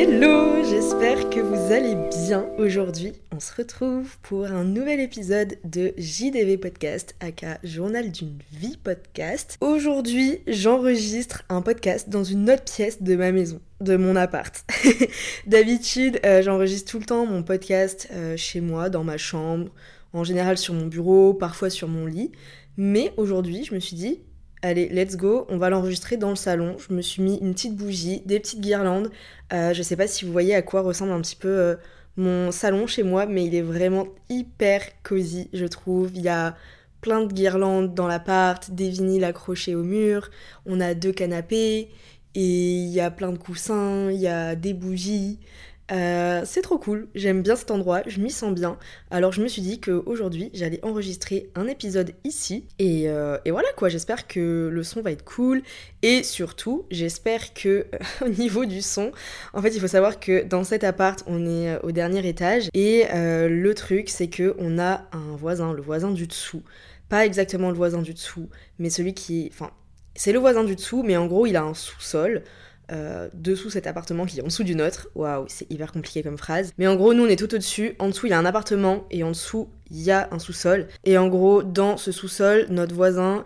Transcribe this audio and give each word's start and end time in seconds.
Hello, 0.00 0.62
j'espère 0.62 1.28
que 1.28 1.40
vous 1.40 1.72
allez 1.72 1.96
bien. 1.96 2.48
Aujourd'hui, 2.56 3.14
on 3.34 3.40
se 3.40 3.52
retrouve 3.52 4.16
pour 4.22 4.44
un 4.44 4.62
nouvel 4.62 5.00
épisode 5.00 5.58
de 5.64 5.92
JDV 5.98 6.56
Podcast, 6.56 7.16
aka 7.18 7.58
Journal 7.64 8.12
d'une 8.12 8.38
vie 8.52 8.76
podcast. 8.76 9.56
Aujourd'hui, 9.60 10.38
j'enregistre 10.46 11.42
un 11.48 11.62
podcast 11.62 12.10
dans 12.10 12.22
une 12.22 12.48
autre 12.48 12.62
pièce 12.62 13.02
de 13.02 13.16
ma 13.16 13.32
maison, 13.32 13.60
de 13.80 13.96
mon 13.96 14.14
appart. 14.14 14.64
D'habitude, 15.48 16.20
euh, 16.24 16.42
j'enregistre 16.42 16.92
tout 16.92 17.00
le 17.00 17.04
temps 17.04 17.26
mon 17.26 17.42
podcast 17.42 18.06
euh, 18.12 18.36
chez 18.36 18.60
moi, 18.60 18.90
dans 18.90 19.02
ma 19.02 19.18
chambre, 19.18 19.68
en 20.12 20.22
général 20.22 20.58
sur 20.58 20.74
mon 20.74 20.86
bureau, 20.86 21.34
parfois 21.34 21.70
sur 21.70 21.88
mon 21.88 22.06
lit. 22.06 22.30
Mais 22.76 23.12
aujourd'hui, 23.16 23.64
je 23.64 23.74
me 23.74 23.80
suis 23.80 23.96
dit, 23.96 24.20
allez, 24.62 24.88
let's 24.88 25.16
go, 25.16 25.46
on 25.48 25.58
va 25.58 25.70
l'enregistrer 25.70 26.16
dans 26.16 26.30
le 26.30 26.36
salon. 26.36 26.76
Je 26.78 26.92
me 26.94 27.02
suis 27.02 27.22
mis 27.22 27.38
une 27.38 27.54
petite 27.54 27.76
bougie, 27.76 28.22
des 28.26 28.40
petites 28.40 28.60
guirlandes. 28.60 29.10
Euh, 29.52 29.72
je 29.72 29.82
sais 29.82 29.96
pas 29.96 30.06
si 30.06 30.24
vous 30.24 30.32
voyez 30.32 30.54
à 30.54 30.62
quoi 30.62 30.82
ressemble 30.82 31.12
un 31.12 31.20
petit 31.20 31.36
peu 31.36 31.48
euh, 31.48 31.76
mon 32.16 32.50
salon 32.50 32.86
chez 32.86 33.02
moi, 33.02 33.26
mais 33.26 33.44
il 33.44 33.54
est 33.54 33.62
vraiment 33.62 34.08
hyper 34.28 34.82
cosy, 35.02 35.48
je 35.52 35.66
trouve. 35.66 36.10
Il 36.14 36.22
y 36.22 36.28
a 36.28 36.56
plein 37.00 37.24
de 37.24 37.32
guirlandes 37.32 37.94
dans 37.94 38.08
l'appart, 38.08 38.70
des 38.70 38.88
vinyles 38.88 39.24
accrochés 39.24 39.74
au 39.74 39.84
mur, 39.84 40.30
on 40.66 40.80
a 40.80 40.94
deux 40.94 41.12
canapés, 41.12 41.88
et 42.34 42.40
il 42.44 42.88
y 42.88 43.00
a 43.00 43.10
plein 43.10 43.32
de 43.32 43.38
coussins, 43.38 44.10
il 44.10 44.20
y 44.20 44.28
a 44.28 44.56
des 44.56 44.74
bougies. 44.74 45.38
Euh, 45.90 46.42
c'est 46.44 46.60
trop 46.60 46.78
cool, 46.78 47.08
j'aime 47.14 47.42
bien 47.42 47.56
cet 47.56 47.70
endroit, 47.70 48.02
je 48.06 48.20
m'y 48.20 48.30
sens 48.30 48.52
bien. 48.52 48.76
Alors 49.10 49.32
je 49.32 49.42
me 49.42 49.48
suis 49.48 49.62
dit 49.62 49.80
qu'aujourd'hui 49.80 50.50
j'allais 50.52 50.84
enregistrer 50.84 51.50
un 51.54 51.66
épisode 51.66 52.12
ici. 52.24 52.66
Et, 52.78 53.08
euh, 53.08 53.38
et 53.44 53.50
voilà 53.50 53.68
quoi, 53.76 53.88
j'espère 53.88 54.26
que 54.26 54.68
le 54.70 54.82
son 54.82 55.00
va 55.00 55.12
être 55.12 55.24
cool. 55.24 55.62
Et 56.02 56.22
surtout, 56.22 56.86
j'espère 56.90 57.54
que 57.54 57.86
au 58.24 58.28
niveau 58.28 58.66
du 58.66 58.82
son, 58.82 59.12
en 59.54 59.62
fait 59.62 59.70
il 59.70 59.80
faut 59.80 59.88
savoir 59.88 60.20
que 60.20 60.44
dans 60.44 60.64
cet 60.64 60.84
appart 60.84 61.22
on 61.26 61.46
est 61.46 61.70
euh, 61.70 61.78
au 61.82 61.90
dernier 61.90 62.26
étage. 62.28 62.68
Et 62.74 63.06
le 63.12 63.72
truc 63.74 64.10
c'est 64.10 64.28
que 64.28 64.54
on 64.58 64.78
a 64.78 65.06
un 65.12 65.36
voisin, 65.36 65.72
le 65.72 65.82
voisin 65.82 66.10
du 66.10 66.26
dessous. 66.26 66.62
Pas 67.08 67.24
exactement 67.24 67.70
le 67.70 67.76
voisin 67.76 68.02
du 68.02 68.12
dessous, 68.12 68.50
mais 68.78 68.90
celui 68.90 69.14
qui... 69.14 69.48
Enfin, 69.50 69.70
c'est 70.14 70.32
le 70.32 70.38
voisin 70.38 70.64
du 70.64 70.74
dessous, 70.74 71.02
mais 71.02 71.16
en 71.16 71.26
gros 71.26 71.46
il 71.46 71.56
a 71.56 71.62
un 71.62 71.74
sous-sol. 71.74 72.42
Euh, 72.90 73.28
dessous 73.34 73.68
cet 73.68 73.86
appartement 73.86 74.24
qui 74.24 74.38
est 74.38 74.42
en 74.42 74.46
dessous 74.46 74.64
du 74.64 74.74
nôtre. 74.74 75.08
Waouh, 75.14 75.44
c'est 75.48 75.70
hyper 75.70 75.92
compliqué 75.92 76.22
comme 76.22 76.38
phrase. 76.38 76.72
Mais 76.78 76.86
en 76.86 76.96
gros, 76.96 77.12
nous 77.12 77.24
on 77.24 77.28
est 77.28 77.38
tout 77.38 77.52
au-dessus. 77.54 77.94
En 77.98 78.08
dessous, 78.08 78.26
il 78.26 78.30
y 78.30 78.32
a 78.32 78.38
un 78.38 78.46
appartement 78.46 79.04
et 79.10 79.22
en 79.22 79.30
dessous, 79.30 79.68
il 79.90 80.00
y 80.00 80.10
a 80.10 80.28
un 80.32 80.38
sous-sol. 80.38 80.88
Et 81.04 81.18
en 81.18 81.28
gros, 81.28 81.62
dans 81.62 81.98
ce 81.98 82.12
sous-sol, 82.12 82.66
notre 82.70 82.94
voisin 82.94 83.44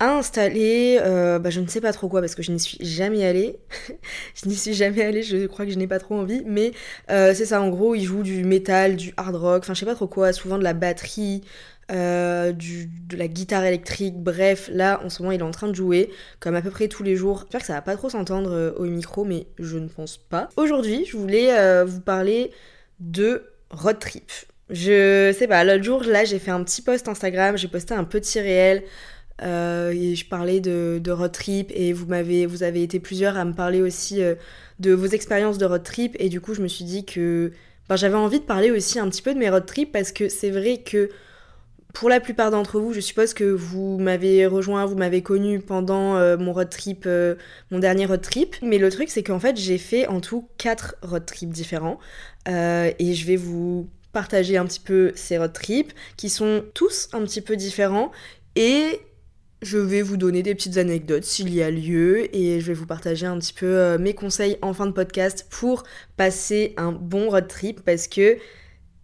a 0.00 0.16
installé, 0.16 0.98
euh, 1.02 1.38
bah, 1.38 1.50
je 1.50 1.60
ne 1.60 1.68
sais 1.68 1.80
pas 1.80 1.92
trop 1.92 2.08
quoi 2.08 2.20
parce 2.20 2.34
que 2.34 2.42
je 2.42 2.50
n'y 2.50 2.58
suis 2.58 2.78
jamais 2.80 3.24
allée. 3.24 3.58
je 4.34 4.48
n'y 4.48 4.56
suis 4.56 4.74
jamais 4.74 5.02
allée, 5.02 5.22
je 5.22 5.46
crois 5.46 5.66
que 5.66 5.70
je 5.70 5.78
n'ai 5.78 5.86
pas 5.86 5.98
trop 6.00 6.16
envie. 6.16 6.42
Mais 6.46 6.72
euh, 7.10 7.32
c'est 7.34 7.44
ça, 7.44 7.60
en 7.60 7.68
gros, 7.68 7.94
il 7.94 8.02
joue 8.04 8.22
du 8.22 8.42
métal, 8.44 8.96
du 8.96 9.12
hard 9.16 9.36
rock, 9.36 9.62
enfin 9.62 9.74
je 9.74 9.80
sais 9.80 9.86
pas 9.86 9.94
trop 9.94 10.08
quoi, 10.08 10.32
souvent 10.32 10.58
de 10.58 10.64
la 10.64 10.72
batterie, 10.72 11.42
euh, 11.90 12.52
de 12.52 13.16
la 13.16 13.26
guitare 13.26 13.64
électrique, 13.64 14.16
bref, 14.16 14.70
là 14.72 15.00
en 15.04 15.08
ce 15.08 15.22
moment 15.22 15.32
il 15.32 15.40
est 15.40 15.44
en 15.44 15.50
train 15.50 15.68
de 15.68 15.74
jouer, 15.74 16.10
comme 16.38 16.54
à 16.54 16.62
peu 16.62 16.70
près 16.70 16.88
tous 16.88 17.02
les 17.02 17.16
jours. 17.16 17.40
J'espère 17.42 17.60
que 17.60 17.66
ça 17.66 17.72
va 17.74 17.82
pas 17.82 17.96
trop 17.96 18.08
s'entendre 18.08 18.52
euh, 18.52 18.72
au 18.76 18.84
micro, 18.84 19.24
mais 19.24 19.46
je 19.58 19.78
ne 19.78 19.88
pense 19.88 20.16
pas. 20.16 20.48
Aujourd'hui, 20.56 21.04
je 21.06 21.16
voulais 21.16 21.56
euh, 21.58 21.84
vous 21.84 22.00
parler 22.00 22.52
de 23.00 23.42
road 23.70 23.98
trip. 23.98 24.30
Je 24.68 25.34
sais 25.36 25.48
pas, 25.48 25.64
l'autre 25.64 25.82
jour, 25.82 26.04
là 26.04 26.24
j'ai 26.24 26.38
fait 26.38 26.52
un 26.52 26.62
petit 26.62 26.80
post 26.80 27.08
Instagram, 27.08 27.56
j'ai 27.56 27.68
posté 27.68 27.94
un 27.94 28.04
petit 28.04 28.40
réel. 28.40 28.84
et 29.42 30.14
je 30.14 30.28
parlais 30.28 30.60
de, 30.60 31.00
de, 31.02 31.10
road 31.10 31.32
trip 31.32 31.72
et 31.74 31.92
vous 31.92 32.06
m'avez 32.06 32.46
vous 32.46 32.62
avez 32.62 32.82
été 32.82 33.00
plusieurs 33.00 33.36
à 33.36 33.44
me 33.44 33.54
parler 33.54 33.80
aussi 33.82 34.20
de 34.78 34.92
vos 34.92 35.06
expériences 35.06 35.58
de 35.58 35.66
road 35.66 35.82
trip 35.82 36.14
et 36.20 36.28
du 36.28 36.40
coup 36.40 36.54
je 36.54 36.62
me 36.62 36.68
suis 36.68 36.84
dit 36.84 37.04
que 37.04 37.52
ben, 37.88 37.96
j'avais 37.96 38.14
envie 38.14 38.38
de 38.38 38.44
parler 38.44 38.70
aussi 38.70 39.00
un 39.00 39.08
petit 39.08 39.22
peu 39.22 39.34
de 39.34 39.38
mes 39.40 39.50
road 39.50 39.66
trips 39.66 39.90
parce 39.90 40.12
que 40.12 40.28
c'est 40.28 40.50
vrai 40.50 40.78
que 40.78 41.10
pour 41.92 42.08
la 42.08 42.20
plupart 42.20 42.50
d'entre 42.50 42.78
vous, 42.78 42.92
je 42.92 43.00
suppose 43.00 43.34
que 43.34 43.44
vous 43.44 43.98
m'avez 43.98 44.46
rejoint, 44.46 44.84
vous 44.86 44.96
m'avez 44.96 45.22
connu 45.22 45.60
pendant 45.60 46.16
euh, 46.16 46.36
mon 46.36 46.52
road 46.52 46.70
trip, 46.70 47.04
euh, 47.06 47.34
mon 47.70 47.78
dernier 47.78 48.06
road 48.06 48.20
trip. 48.20 48.56
Mais 48.62 48.78
le 48.78 48.90
truc, 48.90 49.10
c'est 49.10 49.22
qu'en 49.22 49.40
fait, 49.40 49.56
j'ai 49.56 49.78
fait 49.78 50.06
en 50.06 50.20
tout 50.20 50.48
quatre 50.58 50.96
road 51.02 51.24
trips 51.26 51.50
différents. 51.50 51.98
Euh, 52.48 52.90
et 52.98 53.14
je 53.14 53.26
vais 53.26 53.36
vous 53.36 53.88
partager 54.12 54.56
un 54.56 54.66
petit 54.66 54.80
peu 54.80 55.12
ces 55.14 55.38
road 55.38 55.52
trips 55.52 55.92
qui 56.16 56.28
sont 56.28 56.64
tous 56.74 57.08
un 57.12 57.22
petit 57.22 57.40
peu 57.40 57.56
différents. 57.56 58.12
Et 58.56 59.00
je 59.62 59.78
vais 59.78 60.02
vous 60.02 60.16
donner 60.16 60.42
des 60.42 60.54
petites 60.54 60.78
anecdotes 60.78 61.24
s'il 61.24 61.52
y 61.52 61.62
a 61.62 61.70
lieu 61.70 62.34
et 62.34 62.60
je 62.60 62.66
vais 62.66 62.72
vous 62.72 62.86
partager 62.86 63.26
un 63.26 63.38
petit 63.38 63.52
peu 63.52 63.98
mes 63.98 64.14
conseils 64.14 64.56
en 64.62 64.72
fin 64.72 64.86
de 64.86 64.92
podcast 64.92 65.46
pour 65.50 65.82
passer 66.16 66.72
un 66.78 66.92
bon 66.92 67.28
road 67.28 67.46
trip 67.46 67.82
parce 67.84 68.08
que 68.08 68.38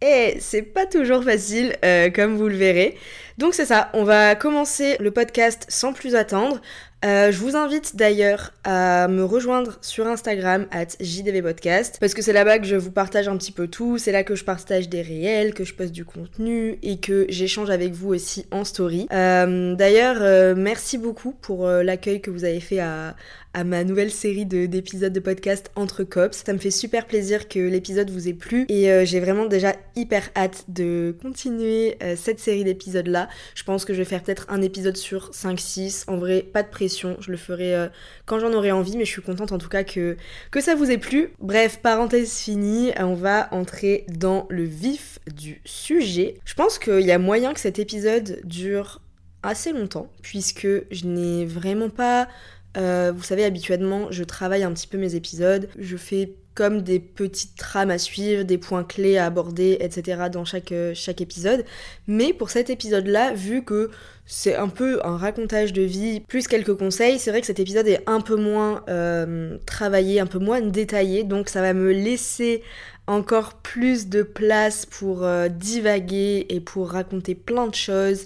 et 0.03 0.37
c'est 0.41 0.63
pas 0.63 0.87
toujours 0.87 1.25
facile, 1.25 1.75
euh, 1.85 2.11
comme 2.11 2.37
vous 2.37 2.49
le 2.49 2.57
verrez. 2.57 2.97
Donc 3.39 3.55
c'est 3.55 3.67
ça, 3.67 3.91
on 3.93 4.05
va 4.05 4.35
commencer 4.35 4.97
le 5.01 5.11
podcast 5.11 5.67
sans 5.69 5.93
plus 5.93 6.15
attendre. 6.15 6.61
Euh, 7.05 7.31
je 7.31 7.39
vous 7.39 7.55
invite 7.55 7.95
d'ailleurs 7.95 8.55
à 8.65 9.07
me 9.09 9.23
rejoindre 9.23 9.77
sur 9.83 10.07
Instagram 10.07 10.67
at 10.71 10.87
jdvpodcast 10.99 11.99
parce 12.01 12.15
que 12.15 12.23
c'est 12.23 12.33
là-bas 12.33 12.59
que 12.59 12.65
je 12.65 12.75
vous 12.77 12.91
partage 12.91 13.29
un 13.29 13.37
petit 13.37 13.53
peu 13.53 13.69
tout, 13.69 13.99
c'est 13.99 14.13
là 14.13 14.25
que 14.25 14.35
je 14.35 14.45
partage 14.45 14.89
des 14.89 15.03
réels, 15.03 15.53
que 15.53 15.65
je 15.65 15.75
poste 15.75 15.93
du 15.93 16.07
contenu 16.07 16.79
et 16.83 16.99
que 16.99 17.27
j'échange 17.29 17.69
avec 17.69 17.93
vous 17.93 18.09
aussi 18.15 18.47
en 18.51 18.65
story. 18.65 19.07
Euh, 19.13 19.75
d'ailleurs, 19.75 20.57
merci 20.57 20.97
beaucoup 20.97 21.33
pour 21.33 21.69
l'accueil 21.69 22.23
que 22.23 22.31
vous 22.31 22.45
avez 22.45 22.61
fait 22.61 22.81
à, 22.81 23.15
à 23.57 23.65
ma 23.65 23.85
nouvelle 23.85 24.11
série 24.11 24.45
d'épisodes 24.45 25.15
de, 25.15 25.19
podcast 25.19 25.71
Entre 25.77 26.05
Cops. 26.05 26.43
Ça 26.45 26.53
me 26.53 26.59
fait 26.59 26.71
super 26.71 27.07
plaisir 27.07 27.49
que 27.49 27.59
l'épisode 27.59 28.11
vous 28.11 28.29
ait 28.29 28.35
plu 28.35 28.67
et 28.69 28.91
euh, 28.91 29.07
j'ai 29.07 29.19
vraiment 29.19 29.47
déjà 29.47 29.75
hyper 29.97 30.29
hâte 30.37 30.67
de 30.69 31.17
continuer 31.23 31.97
euh, 32.03 32.17
cette 32.17 32.39
série 32.39 32.65
d'épisodes 32.65 33.07
là. 33.07 33.31
Je 33.55 33.65
pense 33.65 33.87
que 33.87 33.95
je 33.95 33.99
vais 33.99 34.05
faire 34.05 34.23
peut-être 34.23 34.45
un 34.51 34.61
épisode 34.61 34.99
sur 34.99 35.31
5-6. 35.31 36.05
En 36.07 36.19
vrai, 36.19 36.43
pas 36.43 36.63
de 36.63 36.69
pression, 36.69 37.17
je 37.19 37.31
le 37.31 37.39
ferai 37.39 37.75
euh, 37.75 37.89
quand 38.27 38.39
j'en 38.41 38.53
aurai 38.53 38.73
envie, 38.73 38.99
mais 38.99 39.07
je 39.07 39.11
suis 39.13 39.23
contente 39.23 39.53
en 39.53 39.59
tout 39.59 39.71
cas 39.71 39.85
que, 39.85 40.19
que 40.51 40.61
ça 40.61 40.75
vous 40.75 40.91
ait 40.91 40.99
plu. 40.99 41.31
Bref, 41.41 41.79
parenthèse 41.79 42.37
finie, 42.37 42.93
on 42.99 43.15
va 43.15 43.49
entrer 43.55 44.05
dans 44.09 44.45
le 44.51 44.65
vif 44.65 45.19
du 45.35 45.63
sujet. 45.65 46.35
Je 46.45 46.53
pense 46.53 46.79
qu'il 46.79 47.07
y 47.07 47.11
a 47.11 47.19
moyen 47.19 47.55
que 47.55 47.61
cet 47.61 47.79
épisode 47.79 48.39
dure 48.45 49.01
assez 49.43 49.73
longtemps, 49.73 50.11
puisque 50.23 50.67
je 50.91 51.07
n'ai 51.07 51.47
vraiment 51.47 51.89
pas 51.89 52.29
euh, 52.77 53.13
vous 53.15 53.23
savez, 53.23 53.45
habituellement, 53.45 54.09
je 54.11 54.25
travaille 54.25 54.63
un 54.63 54.73
petit 54.73 54.87
peu 54.87 54.99
mes 54.99 55.15
épisodes. 55.15 55.69
Je 55.79 55.97
fais 55.97 56.35
comme 56.55 56.83
des 56.83 57.01
petites 57.01 57.55
trames 57.57 57.91
à 57.91 57.99
suivre, 57.99 58.43
des 58.43 58.57
points 58.57 58.85
clés 58.85 59.19
à 59.19 59.27
aborder, 59.27 59.77
etc. 59.81 60.25
dans 60.33 60.45
chaque, 60.45 60.73
euh, 60.73 60.93
chaque 60.95 61.21
épisode. 61.21 61.65
Mais 62.07 62.33
pour 62.33 62.51
cet 62.51 62.71
épisode-là, 62.71 63.35
vu 63.35 63.63
que 63.63 63.91
c'est 64.25 64.57
un 64.57 64.69
peu 64.69 65.01
un 65.05 65.17
racontage 65.17 65.73
de 65.73 65.83
vie, 65.83 66.21
plus 66.21 66.49
quelques 66.49 66.75
conseils, 66.75 67.19
c'est 67.19 67.31
vrai 67.31 67.41
que 67.41 67.47
cet 67.47 67.61
épisode 67.61 67.87
est 67.87 68.03
un 68.07 68.21
peu 68.21 68.37
moins 68.37 68.83
euh, 68.89 69.59
travaillé, 69.67 70.19
un 70.19 70.27
peu 70.27 70.39
moins 70.39 70.61
détaillé, 70.61 71.25
donc 71.25 71.51
ça 71.51 71.61
va 71.61 71.75
me 71.75 71.93
laisser 71.93 72.63
encore 73.07 73.55
plus 73.55 74.09
de 74.09 74.23
place 74.23 74.85
pour 74.85 75.25
divaguer 75.49 76.47
et 76.49 76.59
pour 76.59 76.91
raconter 76.91 77.37
plein 77.37 77.69
de 77.69 77.75
choses 77.75 78.25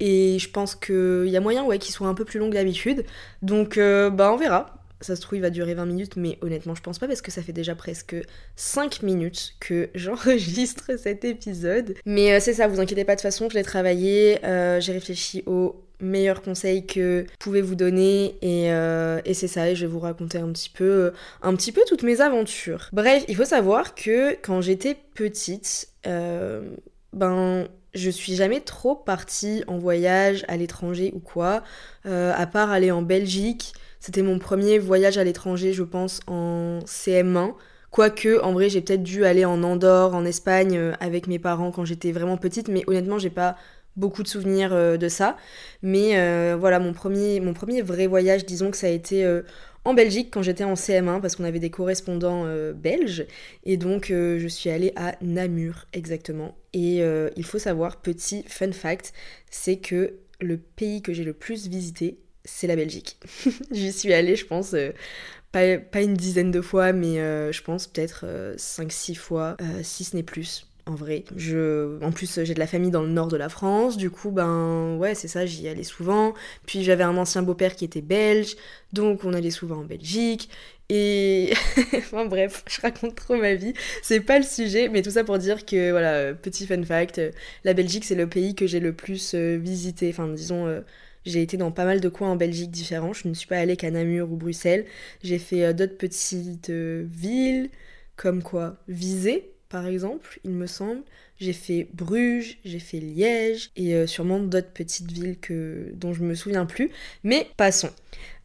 et 0.00 0.38
je 0.38 0.50
pense 0.50 0.74
qu'il 0.74 1.28
y 1.28 1.36
a 1.36 1.40
moyen 1.40 1.64
ouais, 1.64 1.78
qu'il 1.78 1.92
soit 1.92 2.08
un 2.08 2.14
peu 2.14 2.24
plus 2.24 2.40
long 2.40 2.48
que 2.48 2.54
d'habitude. 2.54 3.04
Donc 3.42 3.78
euh, 3.78 4.10
bah 4.10 4.32
on 4.32 4.36
verra. 4.36 4.74
Ça 5.02 5.16
se 5.16 5.22
trouve, 5.22 5.38
il 5.38 5.40
va 5.40 5.48
durer 5.48 5.72
20 5.72 5.86
minutes, 5.86 6.16
mais 6.16 6.36
honnêtement, 6.42 6.74
je 6.74 6.82
pense 6.82 6.98
pas 6.98 7.06
parce 7.06 7.22
que 7.22 7.30
ça 7.30 7.40
fait 7.40 7.54
déjà 7.54 7.74
presque 7.74 8.16
5 8.56 9.02
minutes 9.02 9.54
que 9.58 9.88
j'enregistre 9.94 10.98
cet 10.98 11.24
épisode. 11.24 11.94
Mais 12.04 12.32
euh, 12.32 12.40
c'est 12.40 12.54
ça, 12.54 12.68
vous 12.68 12.80
inquiétez 12.80 13.04
pas, 13.04 13.14
de 13.14 13.20
toute 13.20 13.22
façon, 13.22 13.48
je 13.48 13.54
l'ai 13.54 13.62
travaillé, 13.62 14.44
euh, 14.44 14.78
j'ai 14.80 14.92
réfléchi 14.92 15.42
aux 15.46 15.82
meilleurs 16.00 16.42
conseils 16.42 16.86
que 16.86 17.26
je 17.30 17.36
pouvais 17.38 17.60
vous 17.60 17.74
donner 17.74 18.36
et, 18.40 18.68
et 18.68 19.34
c'est 19.34 19.48
ça 19.48 19.68
et 19.68 19.76
je 19.76 19.84
vais 19.84 19.92
vous 19.92 20.00
raconter 20.00 20.38
un 20.38 20.50
petit 20.50 20.70
peu 20.70 21.12
un 21.42 21.54
petit 21.54 21.72
peu 21.72 21.82
toutes 21.86 22.04
mes 22.04 22.22
aventures. 22.22 22.88
Bref, 22.94 23.22
il 23.28 23.36
faut 23.36 23.44
savoir 23.44 23.94
que 23.94 24.32
quand 24.40 24.62
j'étais 24.62 24.96
petite, 25.14 25.90
ben 27.12 27.68
je 27.94 28.10
suis 28.10 28.34
jamais 28.34 28.60
trop 28.60 28.94
partie 28.94 29.64
en 29.66 29.78
voyage 29.78 30.44
à 30.48 30.56
l'étranger 30.56 31.12
ou 31.14 31.18
quoi, 31.18 31.62
euh, 32.06 32.32
à 32.36 32.46
part 32.46 32.70
aller 32.70 32.90
en 32.90 33.02
Belgique. 33.02 33.72
C'était 33.98 34.22
mon 34.22 34.38
premier 34.38 34.78
voyage 34.78 35.18
à 35.18 35.24
l'étranger, 35.24 35.72
je 35.72 35.82
pense, 35.82 36.20
en 36.26 36.78
CM1. 36.86 37.54
Quoique, 37.90 38.40
en 38.42 38.52
vrai, 38.52 38.68
j'ai 38.68 38.80
peut-être 38.80 39.02
dû 39.02 39.24
aller 39.24 39.44
en 39.44 39.62
Andorre, 39.62 40.14
en 40.14 40.24
Espagne, 40.24 40.76
euh, 40.76 40.92
avec 41.00 41.26
mes 41.26 41.38
parents 41.38 41.72
quand 41.72 41.84
j'étais 41.84 42.12
vraiment 42.12 42.36
petite, 42.36 42.68
mais 42.68 42.84
honnêtement, 42.86 43.18
j'ai 43.18 43.30
pas 43.30 43.56
beaucoup 43.96 44.22
de 44.22 44.28
souvenirs 44.28 44.72
euh, 44.72 44.96
de 44.96 45.08
ça. 45.08 45.36
Mais 45.82 46.14
voilà, 46.56 46.78
mon 46.78 46.92
premier, 46.92 47.40
mon 47.40 47.52
premier 47.52 47.82
vrai 47.82 48.06
voyage, 48.06 48.46
disons 48.46 48.70
que 48.70 48.76
ça 48.76 48.86
a 48.86 48.90
été 48.90 49.26
en 49.84 49.94
Belgique 49.94 50.28
quand 50.30 50.42
j'étais 50.42 50.64
en 50.64 50.74
CM1 50.74 51.20
parce 51.20 51.36
qu'on 51.36 51.44
avait 51.44 51.58
des 51.58 51.70
correspondants 51.70 52.44
euh, 52.46 52.72
belges 52.72 53.26
et 53.64 53.76
donc 53.76 54.10
euh, 54.10 54.38
je 54.38 54.48
suis 54.48 54.70
allée 54.70 54.92
à 54.96 55.16
Namur 55.22 55.86
exactement 55.92 56.56
et 56.72 57.02
euh, 57.02 57.30
il 57.36 57.44
faut 57.44 57.58
savoir 57.58 57.96
petit 57.96 58.44
fun 58.46 58.72
fact 58.72 59.12
c'est 59.50 59.76
que 59.76 60.14
le 60.40 60.58
pays 60.58 61.02
que 61.02 61.12
j'ai 61.12 61.24
le 61.24 61.32
plus 61.32 61.68
visité 61.68 62.18
c'est 62.44 62.66
la 62.66 62.74
Belgique. 62.76 63.18
J'y 63.70 63.92
suis 63.92 64.14
allée, 64.14 64.34
je 64.34 64.46
pense, 64.46 64.74
pas, 65.52 65.76
pas, 65.76 66.00
une 66.00 66.14
dizaine 66.14 66.50
de 66.50 66.62
fois, 66.62 66.94
mais 66.94 67.16
je 67.16 67.62
pense 67.62 67.86
peut-être 67.86 68.24
5-6 68.56 69.14
fois, 69.14 69.58
si 69.82 70.04
ce 70.04 70.16
n'est 70.16 70.22
plus. 70.22 70.64
En 70.90 70.94
vrai, 70.96 71.24
je, 71.36 72.02
en 72.02 72.10
plus 72.10 72.40
j'ai 72.42 72.54
de 72.54 72.58
la 72.58 72.66
famille 72.66 72.90
dans 72.90 73.02
le 73.02 73.10
nord 73.10 73.28
de 73.28 73.36
la 73.36 73.48
France, 73.48 73.96
du 73.96 74.10
coup 74.10 74.32
ben 74.32 74.96
ouais 74.96 75.14
c'est 75.14 75.28
ça, 75.28 75.46
j'y 75.46 75.68
allais 75.68 75.84
souvent. 75.84 76.34
Puis 76.66 76.82
j'avais 76.82 77.04
un 77.04 77.16
ancien 77.16 77.42
beau-père 77.42 77.76
qui 77.76 77.84
était 77.84 78.00
belge, 78.00 78.56
donc 78.92 79.24
on 79.24 79.32
allait 79.32 79.50
souvent 79.50 79.78
en 79.78 79.84
Belgique. 79.84 80.48
Et 80.88 81.52
enfin 81.96 82.26
bref, 82.26 82.64
je 82.68 82.80
raconte 82.80 83.14
trop 83.14 83.36
ma 83.36 83.54
vie, 83.54 83.72
c'est 84.02 84.20
pas 84.20 84.38
le 84.38 84.44
sujet, 84.44 84.88
mais 84.88 85.02
tout 85.02 85.12
ça 85.12 85.22
pour 85.22 85.38
dire 85.38 85.64
que 85.64 85.92
voilà, 85.92 86.34
petit 86.34 86.66
fun 86.66 86.82
fact, 86.82 87.20
la 87.64 87.74
Belgique 87.74 88.04
c'est 88.04 88.16
le 88.16 88.28
pays 88.28 88.56
que 88.56 88.66
j'ai 88.66 88.80
le 88.80 88.92
plus 88.92 89.34
visité, 89.34 90.10
enfin 90.10 90.26
disons 90.28 90.82
j'ai 91.24 91.42
été 91.42 91.56
dans 91.56 91.70
pas 91.70 91.84
mal 91.84 92.00
de 92.00 92.08
coins 92.08 92.30
en 92.30 92.36
Belgique 92.36 92.70
différents. 92.70 93.12
Je 93.12 93.28
ne 93.28 93.34
suis 93.34 93.46
pas 93.46 93.58
allée 93.58 93.76
qu'à 93.76 93.90
Namur 93.90 94.32
ou 94.32 94.36
Bruxelles. 94.36 94.86
J'ai 95.22 95.38
fait 95.38 95.64
euh, 95.64 95.72
d'autres 95.72 95.96
petites 95.96 96.70
euh, 96.70 97.04
villes, 97.10 97.70
comme 98.16 98.42
quoi 98.42 98.76
Visé, 98.88 99.52
par 99.70 99.86
exemple, 99.86 100.38
il 100.44 100.50
me 100.50 100.66
semble. 100.66 101.02
J'ai 101.38 101.54
fait 101.54 101.88
Bruges, 101.94 102.58
j'ai 102.66 102.80
fait 102.80 103.00
Liège 103.00 103.70
et 103.76 103.94
euh, 103.94 104.06
sûrement 104.06 104.38
d'autres 104.40 104.72
petites 104.72 105.10
villes 105.10 105.38
que, 105.40 105.90
dont 105.94 106.12
je 106.12 106.22
me 106.22 106.34
souviens 106.34 106.66
plus. 106.66 106.90
Mais 107.24 107.48
passons. 107.56 107.90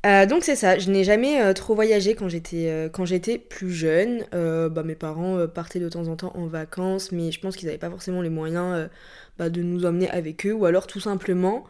donc 0.04 0.44
c'est 0.44 0.56
ça, 0.56 0.78
je 0.80 0.90
n'ai 0.92 1.04
jamais 1.04 1.54
trop 1.56 1.76
voyagé 1.76 2.16
quand 2.16 2.30
j'étais 2.30 2.90
quand 2.94 3.06
j'étais 3.06 3.38
plus 3.40 3.72
jeune. 3.72 4.24
bah, 4.32 4.84
mes 4.86 4.96
parents 4.96 5.48
partaient 5.48 5.80
de 5.80 5.90
temps 5.90 6.08
en 6.08 6.16
temps 6.16 6.32
en 6.36 6.48
vacances, 6.48 7.12
mais 7.12 7.32
je 7.32 7.40
pense 7.42 7.58
qu'ils 7.58 7.66
n'avaient 7.68 7.80
pas 7.80 7.90
forcément 7.90 8.22
les 8.22 8.30
moyens 8.30 8.88
bah, 9.40 9.50
de 9.50 9.62
nous 9.62 9.86
emmener 9.86 10.10
avec 10.12 10.46
eux, 10.46 10.54
ou 10.54 10.66
alors 10.66 10.88
tout 10.88 11.00
simplement 11.00 11.66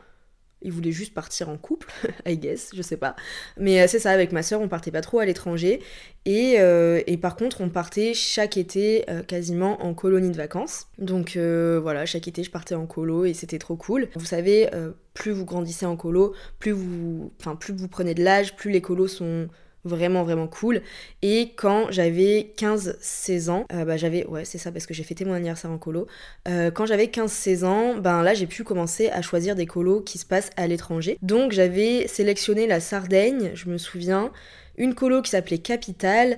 il 0.62 0.72
voulait 0.72 0.92
juste 0.92 1.14
partir 1.14 1.50
en 1.50 1.58
couple, 1.58 1.88
I 2.26 2.38
guess, 2.38 2.72
je 2.74 2.82
sais 2.82 2.98
pas. 2.98 3.16
Mais 3.58 3.82
euh, 3.82 3.88
c'est 3.88 4.00
ça, 4.00 4.12
avec 4.12 4.32
ma 4.32 4.44
soeur, 4.44 4.62
on 4.62 4.68
partait 4.68 4.92
pas 4.92 5.02
trop 5.02 5.20
à 5.20 5.26
l'étranger. 5.26 5.82
Et, 6.26 6.56
euh, 6.60 7.02
par 7.22 7.36
contre, 7.36 7.62
on 7.62 7.70
partait 7.70 8.14
chaque 8.14 8.58
été 8.58 9.10
euh, 9.10 9.22
quasiment 9.24 9.84
en 9.84 9.94
colonie 9.94 10.32
de 10.32 10.38
vacances. 10.38 10.88
Donc 10.98 11.38
voilà, 11.38 12.06
chaque 12.06 12.28
été, 12.28 12.44
je 12.44 12.52
partais 12.52 12.76
en 12.76 12.86
colo 12.86 13.26
et 13.26 13.34
c'était 13.34 13.60
trop 13.60 13.76
cool. 13.76 14.10
Vous 14.16 14.26
savez, 14.26 14.70
plus 15.14 15.32
vous 15.32 15.46
grandissez 15.46 15.86
en 15.86 15.96
colo, 15.96 16.34
plus 16.60 16.72
vous, 16.72 17.32
enfin, 17.40 17.56
plus 17.56 17.74
vous 17.74 17.88
prenez 17.88 18.14
de 18.14 18.24
l'âge, 18.24 18.56
plus 18.56 18.72
les 18.72 18.82
colos 18.82 19.08
sont 19.08 19.48
vraiment 19.86 20.24
vraiment 20.24 20.48
cool. 20.48 20.82
Et 21.22 21.54
quand 21.56 21.88
j'avais 21.92 22.52
15-16 22.58 23.50
ans, 23.50 23.66
euh, 23.72 23.86
bah 23.86 23.98
j'avais, 23.98 24.26
ouais 24.26 24.44
c'est 24.44 24.58
ça 24.58 24.72
parce 24.72 24.86
que 24.86 24.94
j'ai 24.94 25.04
fêté 25.04 25.24
mon 25.24 25.34
anniversaire 25.34 25.72
en 25.72 25.78
colo, 25.78 26.08
euh, 26.48 26.72
quand 26.72 26.86
j'avais 26.86 27.06
15-16 27.06 27.66
ans, 27.66 27.96
ben 27.96 28.24
là 28.24 28.34
j'ai 28.34 28.48
pu 28.48 28.64
commencer 28.64 29.10
à 29.10 29.22
choisir 29.22 29.56
des 29.56 29.66
colos 29.66 30.02
qui 30.02 30.18
se 30.18 30.26
passent 30.26 30.50
à 30.58 30.68
l'étranger. 30.68 31.18
Donc 31.22 31.52
j'avais 31.52 32.08
sélectionné 32.08 32.68
la 32.68 32.80
Sardaigne, 32.80 33.52
je 33.54 33.70
me 33.70 33.78
souviens, 33.78 34.32
une 34.78 34.94
colo 34.94 35.22
qui 35.22 35.32
s'appelait 35.32 35.60
Capital 35.60 36.38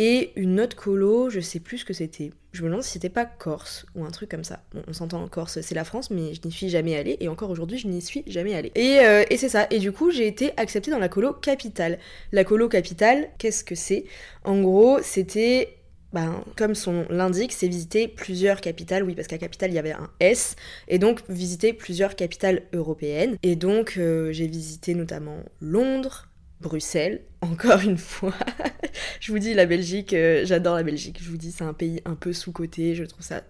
et 0.00 0.30
une 0.36 0.60
autre 0.60 0.76
colo, 0.76 1.28
je 1.28 1.40
sais 1.40 1.58
plus 1.58 1.78
ce 1.78 1.84
que 1.84 1.92
c'était. 1.92 2.30
Je 2.52 2.62
me 2.62 2.68
demande 2.68 2.84
si 2.84 2.92
c'était 2.92 3.08
pas 3.08 3.24
Corse 3.24 3.84
ou 3.96 4.04
un 4.04 4.12
truc 4.12 4.30
comme 4.30 4.44
ça. 4.44 4.62
on 4.86 4.92
s'entend 4.92 5.20
en 5.20 5.26
Corse, 5.26 5.60
c'est 5.60 5.74
la 5.74 5.82
France, 5.82 6.12
mais 6.12 6.34
je 6.34 6.40
n'y 6.44 6.52
suis 6.52 6.68
jamais 6.68 6.96
allée. 6.96 7.16
Et 7.18 7.26
encore 7.26 7.50
aujourd'hui, 7.50 7.78
je 7.78 7.88
n'y 7.88 8.00
suis 8.00 8.22
jamais 8.28 8.54
allée. 8.54 8.70
Et, 8.76 9.00
euh, 9.00 9.24
c'est 9.36 9.48
ça. 9.48 9.66
Et 9.70 9.80
du 9.80 9.90
coup, 9.90 10.12
j'ai 10.12 10.28
été 10.28 10.52
acceptée 10.56 10.92
dans 10.92 11.00
la 11.00 11.08
colo 11.08 11.32
capitale. 11.32 11.98
La 12.30 12.44
colo 12.44 12.68
capitale, 12.68 13.28
qu'est-ce 13.38 13.64
que 13.64 13.74
c'est? 13.74 14.04
En 14.44 14.60
gros, 14.60 15.00
c'était 15.02 15.74
ben, 16.12 16.44
comme 16.56 16.76
son 16.76 17.04
l'indique, 17.10 17.52
c'est 17.52 17.66
visiter 17.66 18.06
plusieurs 18.06 18.60
capitales, 18.60 19.02
oui, 19.02 19.16
parce 19.16 19.26
qu'à 19.26 19.36
capitale, 19.38 19.72
il 19.72 19.74
y 19.74 19.80
avait 19.80 19.92
un 19.92 20.08
S, 20.20 20.54
et 20.86 21.00
donc 21.00 21.22
visiter 21.28 21.72
plusieurs 21.72 22.14
capitales 22.14 22.62
européennes. 22.72 23.36
Et 23.42 23.56
donc, 23.56 23.94
euh, 23.98 24.30
j'ai 24.30 24.46
visité 24.46 24.94
notamment 24.94 25.38
Londres, 25.60 26.27
Bruxelles, 26.60 27.22
encore 27.40 27.80
une 27.80 27.98
fois. 27.98 28.34
je 29.20 29.32
vous 29.32 29.38
dis, 29.38 29.54
la 29.54 29.66
Belgique, 29.66 30.12
euh, 30.12 30.44
j'adore 30.44 30.76
la 30.76 30.82
Belgique. 30.82 31.18
Je 31.22 31.30
vous 31.30 31.36
dis, 31.36 31.52
c'est 31.52 31.64
un 31.64 31.72
pays 31.72 32.00
un 32.04 32.14
peu 32.14 32.32
sous-coté. 32.32 32.94
Je 32.94 33.04
trouve 33.04 33.24
ça 33.24 33.42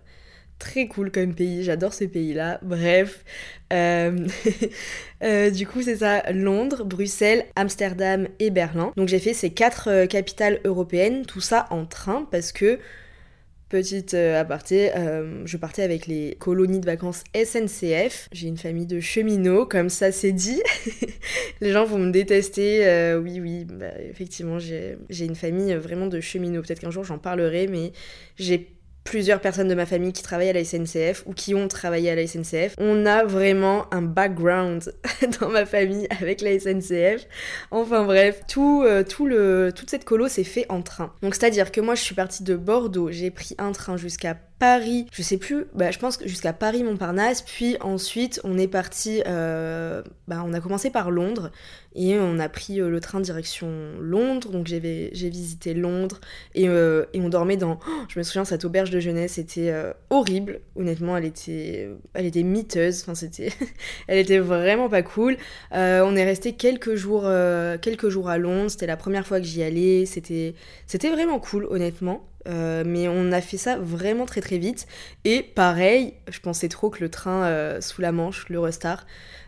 très 0.58 0.88
cool 0.88 1.10
comme 1.10 1.34
pays. 1.34 1.64
J'adore 1.64 1.94
ce 1.94 2.05
pays-là. 2.05 2.58
Bref. 2.62 3.25
Euh, 3.72 4.26
euh, 5.22 5.50
du 5.50 5.66
coup, 5.66 5.82
c'est 5.82 5.96
ça 5.96 6.22
Londres, 6.32 6.84
Bruxelles, 6.84 7.46
Amsterdam 7.56 8.28
et 8.40 8.50
Berlin. 8.50 8.93
Donc, 8.96 9.08
j'ai 9.08 9.20
fait 9.20 9.34
ces 9.34 9.50
quatre 9.50 10.05
capitales 10.06 10.60
européennes. 10.64 11.25
Tout 11.25 11.40
ça 11.40 11.66
en 11.70 11.87
train 11.87 12.26
parce 12.31 12.52
que 12.52 12.78
Petite 13.69 14.15
euh, 14.15 14.41
aparté, 14.41 14.97
euh, 14.97 15.43
je 15.44 15.59
partais 15.59 15.82
avec 15.82 16.06
les 16.06 16.37
colonies 16.38 16.81
de 16.81 16.87
vacances 16.87 17.23
SNCF. 17.35 18.31
J'ai 18.32 18.49
une 18.49 18.56
famille 18.56 18.87
de 18.87 18.99
cheminots, 18.99 19.67
comme 19.67 19.91
ça 19.91 20.11
c'est 20.11 20.32
dit. 20.32 20.62
les 21.61 21.73
gens 21.73 21.85
vont 21.85 21.99
me 21.99 22.11
détester. 22.11 22.87
Euh, 22.87 23.19
oui, 23.19 23.41
oui, 23.41 23.67
bah, 23.67 23.93
effectivement, 24.09 24.59
j'ai 24.59 24.97
une 25.11 25.35
famille 25.35 25.75
vraiment 25.75 26.06
de 26.06 26.19
cheminots. 26.19 26.62
Peut-être 26.62 26.81
qu'un 26.81 26.91
jour 26.91 27.05
j'en 27.05 27.19
parlerai, 27.19 27.67
mais 27.67 27.93
j'ai 28.38 28.77
plusieurs 29.08 29.40
personnes 29.40 29.69
de 29.69 29.75
ma 29.75 29.87
famille 29.87 30.12
qui 30.12 30.22
travaillent 30.22 30.50
à 30.50 30.52
la 30.52 30.64
SNCF 30.64 31.22
ou 31.25 31.32
qui 31.32 31.55
ont 31.55 31.66
travaillé 31.66 32.10
à 32.10 32.14
la 32.14 32.26
SNCF. 32.26 32.75
On 32.76 33.06
a 33.06 33.25
vraiment 33.25 33.87
un 33.90 34.02
background 34.02 34.93
dans 35.40 35.49
ma 35.49 35.64
famille 35.64 36.06
avec 36.20 36.43
la 36.43 36.58
SNCF. 36.58 37.26
Enfin 37.70 38.05
bref, 38.05 38.43
tout, 38.49 38.82
euh, 38.84 39.02
tout 39.02 39.25
le, 39.25 39.72
toute 39.75 39.88
cette 39.88 40.05
colo 40.05 40.28
s'est 40.28 40.44
fait 40.44 40.66
en 40.69 40.82
train. 40.82 41.14
Donc 41.22 41.34
c'est-à-dire 41.34 41.72
que 41.72 41.81
moi 41.81 41.94
je 41.94 42.02
suis 42.02 42.14
partie 42.14 42.43
de 42.43 42.55
Bordeaux, 42.55 43.10
j'ai 43.10 43.31
pris 43.31 43.55
un 43.56 43.72
train 43.72 43.96
jusqu'à 43.96 44.37
Paris, 44.58 45.06
je 45.12 45.22
sais 45.22 45.37
plus, 45.37 45.66
bah, 45.72 45.93
je 45.93 46.00
pense 46.00 46.16
que 46.16 46.26
jusqu'à 46.26 46.52
Paris-Montparnasse, 46.52 47.43
puis 47.43 47.76
ensuite 47.81 48.40
on 48.43 48.58
est 48.58 48.66
parti, 48.66 49.22
euh, 49.26 50.02
bah, 50.26 50.43
on 50.44 50.52
a 50.52 50.60
commencé 50.60 50.90
par 50.90 51.12
Londres 51.12 51.52
et 51.94 52.19
on 52.19 52.40
a 52.40 52.49
pris 52.49 52.81
euh, 52.81 52.90
le 52.90 53.00
train 53.00 53.20
direction 53.20 53.69
Londres, 54.00 54.50
donc 54.50 54.66
j'ai 54.66 54.81
visité 55.12 55.75
Londres 55.75 56.20
et, 56.56 56.69
euh, 56.69 57.05
on 57.14 57.28
dormait 57.28 57.56
dans, 57.56 57.78
oh, 57.88 57.93
je 58.08 58.19
me 58.19 58.25
souviens 58.25 58.44
cette 58.44 58.64
auberge 58.64 58.90
de 58.90 58.99
jeunesse, 58.99 59.34
c'était 59.34 59.72
horrible, 60.10 60.60
honnêtement 60.75 61.16
elle 61.16 61.26
était, 61.26 61.88
elle 62.14 62.26
était 62.26 62.43
miteuse, 62.43 63.02
enfin 63.02 63.14
c'était, 63.14 63.52
elle 64.08 64.19
était 64.19 64.40
vraiment 64.40 64.88
pas 64.88 65.02
cool. 65.02 65.37
on 65.70 66.16
est 66.16 66.25
resté 66.25 66.55
quelques 66.55 66.96
jours, 66.96 67.31
quelques 67.81 68.08
jours 68.08 68.28
à 68.28 68.38
Londres, 68.38 68.72
c'était 68.72 68.87
la 68.87 68.96
première 68.96 69.25
fois 69.25 69.38
que 69.38 69.46
j'y 69.46 69.62
allais, 69.62 70.05
c'était 70.05 70.55
vraiment 71.10 71.38
cool 71.38 71.64
honnêtement. 71.70 72.28
Euh, 72.48 72.82
mais 72.86 73.08
on 73.08 73.30
a 73.32 73.40
fait 73.40 73.56
ça 73.56 73.76
vraiment 73.76 74.26
très 74.26 74.40
très 74.40 74.58
vite. 74.58 74.86
Et 75.24 75.42
pareil, 75.42 76.14
je 76.30 76.40
pensais 76.40 76.68
trop 76.68 76.90
que 76.90 77.00
le 77.00 77.10
train 77.10 77.44
euh, 77.44 77.80
sous 77.80 78.00
la 78.00 78.12
Manche, 78.12 78.48
le 78.48 78.58
Restart, 78.58 79.06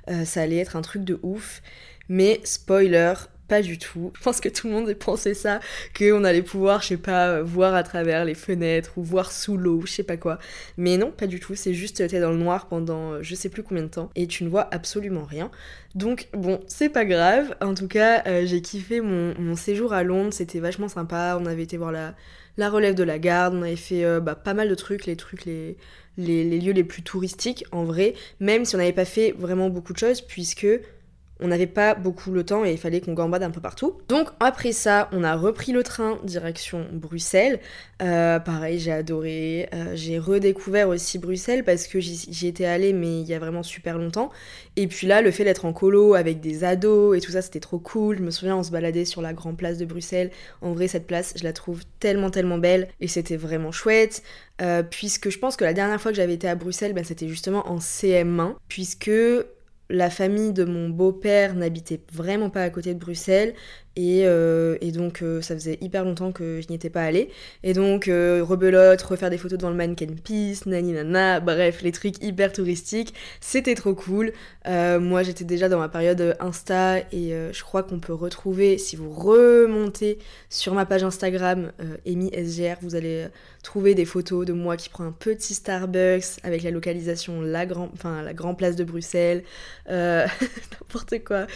euh, 0.08 0.25
ça 0.25 0.43
allait 0.43 0.58
être 0.58 0.76
un 0.76 0.82
truc 0.82 1.05
de 1.05 1.19
ouf. 1.23 1.62
Mais 2.08 2.41
spoiler, 2.44 3.14
pas 3.49 3.62
du 3.62 3.79
tout. 3.79 4.12
Je 4.17 4.23
pense 4.23 4.41
que 4.41 4.49
tout 4.49 4.69
le 4.69 4.75
monde 4.75 4.92
pensé 4.95 5.33
ça, 5.35 5.61
qu'on 5.97 6.25
allait 6.25 6.42
pouvoir, 6.42 6.83
je 6.83 6.88
sais 6.88 6.97
pas, 6.97 7.40
voir 7.40 7.75
à 7.75 7.83
travers 7.83 8.25
les 8.25 8.35
fenêtres 8.35 8.92
ou 8.97 9.02
voir 9.02 9.33
sous 9.33 9.57
l'eau, 9.57 9.83
je 9.87 9.92
sais 9.92 10.02
pas 10.02 10.16
quoi. 10.16 10.38
Mais 10.76 10.97
non, 10.97 11.11
pas 11.11 11.26
du 11.26 11.40
tout. 11.40 11.54
C'est 11.54 11.75
juste 11.75 12.07
t'es 12.09 12.21
dans 12.21 12.30
le 12.30 12.37
noir 12.37 12.66
pendant 12.66 13.23
je 13.23 13.35
sais 13.35 13.49
plus 13.49 13.62
combien 13.62 13.85
de 13.85 13.88
temps 13.88 14.11
et 14.16 14.26
tu 14.26 14.45
ne 14.45 14.49
vois 14.49 14.69
absolument 14.73 15.25
rien. 15.25 15.50
Donc 15.95 16.28
bon, 16.33 16.61
c'est 16.66 16.88
pas 16.88 17.04
grave. 17.04 17.57
En 17.61 17.75
tout 17.75 17.88
cas, 17.88 18.45
j'ai 18.45 18.61
kiffé 18.61 19.00
mon, 19.00 19.57
séjour 19.57 19.92
à 19.92 20.02
Londres. 20.02 20.33
C'était 20.33 20.61
vachement 20.61 20.88
sympa. 20.88 21.38
On 21.40 21.47
avait 21.47 21.62
été 21.62 21.76
voir 21.76 21.92
la, 21.92 22.14
la 22.61 22.71
relève 22.71 22.95
de 22.95 23.02
la 23.02 23.19
garde, 23.19 23.55
on 23.55 23.62
avait 23.62 23.75
fait 23.75 24.05
euh, 24.05 24.21
bah, 24.21 24.35
pas 24.35 24.55
mal 24.55 24.69
de 24.69 24.75
trucs, 24.75 25.07
les 25.07 25.17
trucs, 25.17 25.45
les, 25.47 25.76
les, 26.19 26.45
lieux 26.45 26.73
les 26.73 26.85
plus 26.85 27.02
touristiques 27.02 27.64
en 27.73 27.85
vrai, 27.85 28.14
même 28.38 28.64
si 28.64 28.75
on 28.75 28.79
n'avait 28.79 28.93
pas 28.93 29.05
fait 29.05 29.35
vraiment 29.37 29.71
beaucoup 29.71 29.93
de 29.93 29.99
choses, 29.99 30.21
puisque 30.21 30.67
on 31.42 31.49
n'avait 31.49 31.66
pas 31.66 31.94
beaucoup 31.94 32.30
le 32.30 32.44
temps 32.44 32.64
et 32.64 32.73
il 32.73 32.78
fallait 32.78 33.00
qu'on 33.00 33.14
gambade 33.14 33.42
un 33.42 33.50
peu 33.50 33.61
partout. 33.61 33.99
Donc 34.09 34.28
après 34.40 34.73
ça, 34.73 35.09
on 35.12 35.25
a 35.25 35.35
repris 35.37 35.73
le 35.73 35.82
train 35.82 36.18
direction 36.25 36.87
Bruxelles. 36.92 37.61
Euh, 38.02 38.38
pareil, 38.38 38.78
j'ai 38.78 38.92
adoré. 38.92 39.68
Euh, 39.75 39.92
j'ai 39.94 40.18
redécouvert 40.18 40.88
aussi 40.88 41.18
Bruxelles 41.18 41.64
parce 41.64 41.87
que 41.87 42.00
j'y 42.00 42.47
étais 42.47 42.64
allée 42.64 42.92
mais 42.92 43.20
il 43.20 43.26
y 43.26 43.35
a 43.35 43.38
vraiment 43.38 43.62
super 43.62 43.99
longtemps. 43.99 44.30
Et 44.76 44.87
puis 44.87 45.06
là, 45.06 45.23
le 45.23 45.30
fait 45.30 45.44
d'être 45.44 45.64
en 45.64 45.73
colo 45.73 46.14
avec 46.14 46.40
des 46.40 46.64
ados 46.64 47.16
et 47.16 47.20
tout 47.20 47.32
ça, 47.32 47.42
c'était 47.42 47.61
trop 47.61 47.78
cool. 47.78 48.18
Je 48.18 48.23
me 48.23 48.30
souviens, 48.30 48.56
on 48.56 48.62
se 48.62 48.70
baladait 48.70 49.04
sur 49.04 49.23
la 49.23 49.32
grande 49.32 49.56
place 49.56 49.78
de 49.78 49.85
Bruxelles. 49.85 50.30
En 50.62 50.73
vrai, 50.73 50.88
cette 50.88 51.06
place, 51.06 51.35
je 51.37 51.44
la 51.44 51.52
trouve 51.52 51.82
tellement 51.99 52.30
tellement 52.30 52.59
belle 52.59 52.88
et 53.00 53.09
c'était 53.09 53.37
vraiment 53.37 53.73
chouette. 53.73 54.23
Euh, 54.62 54.82
puisque 54.82 55.30
je 55.30 55.38
pense 55.38 55.56
que 55.56 55.64
la 55.64 55.73
dernière 55.73 56.00
fois 56.00 56.11
que 56.11 56.16
j'avais 56.16 56.35
été 56.35 56.49
à 56.49 56.54
Bruxelles, 56.54 56.92
ben, 56.92 57.04
c'était 57.04 57.28
justement 57.28 57.70
en 57.70 57.78
CM1, 57.78 58.56
puisque 58.68 59.11
la 59.90 60.09
famille 60.09 60.52
de 60.52 60.64
mon 60.64 60.88
beau-père 60.88 61.54
n'habitait 61.54 62.00
vraiment 62.12 62.49
pas 62.50 62.62
à 62.62 62.70
côté 62.70 62.94
de 62.94 62.99
Bruxelles 62.99 63.54
et, 63.97 64.23
euh, 64.25 64.78
donc 64.92 65.23
euh, 65.23 65.42
ça 65.42 65.54
faisait 65.54 65.78
hyper 65.80 66.04
longtemps 66.04 66.32
que 66.32 66.61
je 66.61 66.68
n'y 66.68 66.76
étais 66.76 66.90
pas 66.90 67.02
allée. 67.02 67.30
Et 67.62 67.73
donc 67.73 68.09
euh, 68.09 68.42
rebelote, 68.42 69.02
refaire 69.02 69.30
des 69.30 69.38
photos 69.38 69.59
devant 69.59 69.70
le 69.70 69.76
mannequin 69.76 70.06
peace, 70.23 70.66
nani 70.66 70.92
nana, 70.92 71.40
bref, 71.40 71.82
les 71.82 71.92
trucs 71.92 72.23
hyper 72.23 72.52
touristiques, 72.52 73.14
c'était 73.40 73.75
trop 73.75 73.94
cool. 73.94 74.32
moi 74.66 75.23
j'étais 75.23 75.44
déjà 75.44 75.68
dans 75.68 75.78
ma 75.78 75.88
période 75.88 76.37
Insta 76.40 76.99
et 77.12 77.32
je 77.52 77.62
crois 77.62 77.82
qu'on 77.82 77.99
peut 77.99 78.14
retrouver, 78.14 78.78
si 78.78 78.97
vous 78.97 79.11
remontez 79.11 80.18
sur 80.49 80.75
ma 80.75 80.87
page 80.87 81.02
Instagram, 81.02 81.73
Amy 82.06 82.30
SGR, 82.30 82.76
vous 82.82 82.94
allez 82.94 83.26
trouver 83.62 83.94
des 83.94 84.04
photos 84.04 84.47
de 84.47 84.52
moi 84.52 84.76
qui 84.76 84.88
prend 84.88 85.04
un 85.04 85.12
petit 85.12 85.54
Starbucks 85.54 86.40
avec 86.42 86.62
la 86.62 86.70
localisation 86.70 87.42
la, 87.42 87.66
grand, 87.66 87.90
enfin, 87.92 88.23
la 88.23 88.32
Grand 88.32 88.54
Place 88.54 88.76
de 88.76 88.85
Bruxelles. 88.85 89.42
n'importe 89.90 91.25
quoi. 91.25 91.47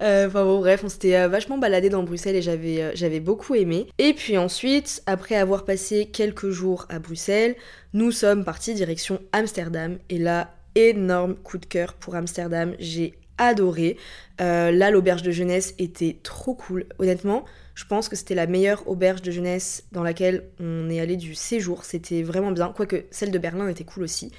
Enfin 0.00 0.44
bon, 0.44 0.58
bref, 0.58 0.82
on 0.84 0.88
s'était 0.88 1.26
vachement 1.28 1.58
baladé 1.58 1.83
dans 1.88 2.02
Bruxelles 2.02 2.36
et 2.36 2.42
j'avais, 2.42 2.94
j'avais 2.94 3.20
beaucoup 3.20 3.54
aimé. 3.54 3.86
Et 3.98 4.14
puis 4.14 4.38
ensuite, 4.38 5.02
après 5.06 5.36
avoir 5.36 5.64
passé 5.64 6.06
quelques 6.06 6.50
jours 6.50 6.86
à 6.88 6.98
Bruxelles, 6.98 7.56
nous 7.92 8.10
sommes 8.10 8.44
partis 8.44 8.74
direction 8.74 9.20
Amsterdam. 9.32 9.98
Et 10.08 10.18
là, 10.18 10.54
énorme 10.74 11.34
coup 11.36 11.58
de 11.58 11.66
cœur 11.66 11.94
pour 11.94 12.14
Amsterdam. 12.14 12.74
J'ai 12.78 13.14
adoré. 13.38 13.96
là, 14.38 14.90
l'auberge 14.90 15.22
de 15.22 15.30
jeunesse 15.30 15.74
était 15.78 16.18
trop 16.22 16.54
cool. 16.54 16.86
Honnêtement, 16.98 17.44
je 17.74 17.84
pense 17.84 18.08
que 18.08 18.14
c'était 18.14 18.36
la 18.36 18.46
meilleure 18.46 18.86
auberge 18.88 19.22
de 19.22 19.30
jeunesse 19.30 19.84
dans 19.90 20.02
laquelle 20.02 20.44
on 20.60 20.88
est 20.88 21.00
allé 21.00 21.16
du 21.16 21.34
séjour. 21.34 21.84
C'était 21.84 22.22
vraiment 22.22 22.52
bien. 22.52 22.72
Quoique 22.74 23.04
celle 23.10 23.32
de 23.32 23.38
Berlin 23.38 23.68
était 23.68 23.84
cool 23.84 24.04
aussi. 24.04 24.30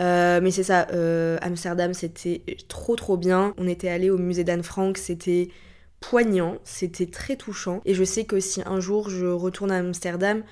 Euh, 0.00 0.40
mais 0.42 0.50
c'est 0.50 0.62
ça, 0.62 0.86
euh, 0.92 1.36
Amsterdam 1.42 1.92
c'était 1.92 2.42
trop 2.68 2.96
trop 2.96 3.16
bien. 3.16 3.54
On 3.58 3.68
était 3.68 3.90
allé 3.90 4.08
au 4.10 4.16
musée 4.16 4.44
d'Anne 4.44 4.62
Frank, 4.62 4.96
c'était 4.96 5.48
poignant, 6.00 6.58
c'était 6.64 7.06
très 7.06 7.36
touchant. 7.36 7.80
Et 7.84 7.94
je 7.94 8.04
sais 8.04 8.24
que 8.24 8.40
si 8.40 8.62
un 8.66 8.80
jour 8.80 9.10
je 9.10 9.26
retourne 9.26 9.70
à 9.70 9.78
Amsterdam, 9.78 10.42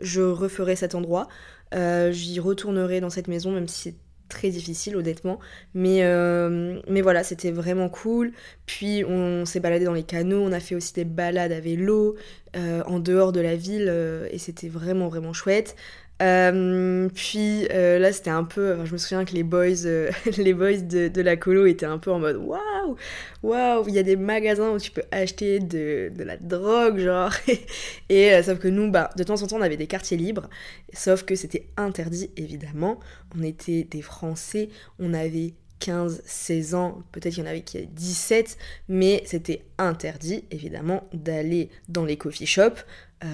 je 0.00 0.22
referai 0.22 0.76
cet 0.76 0.94
endroit. 0.94 1.28
Euh, 1.74 2.10
j'y 2.12 2.40
retournerai 2.40 3.00
dans 3.00 3.10
cette 3.10 3.28
maison, 3.28 3.52
même 3.52 3.68
si 3.68 3.90
c'est 3.90 3.94
très 4.28 4.50
difficile 4.50 4.96
honnêtement. 4.96 5.40
Mais, 5.74 6.02
euh, 6.02 6.80
mais 6.88 7.00
voilà, 7.00 7.24
c'était 7.24 7.50
vraiment 7.50 7.88
cool. 7.88 8.32
Puis 8.66 9.04
on 9.04 9.44
s'est 9.44 9.60
baladé 9.60 9.84
dans 9.84 9.94
les 9.94 10.04
canaux, 10.04 10.40
on 10.40 10.52
a 10.52 10.60
fait 10.60 10.74
aussi 10.74 10.92
des 10.92 11.04
balades 11.04 11.52
à 11.52 11.60
vélo 11.60 12.16
euh, 12.56 12.82
en 12.86 13.00
dehors 13.00 13.32
de 13.32 13.40
la 13.40 13.56
ville 13.56 13.92
et 14.30 14.38
c'était 14.38 14.68
vraiment 14.68 15.08
vraiment 15.08 15.32
chouette. 15.32 15.76
Euh, 16.20 17.08
puis 17.14 17.66
euh, 17.70 17.98
là, 17.98 18.12
c'était 18.12 18.30
un 18.30 18.44
peu. 18.44 18.74
Enfin, 18.74 18.84
je 18.84 18.92
me 18.92 18.98
souviens 18.98 19.24
que 19.24 19.32
les 19.32 19.42
boys, 19.42 19.86
euh, 19.86 20.10
les 20.36 20.52
boys 20.52 20.78
de, 20.78 21.20
la 21.20 21.36
colo 21.36 21.66
étaient 21.66 21.86
un 21.86 21.98
peu 21.98 22.10
en 22.10 22.18
mode 22.18 22.36
waouh, 22.36 22.96
waouh, 23.42 23.88
il 23.88 23.94
y 23.94 23.98
a 23.98 24.02
des 24.02 24.16
magasins 24.16 24.70
où 24.70 24.78
tu 24.78 24.90
peux 24.90 25.04
acheter 25.10 25.60
de, 25.60 26.12
la 26.18 26.36
drogue, 26.36 26.98
genre. 26.98 27.32
et 28.08 28.42
sauf 28.42 28.58
que 28.58 28.68
nous, 28.68 28.90
bah, 28.90 29.10
de 29.16 29.24
temps 29.24 29.42
en 29.42 29.46
temps, 29.46 29.56
on 29.56 29.62
avait 29.62 29.76
des 29.78 29.86
quartiers 29.86 30.16
libres, 30.16 30.48
sauf 30.92 31.22
que 31.22 31.34
c'était 31.34 31.66
interdit, 31.76 32.30
évidemment. 32.36 33.00
On 33.38 33.42
était 33.42 33.84
des 33.84 34.02
Français, 34.02 34.68
on 34.98 35.14
avait 35.14 35.54
15, 35.80 36.22
16 36.26 36.74
ans, 36.74 37.02
peut-être 37.10 37.34
qu'il 37.34 37.42
y 37.42 37.46
en 37.46 37.50
avait 37.50 37.62
qui 37.62 37.78
avaient 37.78 37.86
17, 37.86 38.58
mais 38.88 39.22
c'était 39.24 39.64
interdit 39.78 40.44
évidemment 40.50 41.08
d'aller 41.14 41.70
dans 41.88 42.04
les 42.04 42.16
coffee 42.16 42.46
shops, 42.46 42.84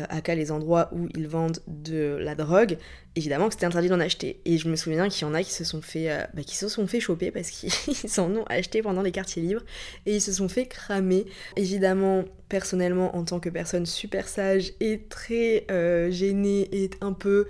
à 0.08 0.20
cas 0.20 0.34
les 0.34 0.50
endroits 0.50 0.88
où 0.92 1.08
ils 1.14 1.28
vendent 1.28 1.60
de 1.66 2.18
la 2.20 2.34
drogue, 2.34 2.76
évidemment 3.14 3.48
que 3.48 3.54
c'était 3.54 3.66
interdit 3.66 3.88
d'en 3.88 4.00
acheter. 4.00 4.40
Et 4.44 4.58
je 4.58 4.68
me 4.68 4.76
souviens 4.76 5.08
qu'il 5.08 5.26
y 5.26 5.30
en 5.30 5.34
a 5.34 5.42
qui 5.42 5.52
se 5.52 5.64
sont 5.64 5.82
fait, 5.82 6.10
euh, 6.10 6.24
bah, 6.34 6.42
choper 7.00 7.30
parce 7.30 7.50
qu'ils 7.50 7.70
s'en 8.08 8.30
ont 8.32 8.44
acheté 8.44 8.82
pendant 8.82 9.02
les 9.02 9.12
quartiers 9.12 9.42
libres 9.42 9.62
et 10.04 10.16
ils 10.16 10.20
se 10.20 10.32
sont 10.32 10.48
fait 10.48 10.66
cramer. 10.66 11.26
Évidemment, 11.56 12.24
personnellement, 12.48 13.16
en 13.16 13.24
tant 13.24 13.40
que 13.40 13.48
personne 13.48 13.86
super 13.86 14.28
sage 14.28 14.72
et 14.80 15.02
très 15.08 15.66
euh, 15.70 16.10
gênée 16.10 16.68
et 16.72 16.90
un 17.00 17.12
peu 17.12 17.46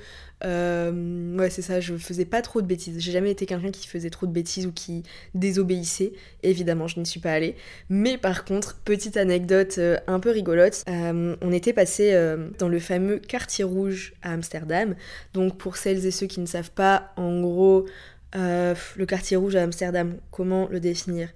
euh, 0.46 1.36
ouais, 1.36 1.50
c'est 1.50 1.62
ça, 1.62 1.80
je 1.80 1.96
faisais 1.96 2.24
pas 2.24 2.40
trop 2.40 2.62
de 2.62 2.66
bêtises. 2.66 2.98
J'ai 2.98 3.12
jamais 3.12 3.32
été 3.32 3.46
quelqu'un 3.46 3.70
qui 3.70 3.88
faisait 3.88 4.10
trop 4.10 4.26
de 4.26 4.32
bêtises 4.32 4.66
ou 4.66 4.72
qui 4.72 5.02
désobéissait. 5.34 6.12
Évidemment, 6.42 6.86
je 6.86 7.00
n'y 7.00 7.06
suis 7.06 7.20
pas 7.20 7.32
allée. 7.32 7.56
Mais 7.88 8.16
par 8.16 8.44
contre, 8.44 8.76
petite 8.84 9.16
anecdote 9.16 9.74
euh, 9.78 9.96
un 10.06 10.20
peu 10.20 10.30
rigolote, 10.30 10.84
euh, 10.88 11.36
on 11.40 11.52
était 11.52 11.72
passé 11.72 12.14
dans 12.58 12.68
le 12.68 12.78
fameux 12.78 13.18
quartier 13.18 13.64
rouge 13.64 14.14
à 14.22 14.32
Amsterdam. 14.32 14.94
Donc, 15.34 15.58
pour 15.58 15.76
celles 15.76 16.06
et 16.06 16.10
ceux 16.10 16.26
qui 16.26 16.40
ne 16.40 16.46
savent 16.46 16.70
pas, 16.70 17.12
en 17.16 17.40
gros, 17.40 17.86
le 18.34 19.04
quartier 19.04 19.36
rouge 19.36 19.56
à 19.56 19.62
Amsterdam, 19.62 20.16
comment 20.30 20.68
le 20.70 20.78
définir? 20.78 21.30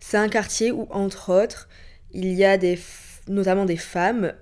C'est 0.00 0.18
un 0.18 0.28
quartier 0.28 0.72
où, 0.72 0.86
entre 0.90 1.32
autres, 1.32 1.68
il 2.12 2.32
y 2.32 2.44
a 2.44 2.58
des 2.58 2.78
notamment 3.28 3.64
des 3.64 3.76
femmes 3.76 4.32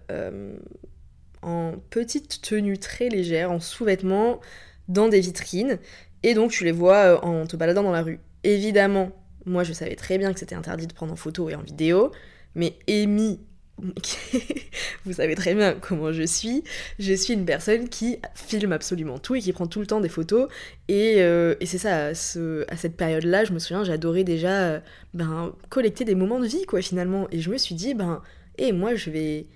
en 1.42 1.75
petite 1.90 2.40
tenue 2.42 2.78
très 2.78 3.09
légère, 3.09 3.50
en 3.50 3.61
sous-vêtements, 3.61 4.40
dans 4.88 5.09
des 5.09 5.21
vitrines. 5.21 5.78
Et 6.23 6.35
donc 6.35 6.50
tu 6.50 6.64
les 6.64 6.73
vois 6.73 6.97
euh, 6.97 7.18
en 7.18 7.47
te 7.47 7.57
baladant 7.57 7.83
dans 7.83 7.92
la 7.92 8.02
rue. 8.02 8.21
Évidemment, 8.45 9.12
moi 9.45 9.64
je 9.64 9.73
savais 9.73 9.97
très 9.97 10.18
bien 10.18 10.33
que 10.33 10.40
c'était 10.40 10.54
interdit 10.54 10.87
de 10.87 10.92
prendre 10.92 11.12
en 11.12 11.16
photo 11.16 11.49
et 11.49 11.54
en 11.54 11.62
vidéo, 11.62 12.12
mais 12.54 12.75
Amy, 12.88 13.40
vous 15.04 15.12
savez 15.12 15.37
très 15.37 15.54
bien 15.54 15.75
comment 15.75 16.12
je 16.12 16.25
suis, 16.25 16.64
je 16.99 17.12
suis 17.12 17.35
une 17.35 17.45
personne 17.45 17.88
qui 17.88 18.18
filme 18.35 18.73
absolument 18.73 19.18
tout 19.18 19.37
et 19.37 19.40
qui 19.40 19.52
prend 19.52 19.68
tout 19.68 19.80
le 19.80 19.87
temps 19.87 20.00
des 20.00 20.09
photos. 20.09 20.49
Et, 20.88 21.16
euh, 21.23 21.54
c'est 21.64 21.78
ça, 21.78 22.07
à, 22.07 22.14
cette 22.14 22.97
période-là, 22.97 23.45
je 23.45 23.52
me 23.52 23.59
souviens, 23.59 23.85
j'adorais 23.85 24.25
déjà 24.25 24.62
euh, 24.62 24.80
ben, 25.14 25.52
collecter 25.68 26.04
des 26.04 26.16
moments 26.16 26.40
de 26.40 26.47
vie, 26.47 26.64
quoi, 26.64 26.83
finalement. 26.83 27.28
Et 27.30 27.40
je 27.40 27.50
me 27.50 27.59
suis 27.59 27.76
dit, 27.76 27.95
ben, 27.95 28.23
et 28.59 28.73
moi 28.73 28.97
je 28.97 29.11
vais 29.11 29.47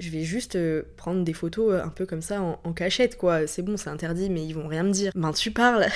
je 0.00 0.10
vais 0.10 0.22
juste 0.22 0.56
euh, 0.56 0.82
prendre 0.96 1.22
des 1.24 1.34
photos 1.34 1.74
euh, 1.74 1.84
un 1.84 1.88
peu 1.88 2.06
comme 2.06 2.22
ça 2.22 2.40
en, 2.40 2.72
cachette, 2.72 3.18
quoi. 3.18 3.46
C'est 3.46 3.62
bon, 3.62 3.76
c'est 3.76 3.90
interdit, 3.90 4.30
mais 4.30 4.44
ils 4.44 4.54
vont 4.54 4.66
rien 4.66 4.82
me 4.82 4.90
dire. 4.90 5.12
Ben, 5.14 5.32
tu 5.32 5.50
parles 5.50 5.86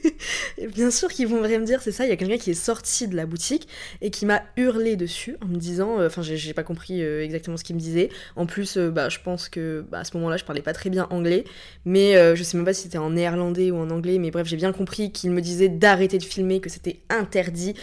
Bien 0.74 0.90
sûr 0.90 1.08
qu'ils 1.08 1.28
vont 1.28 1.40
rien 1.40 1.58
me 1.58 1.64
dire, 1.64 1.80
c'est 1.80 1.92
ça. 1.92 2.04
Il 2.04 2.10
y 2.10 2.12
a 2.12 2.16
quelqu'un 2.16 2.36
qui 2.36 2.50
est 2.50 2.54
sorti 2.54 3.08
de 3.08 3.16
la 3.16 3.24
boutique 3.24 3.68
et 4.02 4.10
qui 4.10 4.26
m'a 4.26 4.42
hurlé 4.56 4.96
dessus 4.96 5.36
en 5.40 5.46
me 5.46 5.56
disant. 5.56 5.98
Euh, 5.98 6.08
enfin, 6.08 6.22
j'ai 6.22 6.52
pas 6.52 6.62
compris 6.62 7.00
exactement 7.02 7.56
ce 7.56 7.64
qu'il 7.64 7.76
me 7.76 7.80
disait. 7.80 8.10
En 8.36 8.44
plus, 8.44 8.76
bah, 8.76 9.08
je 9.08 9.18
pense 9.20 9.48
que 9.48 9.84
bah, 9.90 10.00
à 10.00 10.04
ce 10.04 10.16
moment-là, 10.18 10.36
je 10.36 10.44
parlais 10.44 10.62
pas 10.62 10.74
très 10.74 10.90
bien 10.90 11.06
anglais, 11.10 11.44
mais 11.84 12.14
je 12.36 12.42
sais 12.42 12.56
même 12.56 12.66
pas 12.66 12.74
si 12.74 12.82
c'était 12.82 12.98
en 12.98 13.10
néerlandais 13.10 13.70
ou 13.70 13.76
en 13.76 13.90
anglais, 13.90 14.18
mais 14.18 14.30
bref, 14.30 14.46
j'ai 14.46 14.56
bien 14.56 14.72
compris 14.72 15.12
qu'il 15.12 15.30
me 15.30 15.40
disait 15.40 15.68
d'arrêter 15.68 16.18
de 16.18 16.24
filmer, 16.24 16.60
que 16.60 16.68
c'était 16.68 17.00
interdit 17.08 17.74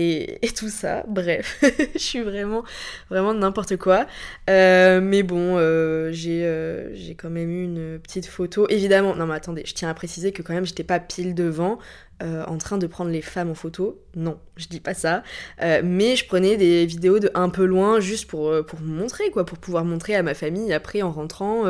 et, 0.00 0.38
tout 0.56 0.68
ça. 0.68 1.04
Bref, 1.08 1.58
je 1.94 1.98
suis 1.98 2.20
vraiment, 2.20 2.62
vraiment 3.10 3.34
n'importe 3.34 3.76
quoi. 3.76 4.06
Euh, 4.48 5.00
mais 5.00 5.24
bon, 5.24 5.56
euh, 5.56 6.12
euh, 6.26 6.90
j'ai 6.94 7.14
quand 7.16 7.30
même 7.30 7.50
eu 7.50 7.64
une 7.64 7.98
petite 7.98 8.26
photo. 8.26 8.66
Évidemment, 8.68 9.16
non 9.16 9.26
mais 9.26 9.34
attendez, 9.34 9.64
je 9.66 9.74
tiens 9.74 9.88
à 9.88 9.94
préciser 9.94 10.30
que 10.32 10.42
quand 10.42 10.54
même 10.54 10.66
j'étais 10.66 10.84
pas 10.84 11.00
pile 11.00 11.34
devant. 11.34 11.78
Euh, 12.20 12.44
en 12.46 12.58
train 12.58 12.78
de 12.78 12.86
prendre 12.88 13.12
les 13.12 13.22
femmes 13.22 13.48
en 13.48 13.54
photo. 13.54 14.02
Non, 14.16 14.40
je 14.56 14.66
dis 14.66 14.80
pas 14.80 14.94
ça. 14.94 15.22
Euh, 15.62 15.82
mais 15.84 16.16
je 16.16 16.26
prenais 16.26 16.56
des 16.56 16.84
vidéos 16.84 17.20
de 17.20 17.30
un 17.34 17.48
peu 17.48 17.64
loin 17.64 18.00
juste 18.00 18.28
pour, 18.28 18.48
euh, 18.48 18.64
pour 18.64 18.80
montrer, 18.80 19.30
quoi, 19.30 19.46
pour 19.46 19.58
pouvoir 19.58 19.84
montrer 19.84 20.16
à 20.16 20.24
ma 20.24 20.34
famille 20.34 20.72
après 20.72 21.02
en 21.02 21.12
rentrant 21.12 21.62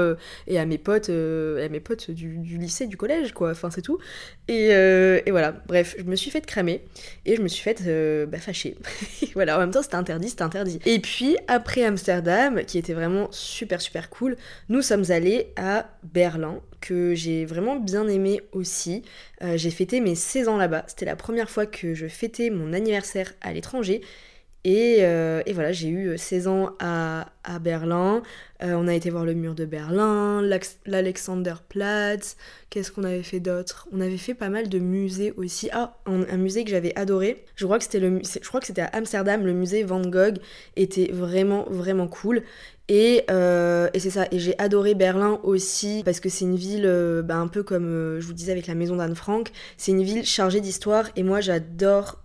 et 0.46 0.58
à 0.58 0.64
mes 0.64 0.78
potes, 0.78 1.10
à 1.10 1.68
mes 1.68 1.80
potes 1.80 2.10
du, 2.10 2.38
lycée, 2.58 2.86
du 2.86 2.96
collège, 2.96 3.32
quoi. 3.32 3.50
Enfin, 3.50 3.70
c'est 3.70 3.82
tout. 3.82 3.98
Et, 4.48 4.68
voilà, 5.30 5.52
bref, 5.66 5.96
je 5.98 6.04
me 6.04 6.16
suis 6.16 6.30
fait 6.30 6.44
cramer 6.46 6.82
et 7.26 7.36
je 7.36 7.42
me 7.42 7.48
suis 7.48 7.62
fait 7.62 8.26
bah, 8.26 8.38
fâcher. 8.38 8.76
voilà, 9.34 9.56
en 9.56 9.60
même 9.60 9.70
temps, 9.70 9.82
c'était 9.82 9.96
interdit, 9.96 10.30
c'était 10.30 10.42
interdit. 10.42 10.78
Et 10.86 10.98
puis, 10.98 11.36
après 11.46 11.84
Amsterdam, 11.84 12.64
qui 12.64 12.78
était 12.78 12.94
vraiment 12.94 13.28
super, 13.32 13.82
super 13.82 14.08
cool, 14.08 14.36
nous 14.70 14.80
sommes 14.80 15.10
allés 15.10 15.52
à 15.56 15.90
Berlin 16.02 16.60
que 16.80 17.14
j'ai 17.14 17.44
vraiment 17.44 17.76
bien 17.76 18.08
aimé 18.08 18.40
aussi. 18.52 19.02
Euh, 19.42 19.56
j'ai 19.56 19.70
fêté 19.70 20.00
mes 20.00 20.14
16 20.14 20.48
ans 20.48 20.56
là-bas. 20.56 20.84
C'était 20.86 21.06
la 21.06 21.16
première 21.16 21.50
fois 21.50 21.66
que 21.66 21.94
je 21.94 22.06
fêtais 22.06 22.50
mon 22.50 22.72
anniversaire 22.72 23.34
à 23.40 23.52
l'étranger. 23.52 24.02
Et, 24.64 24.98
euh, 25.00 25.42
voilà, 25.54 25.72
j'ai 25.72 25.88
eu 25.88 26.18
16 26.18 26.48
ans 26.48 26.76
à, 26.80 27.26
Berlin. 27.60 28.22
Euh, 28.62 28.74
on 28.74 28.86
a 28.86 28.94
été 28.94 29.08
voir 29.08 29.24
le 29.24 29.32
mur 29.32 29.54
de 29.54 29.64
Berlin, 29.64 30.42
l'Alexanderplatz. 30.84 32.36
Qu'est-ce 32.68 32.92
qu'on 32.92 33.04
avait 33.04 33.22
fait 33.22 33.40
d'autre? 33.40 33.88
On 33.92 34.00
avait 34.00 34.18
fait 34.18 34.34
pas 34.34 34.50
mal 34.50 34.68
de 34.68 34.78
musées 34.78 35.32
aussi. 35.36 35.70
Ah, 35.72 35.96
un, 36.04 36.36
musée 36.36 36.64
que 36.64 36.70
j'avais 36.70 36.94
adoré. 36.98 37.44
Je 37.56 37.64
crois 37.64 37.78
que 37.78 37.84
c'était 37.84 38.82
à 38.82 38.90
Amsterdam. 38.92 39.46
Le 39.46 39.54
musée 39.54 39.84
Van 39.84 40.02
Gogh 40.02 40.38
était 40.76 41.10
vraiment 41.12 41.64
vraiment 41.70 42.08
cool. 42.08 42.42
Euh, 42.90 43.90
et, 43.92 44.00
c'est 44.00 44.10
ça, 44.10 44.26
et 44.30 44.38
j'ai 44.38 44.58
adoré 44.58 44.94
Berlin 44.94 45.40
aussi, 45.42 46.02
parce 46.04 46.20
que 46.20 46.28
c'est 46.28 46.46
une 46.46 46.56
ville, 46.56 46.86
euh, 46.86 47.22
bah, 47.22 47.36
un 47.36 47.48
peu 47.48 47.62
comme 47.62 47.86
euh, 47.86 48.20
je 48.20 48.26
vous 48.26 48.32
disais 48.32 48.52
avec 48.52 48.66
la 48.66 48.74
maison 48.74 48.96
d'Anne 48.96 49.14
Frank, 49.14 49.50
c'est 49.76 49.92
une 49.92 50.02
ville 50.02 50.24
chargée 50.24 50.60
d'histoire, 50.60 51.10
et 51.14 51.22
moi 51.22 51.40
j'adore, 51.40 52.22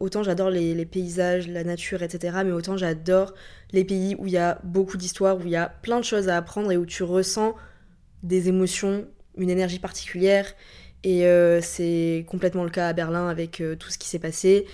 autant 0.00 0.22
j'adore 0.22 0.50
les, 0.50 0.74
les, 0.74 0.86
paysages, 0.86 1.48
la 1.48 1.64
nature, 1.64 2.02
etc., 2.02 2.38
mais 2.44 2.52
autant 2.52 2.76
j'adore 2.76 3.34
les 3.72 3.84
pays 3.84 4.16
où 4.18 4.26
il 4.26 4.32
y 4.32 4.38
a 4.38 4.58
beaucoup 4.64 4.96
d'histoire, 4.96 5.36
où 5.36 5.42
il 5.44 5.50
y 5.50 5.56
a 5.56 5.68
plein 5.68 5.98
de 5.98 6.04
choses 6.04 6.28
à 6.28 6.36
apprendre, 6.36 6.72
et 6.72 6.76
où 6.78 6.86
tu 6.86 7.02
ressens 7.02 7.54
des 8.22 8.48
émotions, 8.48 9.06
une 9.36 9.50
énergie 9.50 9.78
particulière, 9.78 10.46
et 11.04 11.22
c'est 11.62 12.24
complètement 12.28 12.64
le 12.64 12.70
cas 12.70 12.88
à 12.88 12.92
Berlin 12.92 13.28
avec 13.28 13.62
tout 13.78 13.90
ce 13.90 13.98
qui 13.98 14.08
s'est 14.08 14.18
passé. 14.18 14.66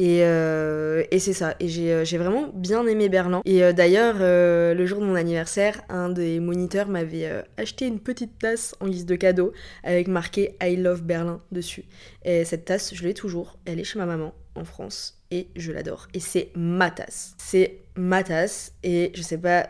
Euh, 0.00 1.04
et, 1.10 1.18
c'est 1.18 1.32
ça. 1.32 1.54
Et 1.60 1.68
j'ai, 1.68 1.92
euh, 1.92 2.04
vraiment 2.18 2.48
bien 2.54 2.86
aimé 2.86 3.08
Berlin. 3.08 3.42
Et 3.44 3.62
euh, 3.62 3.72
d'ailleurs, 3.72 4.16
le 4.18 4.86
jour 4.86 5.00
de 5.00 5.04
mon 5.04 5.14
anniversaire, 5.14 5.82
un 5.88 6.08
des 6.08 6.40
moniteurs 6.40 6.88
m'avait 6.88 7.44
acheté 7.56 7.86
une 7.86 8.00
petite 8.00 8.38
tasse 8.38 8.74
en 8.80 8.88
guise 8.88 9.06
de 9.06 9.16
cadeau 9.16 9.52
avec 9.82 10.08
marqué 10.08 10.56
I 10.62 10.76
love 10.76 11.02
Berlin 11.02 11.40
dessus. 11.50 11.84
Et 12.24 12.44
cette 12.44 12.64
tasse, 12.64 12.94
je 12.94 13.02
l'ai 13.02 13.14
toujours. 13.14 13.58
Elle 13.64 13.80
est 13.80 13.84
chez 13.84 13.98
ma 13.98 14.06
maman 14.06 14.34
en 14.54 14.64
France 14.64 15.22
et 15.30 15.48
je 15.56 15.72
l'adore. 15.72 16.08
Et 16.14 16.20
c'est 16.20 16.50
ma 16.54 16.90
tasse. 16.90 17.34
C'est 17.38 17.78
ma 17.96 18.22
tasse 18.22 18.72
et 18.82 19.12
je 19.14 19.22
sais 19.22 19.38
pas 19.38 19.68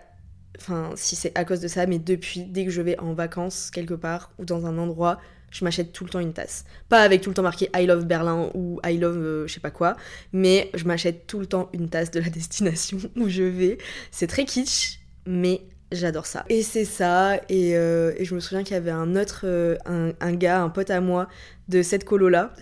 enfin 0.59 0.91
si 0.97 1.17
c'est 1.17 1.37
à 1.37 1.45
cause 1.45 1.61
de 1.61 1.69
ça, 1.69 1.87
mais 1.87 1.99
depuis, 1.99 2.45
dès 2.45 2.64
que 2.64 2.71
je 2.71 2.83
vais 2.83 2.99
en 3.00 3.14
vacances 3.14 3.71
quelque 3.71 3.95
part 3.95 4.33
ou 4.38 4.45
dans 4.45 4.67
un 4.67 4.79
endroit, 4.79 5.19
je 5.52 5.64
m'achète 5.64 5.92
tout 5.92 6.04
le 6.04 6.11
temps 6.11 6.18
une 6.18 6.32
tasse. 6.32 6.64
Pas 6.88 7.02
avec 7.02 7.21
tout 7.21 7.30
le 7.30 7.35
temps 7.35 7.42
marqué 7.42 7.71
I 7.76 7.87
love 7.87 8.06
Berlin 8.06 8.50
ou 8.54 8.80
I 8.85 8.99
love 8.99 9.18
euh, 9.18 9.47
je 9.47 9.54
sais 9.54 9.61
pas 9.61 9.71
quoi, 9.71 9.97
mais 10.32 10.71
je 10.75 10.85
m'achète 10.85 11.26
tout 11.26 11.38
le 11.38 11.47
temps 11.47 11.68
une 11.73 11.88
tasse 11.88 12.11
de 12.11 12.21
la 12.21 12.28
destination 12.30 12.99
où 13.16 13.28
je 13.28 13.44
vais. 13.44 13.78
C'est 14.11 14.26
très 14.26 14.44
kitsch, 14.44 14.99
mais 15.26 15.61
j'adore 15.92 16.26
ça. 16.26 16.44
Et 16.49 16.62
c'est 16.62 16.87
ça, 16.87 17.40
et, 17.49 17.76
euh, 17.76 18.12
je 18.21 18.35
me 18.35 18.40
souviens 18.40 18.64
qu'il 18.64 18.75
y 18.75 18.78
avait 18.78 18.90
un 18.90 19.14
autre, 19.14 19.42
euh, 19.44 19.76
un, 19.87 20.32
gars, 20.32 20.62
un 20.62 20.71
pote 20.71 20.90
à 20.90 21.00
moi 21.00 21.28
de 21.68 21.82
cette 21.82 22.04
colo-là. 22.04 22.54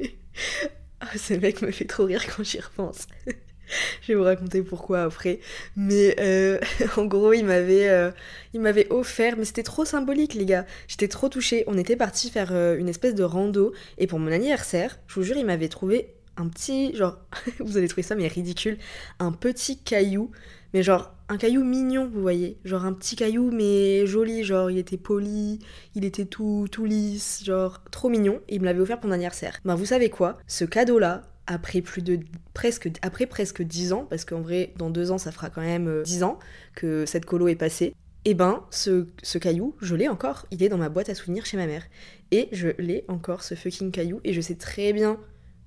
oh, 0.00 1.06
ce 1.16 1.34
mec 1.34 1.62
me 1.62 1.70
fait 1.70 1.84
trop 1.84 2.06
rire 2.06 2.24
quand 2.34 2.42
j'y 2.42 2.60
repense. 2.60 3.06
je 4.02 4.08
vais 4.08 4.14
vous 4.14 4.24
raconter 4.24 4.62
pourquoi 4.62 5.02
après. 5.02 5.40
Mais 5.76 6.16
euh, 6.20 6.58
en 6.96 7.04
gros, 7.04 7.32
il 7.32 7.44
m'avait, 7.44 7.88
euh, 7.88 8.10
il 8.54 8.60
m'avait 8.60 8.90
offert, 8.90 9.36
mais 9.36 9.44
c'était 9.44 9.62
trop 9.62 9.84
symbolique, 9.84 10.34
les 10.34 10.46
gars. 10.46 10.66
J'étais 10.88 11.08
trop 11.08 11.28
touchée. 11.28 11.64
On 11.66 11.78
était 11.78 11.96
parti 11.96 12.30
faire 12.30 12.50
euh, 12.52 12.76
une 12.78 12.88
espèce 12.88 13.14
de 13.14 13.24
rando, 13.24 13.72
et 13.98 14.06
pour 14.06 14.18
mon 14.18 14.32
anniversaire, 14.32 14.98
je 15.06 15.14
vous 15.14 15.22
jure, 15.22 15.36
il 15.36 15.46
m'avait 15.46 15.68
trouvé 15.68 16.14
un 16.36 16.48
petit, 16.48 16.94
genre, 16.96 17.18
vous 17.60 17.76
allez 17.76 17.88
trouver 17.88 18.02
ça, 18.02 18.14
mais 18.14 18.26
ridicule, 18.28 18.78
un 19.18 19.32
petit 19.32 19.78
caillou, 19.78 20.30
mais 20.72 20.82
genre 20.82 21.14
un 21.28 21.36
caillou 21.36 21.62
mignon, 21.62 22.10
vous 22.12 22.20
voyez, 22.20 22.58
genre 22.64 22.84
un 22.84 22.92
petit 22.92 23.14
caillou 23.14 23.50
mais 23.52 24.04
joli, 24.06 24.42
genre 24.42 24.70
il 24.70 24.78
était 24.78 24.96
poli, 24.96 25.60
il 25.94 26.04
était 26.04 26.24
tout 26.24 26.66
tout 26.70 26.84
lisse, 26.84 27.42
genre 27.44 27.82
trop 27.90 28.08
mignon. 28.08 28.40
Et 28.48 28.56
il 28.56 28.60
me 28.60 28.66
l'avait 28.66 28.80
offert 28.80 28.98
pour 28.98 29.08
mon 29.08 29.14
anniversaire. 29.14 29.58
Ben 29.64 29.76
vous 29.76 29.86
savez 29.86 30.10
quoi? 30.10 30.38
Ce 30.48 30.64
cadeau-là, 30.64 31.22
après 31.50 31.82
presque 32.54 32.88
après 33.02 33.26
presque 33.26 33.62
10 33.62 33.92
ans 33.92 34.06
parce 34.08 34.24
qu'en 34.24 34.40
vrai 34.40 34.72
dans 34.78 34.88
deux 34.88 35.10
ans 35.10 35.18
ça 35.18 35.32
fera 35.32 35.50
quand 35.50 35.60
même 35.60 36.02
10 36.04 36.22
euh, 36.22 36.26
ans 36.26 36.38
que 36.74 37.04
cette 37.06 37.26
colo 37.26 37.48
est 37.48 37.56
passée 37.56 37.94
et 38.24 38.30
eh 38.30 38.34
ben 38.34 38.64
ce, 38.70 39.06
caillou 39.38 39.74
je 39.80 39.96
l'ai 39.96 40.08
encore 40.08 40.46
il 40.52 40.62
est 40.62 40.68
dans 40.68 40.78
ma 40.78 40.88
boîte 40.88 41.08
à 41.08 41.14
souvenirs 41.14 41.46
chez 41.46 41.56
ma 41.56 41.66
mère 41.66 41.82
et 42.30 42.48
je 42.52 42.68
l'ai 42.78 43.04
encore 43.08 43.42
ce 43.42 43.56
fucking 43.56 43.90
caillou 43.90 44.20
et 44.22 44.32
je 44.32 44.40
sais 44.40 44.54
très 44.54 44.92
bien 44.92 45.18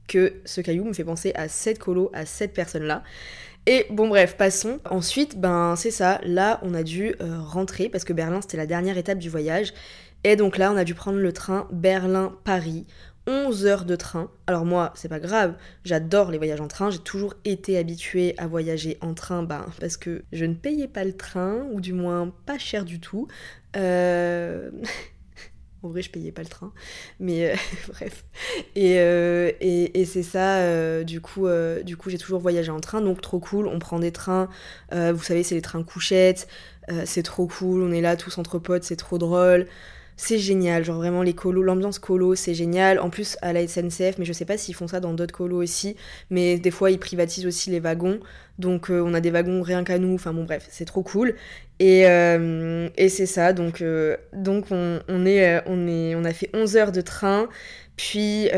que 0.08 0.34
ce 0.46 0.62
caillou 0.62 0.86
me 0.86 0.94
fait 0.94 1.04
penser 1.04 1.34
à 1.36 1.50
cette 1.50 1.80
colo 1.80 2.10
à 2.14 2.26
cette 2.26 2.54
personne 2.54 2.84
là 2.84 3.04
et 3.66 3.86
bon 3.90 4.10
bref, 4.10 4.36
passons. 4.36 4.80
Ensuite, 4.90 5.40
ben 5.40 5.76
c'est 5.78 5.90
ça, 5.90 6.20
là 6.26 6.60
on 6.64 6.74
a 6.74 6.84
dû 6.84 7.16
euh, 7.22 7.40
rentrer 7.40 7.88
parce 7.88 8.04
que 8.04 8.12
Berlin 8.12 8.42
c'était 8.42 8.58
la 8.58 8.66
dernière 8.66 8.98
étape 8.98 9.20
du 9.20 9.30
voyage. 9.30 9.74
Et 10.26 10.36
donc 10.36 10.58
là 10.58 10.70
on 10.70 10.76
a 10.76 10.84
dû 10.84 10.94
prendre 10.94 11.18
le 11.18 11.32
train 11.32 11.70
Berlin-Paris. 11.72 12.86
11 13.28 13.66
heures 13.66 13.86
de 13.86 13.96
train. 13.96 14.30
Alors 14.48 14.66
moi, 14.66 14.92
c'est 14.96 15.08
pas 15.08 15.20
grave, 15.20 15.56
j'adore 15.86 16.32
les 16.32 16.38
voyages 16.38 16.62
en 16.62 16.68
train, 16.68 16.90
j'ai 16.90 17.00
toujours 17.00 17.36
été 17.46 17.78
habituée 17.78 18.36
à 18.38 18.48
voyager 18.48 18.98
en 19.02 19.14
train 19.14 19.44
ben, 19.44 19.66
parce 19.80 19.98
que 19.98 20.24
je 20.32 20.46
ne 20.46 20.54
payais 20.54 20.88
pas 20.88 21.04
le 21.04 21.14
train, 21.14 21.66
ou 21.72 21.80
du 21.80 21.94
moins 21.94 22.34
pas 22.46 22.58
cher 22.58 22.84
du 22.86 23.00
tout. 23.00 23.28
Euh, 23.78 24.72
en 25.84 25.90
vrai, 25.90 26.02
je 26.02 26.10
payais 26.10 26.32
pas 26.34 26.42
le 26.42 26.50
train, 26.50 26.74
mais 27.20 27.52
euh, 27.52 27.56
bref. 27.88 28.26
Euh, 28.78 29.52
et, 29.62 30.06
c'est 30.06 30.24
ça, 30.24 31.04
du 31.04 31.22
coup, 31.22 31.48
du 31.84 31.96
coup 31.96 32.10
j'ai 32.10 32.18
toujours 32.18 32.42
voyagé 32.42 32.72
en 32.72 32.82
train, 32.82 33.00
donc 33.02 33.22
trop 33.22 33.40
cool. 33.40 33.68
On 33.68 33.80
prend 33.80 34.00
des 34.00 34.12
trains, 34.12 34.50
vous 34.92 35.24
savez, 35.24 35.44
c'est 35.44 35.56
les 35.56 35.62
trains 35.62 35.84
couchettes, 35.84 36.48
c'est 37.06 37.24
trop 37.24 37.48
cool, 37.48 37.84
on 37.84 37.92
est 37.92 38.02
là 38.02 38.18
tous 38.18 38.38
entre 38.38 38.60
potes, 38.60 38.84
c'est 38.84 38.98
trop 38.98 39.18
drôle 39.18 39.68
c'est 40.18 40.38
génial, 40.38 40.84
genre 40.84 40.98
vraiment 40.98 41.24
les 41.24 41.34
colos, 41.34 41.64
l'ambiance 41.64 42.00
colo, 42.00 42.36
c'est 42.36 42.54
génial. 42.54 43.00
En 43.00 43.10
plus 43.10 43.38
à 43.42 43.54
la 43.54 43.68
SNCF, 43.68 44.18
mais 44.18 44.26
je 44.26 44.34
sais 44.34 44.46
pas 44.46 44.58
s'ils 44.58 44.76
font 44.76 44.88
ça 44.88 45.00
dans 45.00 45.14
d'autres 45.14 45.34
colos 45.34 45.62
aussi, 45.62 45.96
mais 46.30 46.58
des 46.58 46.72
fois 46.72 46.92
ils 46.92 47.00
privatisent 47.00 47.46
aussi 47.46 47.70
les 47.72 47.80
wagons, 47.80 48.20
donc 48.60 48.90
euh, 48.90 49.02
on 49.06 49.14
a 49.14 49.22
des 49.22 49.32
wagons 49.32 49.62
rien 49.62 49.84
qu'à 49.84 49.98
nous. 49.98 50.14
Enfin 50.14 50.34
bon 50.34 50.44
bref, 50.44 50.68
c'est 50.70 50.86
trop 50.86 51.04
cool. 51.04 51.36
Et, 51.80 52.08
euh, 52.08 52.90
c'est 52.98 53.26
ça, 53.26 53.54
donc 53.54 53.82
euh, 53.82 54.18
donc 54.34 54.66
on, 54.72 55.26
est 55.26 55.62
on 55.66 55.88
est 55.88 56.16
on 56.16 56.24
a 56.24 56.34
fait 56.34 56.50
11 56.54 56.78
heures 56.78 56.92
de 56.92 57.02
train, 57.02 57.50
puis 57.98 58.50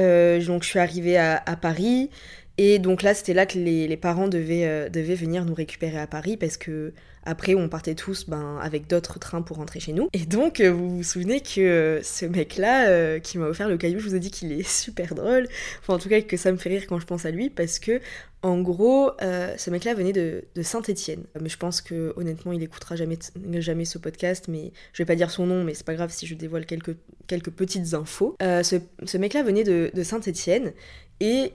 donc 0.46 0.64
je 0.64 0.68
suis 0.68 0.80
arrivée 0.80 1.18
à, 1.18 1.42
à 1.46 1.56
Paris. 1.56 2.10
Et 2.58 2.80
donc 2.80 3.04
là, 3.04 3.14
c'était 3.14 3.34
là 3.34 3.46
que 3.46 3.60
les, 3.60 3.86
les 3.86 3.98
parents 3.98 4.30
devaient, 4.30 4.90
devaient 4.90 5.16
venir 5.16 5.44
nous 5.44 5.54
récupérer 5.54 6.00
à 6.00 6.08
Paris 6.08 6.38
parce 6.38 6.56
que 6.56 6.94
après, 7.26 7.56
on 7.56 7.68
partait 7.68 7.96
tous 7.96 8.30
ben, 8.30 8.60
avec 8.62 8.88
d'autres 8.88 9.18
trains 9.18 9.42
pour 9.42 9.58
rentrer 9.58 9.80
chez 9.80 9.94
nous. 9.94 10.10
Et 10.14 10.26
donc, 10.26 10.60
euh, 10.60 10.72
vous 10.72 10.98
vous 10.98 11.04
souvenez 11.04 11.42
que 11.42 11.60
euh, 11.60 12.04
ce 12.04 12.26
mec-là 12.26 12.88
euh, 12.88 13.20
qui 13.20 13.40
m'a 13.40 13.48
offert 13.48 13.68
le 13.68 13.78
caillou, 13.78 14.00
je 14.00 14.08
vous 14.08 14.16
ai 14.16 14.20
dit 14.20 14.30
qu'il 14.30 14.52
est 14.52 14.64
super 14.68 15.16
drôle. 15.16 15.48
Enfin, 15.82 15.96
en 15.96 15.98
tout 15.98 16.08
cas, 16.08 16.22
que 16.22 16.38
ça 16.38 16.52
me 16.52 16.58
fait 16.58 16.70
rire 16.70 16.84
quand 16.88 17.00
je 17.00 17.08
pense 17.08 17.26
à 17.26 17.32
lui 17.32 17.50
parce 17.50 17.80
que, 17.80 18.00
en 18.44 18.62
gros, 18.62 19.10
ce 19.20 19.70
mec-là 19.72 19.96
venait 19.96 20.14
de, 20.14 20.44
Saint-Étienne. 20.62 21.24
Mais 21.42 21.50
je 21.50 21.58
pense 21.58 21.82
que, 21.82 22.14
honnêtement, 22.16 22.54
il 22.54 22.62
écoutera 22.62 22.96
jamais, 22.96 23.18
jamais 23.54 23.86
ce 23.86 23.98
podcast. 23.98 24.46
Mais 24.48 24.72
je 24.94 25.02
vais 25.02 25.08
pas 25.08 25.16
dire 25.16 25.32
son 25.32 25.48
nom, 25.48 25.64
mais 25.64 25.74
c'est 25.74 25.86
pas 25.86 25.96
grave 25.96 26.12
si 26.12 26.28
je 26.28 26.36
dévoile 26.36 26.68
quelques, 26.68 26.96
quelques 27.26 27.50
petites 27.50 27.96
infos. 27.96 28.36
ce, 28.40 28.76
ce 29.04 29.18
mec-là 29.18 29.42
venait 29.42 29.64
de, 29.64 29.90
de 29.92 30.04
Saint-Étienne 30.04 30.74
et 31.20 31.54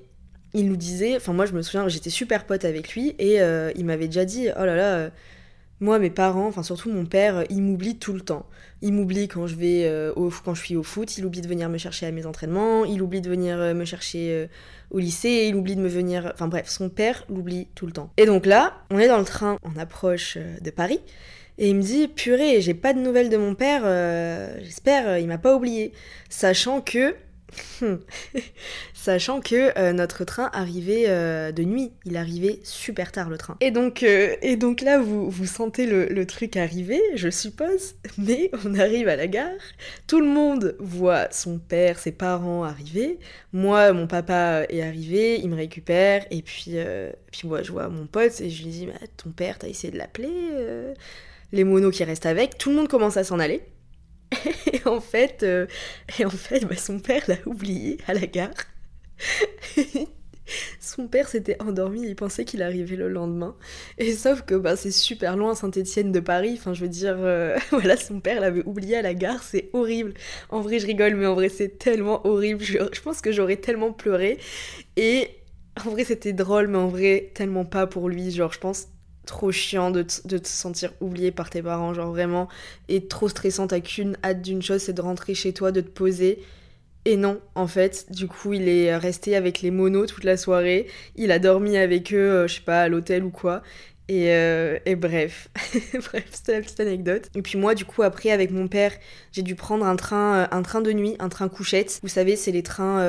il 0.53 0.67
nous 0.67 0.77
disait, 0.77 1.15
enfin 1.15 1.33
moi 1.33 1.47
je 1.47 1.53
me 1.53 1.63
souviens, 1.63 1.87
j'étais 1.87 2.11
super 2.11 2.45
pote 2.45 2.65
avec 2.65 2.93
lui 2.95 3.15
et 3.21 3.37
il 3.77 3.85
m'avait 3.85 4.09
déjà 4.09 4.25
dit, 4.25 4.49
oh 4.49 4.65
là 4.65 4.75
là, 4.75 5.13
moi, 5.81 5.99
mes 5.99 6.11
parents, 6.11 6.47
enfin 6.47 6.63
surtout 6.63 6.91
mon 6.91 7.07
père, 7.07 7.45
il 7.49 7.63
m'oublie 7.63 7.97
tout 7.97 8.13
le 8.13 8.21
temps. 8.21 8.47
Il 8.83 8.93
m'oublie 8.93 9.29
quand 9.29 9.47
je 9.47 9.57
vais 9.57 9.85
euh, 9.85 10.13
au, 10.15 10.31
quand 10.45 10.55
je 10.55 10.63
suis 10.63 10.77
au 10.77 10.83
foot, 10.83 11.17
il 11.17 11.25
oublie 11.25 11.41
de 11.41 11.49
venir 11.49 11.69
me 11.71 11.79
chercher 11.79 12.07
à 12.07 12.13
mes 12.13 12.27
entraînements, 12.27 12.85
il 12.85 13.01
oublie 13.01 13.23
de 13.23 13.31
venir 13.31 13.59
euh, 13.59 13.73
me 13.73 13.87
chercher 13.87 14.31
euh, 14.31 14.47
au 14.91 14.99
lycée, 14.99 15.47
il 15.49 15.55
oublie 15.55 15.77
de 15.77 15.81
me 15.81 15.89
venir, 15.89 16.31
enfin 16.35 16.49
bref, 16.49 16.69
son 16.69 16.91
père 16.91 17.25
l'oublie 17.31 17.69
tout 17.75 17.87
le 17.87 17.93
temps. 17.93 18.13
Et 18.19 18.27
donc 18.27 18.45
là, 18.45 18.83
on 18.91 18.99
est 18.99 19.09
dans 19.09 19.19
le 19.19 19.25
train, 19.25 19.57
on 19.63 19.79
approche 19.79 20.37
de 20.37 20.71
Paris. 20.71 21.01
Et 21.57 21.69
il 21.69 21.77
me 21.77 21.83
dit, 21.83 22.09
purée, 22.09 22.61
j'ai 22.61 22.73
pas 22.75 22.95
de 22.95 23.01
nouvelles 23.01 23.29
de 23.29 23.37
mon 23.37 23.55
père, 23.55 23.83
j'espère, 24.63 25.19
il 25.19 25.27
m'a 25.27 25.37
pas 25.37 25.55
oublié. 25.55 25.93
Sachant 26.31 26.81
que 26.81 27.15
Sachant 28.95 29.41
que 29.41 29.79
euh, 29.79 29.93
notre 29.93 30.25
train 30.25 30.51
arrivait 30.53 31.05
euh, 31.09 31.53
de 31.53 31.63
nuit, 31.63 31.93
il 32.05 32.17
arrivait 32.17 32.61
super 32.63 33.13
tard 33.13 33.31
le 33.31 33.39
train. 33.39 33.57
Et 33.61 33.71
donc, 33.71 34.03
euh, 34.03 34.37
et 34.43 34.57
donc 34.57 34.81
là, 34.81 34.99
vous, 34.99 35.31
vous 35.31 35.47
sentez 35.47 35.87
le, 35.87 36.27
truc 36.27 36.57
arriver, 36.57 37.01
je 37.15 37.31
suppose, 37.31 37.95
mais 38.19 38.51
on 38.65 38.79
arrive 38.79 39.09
à 39.09 39.17
la 39.17 39.27
gare, 39.27 39.49
tout 40.07 40.21
le 40.21 40.27
monde 40.27 40.77
voit 40.79 41.31
son 41.31 41.59
père, 41.59 41.99
ses 41.99 42.13
parents 42.13 42.63
arriver, 42.65 43.19
moi, 43.53 43.93
mon 43.93 44.07
papa 44.07 44.65
est 44.69 44.83
arrivé, 44.83 45.41
il 45.41 45.49
me 45.49 45.57
récupère, 45.57 46.25
et 46.31 46.43
puis, 46.43 46.77
puis 47.33 47.49
moi, 47.49 47.63
je 47.63 47.73
vois 47.73 47.89
mon 47.89 48.07
pote, 48.07 48.41
et 48.41 48.51
je 48.51 48.63
lui 48.63 48.71
dis, 48.71 48.87
bah, 48.87 49.07
ton 49.17 49.31
père, 49.31 49.59
t'as 49.59 49.69
essayé 49.69 49.93
de 49.93 49.99
l'appeler 49.99 50.31
Les 51.53 51.65
monos 51.65 51.91
qui 51.91 52.05
restent 52.05 52.27
avec, 52.27 52.59
tout 52.59 52.71
le 52.71 52.77
monde 52.77 52.89
commence 52.89 53.17
à 53.17 53.25
s'en 53.25 53.39
aller. 53.39 53.63
et 54.73 54.87
en 54.87 55.01
fait, 55.01 55.43
euh, 55.43 55.67
et 56.19 56.25
en 56.25 56.31
fait 56.31 56.65
bah, 56.65 56.77
son 56.77 57.01
père 57.01 57.23
l'a 57.29 57.37
oublié 57.47 57.99
à 58.07 58.15
la 58.15 58.27
gare. 58.27 58.51
son 60.81 61.09
père 61.09 61.29
s'était 61.29 61.61
endormi, 61.63 62.03
il 62.03 62.17
pensait 62.17 62.45
qu'il 62.45 62.63
arrivait 62.63 62.97
le 62.97 63.09
lendemain. 63.09 63.57
Et 63.99 64.13
sauf 64.13 64.43
que 64.43 64.55
bah, 64.55 64.77
c'est 64.77 64.91
super 64.91 65.37
loin 65.37 65.55
Saint-Étienne 65.55 66.13
de 66.13 66.21
Paris, 66.21 66.55
enfin 66.59 66.75
je 66.75 66.83
veux 66.83 66.89
dire, 66.89 67.17
euh, 67.19 67.57
voilà, 67.71 67.97
son 67.97 68.21
père 68.21 68.41
l'avait 68.41 68.65
oublié 68.65 68.97
à 68.97 69.03
la 69.03 69.15
gare, 69.15 69.43
c'est 69.43 69.71
horrible. 69.73 70.15
En 70.49 70.61
vrai, 70.61 70.79
je 70.79 70.87
rigole, 70.87 71.15
mais 71.15 71.27
en 71.27 71.35
vrai, 71.35 71.49
c'est 71.49 71.79
tellement 71.79 72.27
horrible. 72.27 72.63
Je, 72.63 72.79
je 72.93 73.01
pense 73.01 73.21
que 73.21 73.33
j'aurais 73.33 73.57
tellement 73.57 73.93
pleuré. 73.93 74.39
Et 74.97 75.29
en 75.85 75.91
vrai, 75.91 76.05
c'était 76.05 76.33
drôle, 76.33 76.69
mais 76.69 76.79
en 76.79 76.89
vrai, 76.89 77.31
tellement 77.35 77.65
pas 77.65 77.87
pour 77.87 78.09
lui. 78.09 78.31
Genre, 78.31 78.53
je 78.53 78.59
pense 78.59 78.89
trop 79.27 79.53
chiant 79.53 79.91
de, 79.91 80.03
te 80.03 80.49
sentir 80.49 80.93
oublié 81.01 81.31
par 81.31 81.51
tes 81.51 81.63
parents, 81.63 81.95
genre 81.95 82.11
vraiment, 82.11 82.49
et 82.89 83.07
trop 83.07 83.29
stressant, 83.29 83.67
t'as 83.67 83.81
qu'une 83.81 84.17
hâte 84.25 84.43
d'une 84.43 84.63
chose, 84.63 84.83
c'est 84.83 84.93
de 84.93 85.01
rentrer 85.01 85.35
chez 85.35 85.53
toi, 85.53 85.73
de 85.73 85.81
te 85.81 85.89
poser. 85.89 86.43
Et 87.07 87.17
non, 87.17 87.41
en 87.55 87.67
fait, 87.67 88.13
du 88.13 88.29
coup, 88.29 88.53
il 88.53 88.69
est 88.69 88.95
resté 88.95 89.35
avec 89.35 89.63
les 89.63 89.71
monos 89.71 90.07
toute 90.07 90.25
la 90.25 90.37
soirée, 90.37 90.87
il 91.17 91.31
a 91.31 91.39
dormi 91.39 91.77
avec 91.79 92.13
eux, 92.13 92.17
euh, 92.17 92.49
je 92.49 92.57
sais 92.57 92.61
pas, 92.61 92.83
à 92.83 92.89
l'hôtel 92.89 93.25
ou 93.25 93.31
quoi. 93.31 93.63
Et, 94.09 94.33
euh, 94.35 94.79
bref, 94.99 95.49
bref, 95.95 96.25
c'était 96.33 96.55
la 96.55 96.61
petite 96.61 96.81
anecdote. 96.81 97.29
Et 97.37 97.43
puis 97.43 97.57
moi, 97.57 97.75
du 97.75 97.85
coup, 97.85 98.03
après, 98.03 98.31
avec 98.33 98.51
mon 98.51 98.67
père, 98.67 98.93
j'ai 99.33 99.43
dû 99.43 99.55
prendre 99.55 99.87
un 99.87 99.97
train, 99.97 100.41
euh, 100.41 100.47
un 100.51 100.63
train 100.63 100.83
de 100.83 100.93
nuit, 100.93 101.15
un 101.21 101.29
train 101.29 101.49
couchette. 101.49 102.01
Vous 102.03 102.09
savez, 102.09 102.37
c'est 102.37 102.53
les 102.53 102.65
trains 102.65 103.01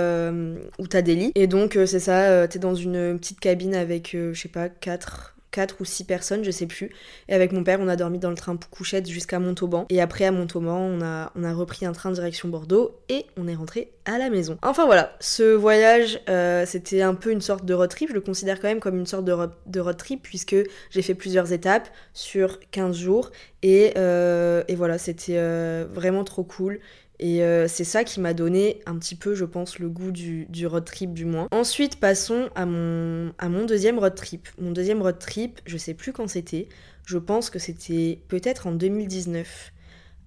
où 0.77 0.87
t'as 0.87 1.01
des 1.01 1.15
lits. 1.15 1.31
Et 1.35 1.47
donc, 1.47 1.73
c'est 1.73 1.99
ça, 1.99 2.47
t'es 2.47 2.59
dans 2.59 2.75
une 2.75 3.17
petite 3.17 3.39
cabine 3.39 3.75
avec, 3.75 4.11
je 4.13 4.39
sais 4.39 4.47
pas, 4.47 4.69
quatre 4.69 5.35
4 5.51 5.77
ou 5.79 5.85
6 5.85 6.05
personnes, 6.05 6.43
je 6.43 6.51
sais 6.51 6.65
plus. 6.65 6.91
Et 7.27 7.33
avec 7.33 7.51
mon 7.51 7.63
père, 7.63 7.79
on 7.81 7.87
a 7.87 7.95
dormi 7.95 8.19
dans 8.19 8.29
le 8.29 8.35
train 8.35 8.57
couchette 8.69 9.07
jusqu'à 9.09 9.39
Montauban. 9.39 9.85
Et 9.89 10.01
après, 10.01 10.25
à 10.25 10.31
Montauban, 10.31 10.77
on 10.77 11.01
a, 11.01 11.53
repris 11.53 11.85
un 11.85 11.91
train 11.91 12.11
direction 12.11 12.47
Bordeaux 12.47 12.97
et 13.09 13.25
on 13.37 13.47
est 13.47 13.55
rentré 13.55 13.91
à 14.05 14.17
la 14.17 14.29
maison. 14.29 14.57
Enfin 14.63 14.85
voilà, 14.85 15.15
ce 15.19 15.53
voyage, 15.53 16.21
euh, 16.29 16.65
c'était 16.65 17.01
un 17.01 17.13
peu 17.13 17.31
une 17.31 17.41
sorte 17.41 17.65
de 17.65 17.73
road 17.73 17.89
trip. 17.89 18.09
Je 18.09 18.13
le 18.13 18.21
considère 18.21 18.59
quand 18.59 18.69
même 18.69 18.79
comme 18.79 18.97
une 18.97 19.05
sorte 19.05 19.25
de, 19.25 19.31
road, 19.33 19.97
trip 19.97 20.21
puisque 20.23 20.55
j'ai 20.89 21.01
fait 21.01 21.13
plusieurs 21.13 21.51
étapes 21.51 21.89
sur 22.13 22.59
15 22.71 22.95
jours. 22.95 23.31
Et, 23.63 23.93
euh, 23.97 24.63
et 24.67 24.75
voilà, 24.75 24.97
c'était 24.97 25.35
euh, 25.35 25.85
vraiment 25.91 26.23
trop 26.23 26.43
cool. 26.43 26.79
Et 27.21 27.43
euh, 27.43 27.67
c'est 27.67 27.83
ça 27.83 28.03
qui 28.03 28.19
m'a 28.19 28.33
donné 28.33 28.81
un 28.87 28.97
petit 28.97 29.13
peu, 29.13 29.35
je 29.35 29.45
pense, 29.45 29.77
le 29.77 29.89
goût 29.89 30.11
du, 30.11 30.47
road 30.65 30.83
trip 30.83 31.13
du 31.13 31.25
moins. 31.25 31.47
Ensuite, 31.51 31.99
passons 31.99 32.49
à 32.55 32.65
mon, 32.65 33.65
deuxième 33.67 33.99
road 33.99 34.15
trip. 34.15 34.49
Mon 34.59 34.71
deuxième 34.71 35.03
road 35.03 35.19
trip, 35.19 35.61
je 35.67 35.77
sais 35.77 35.93
plus 35.93 36.13
quand 36.13 36.27
c'était. 36.27 36.67
Je 37.05 37.19
pense 37.19 37.51
que 37.51 37.59
c'était 37.59 38.19
peut-être 38.27 38.65
en 38.65 38.71
2019. 38.71 39.71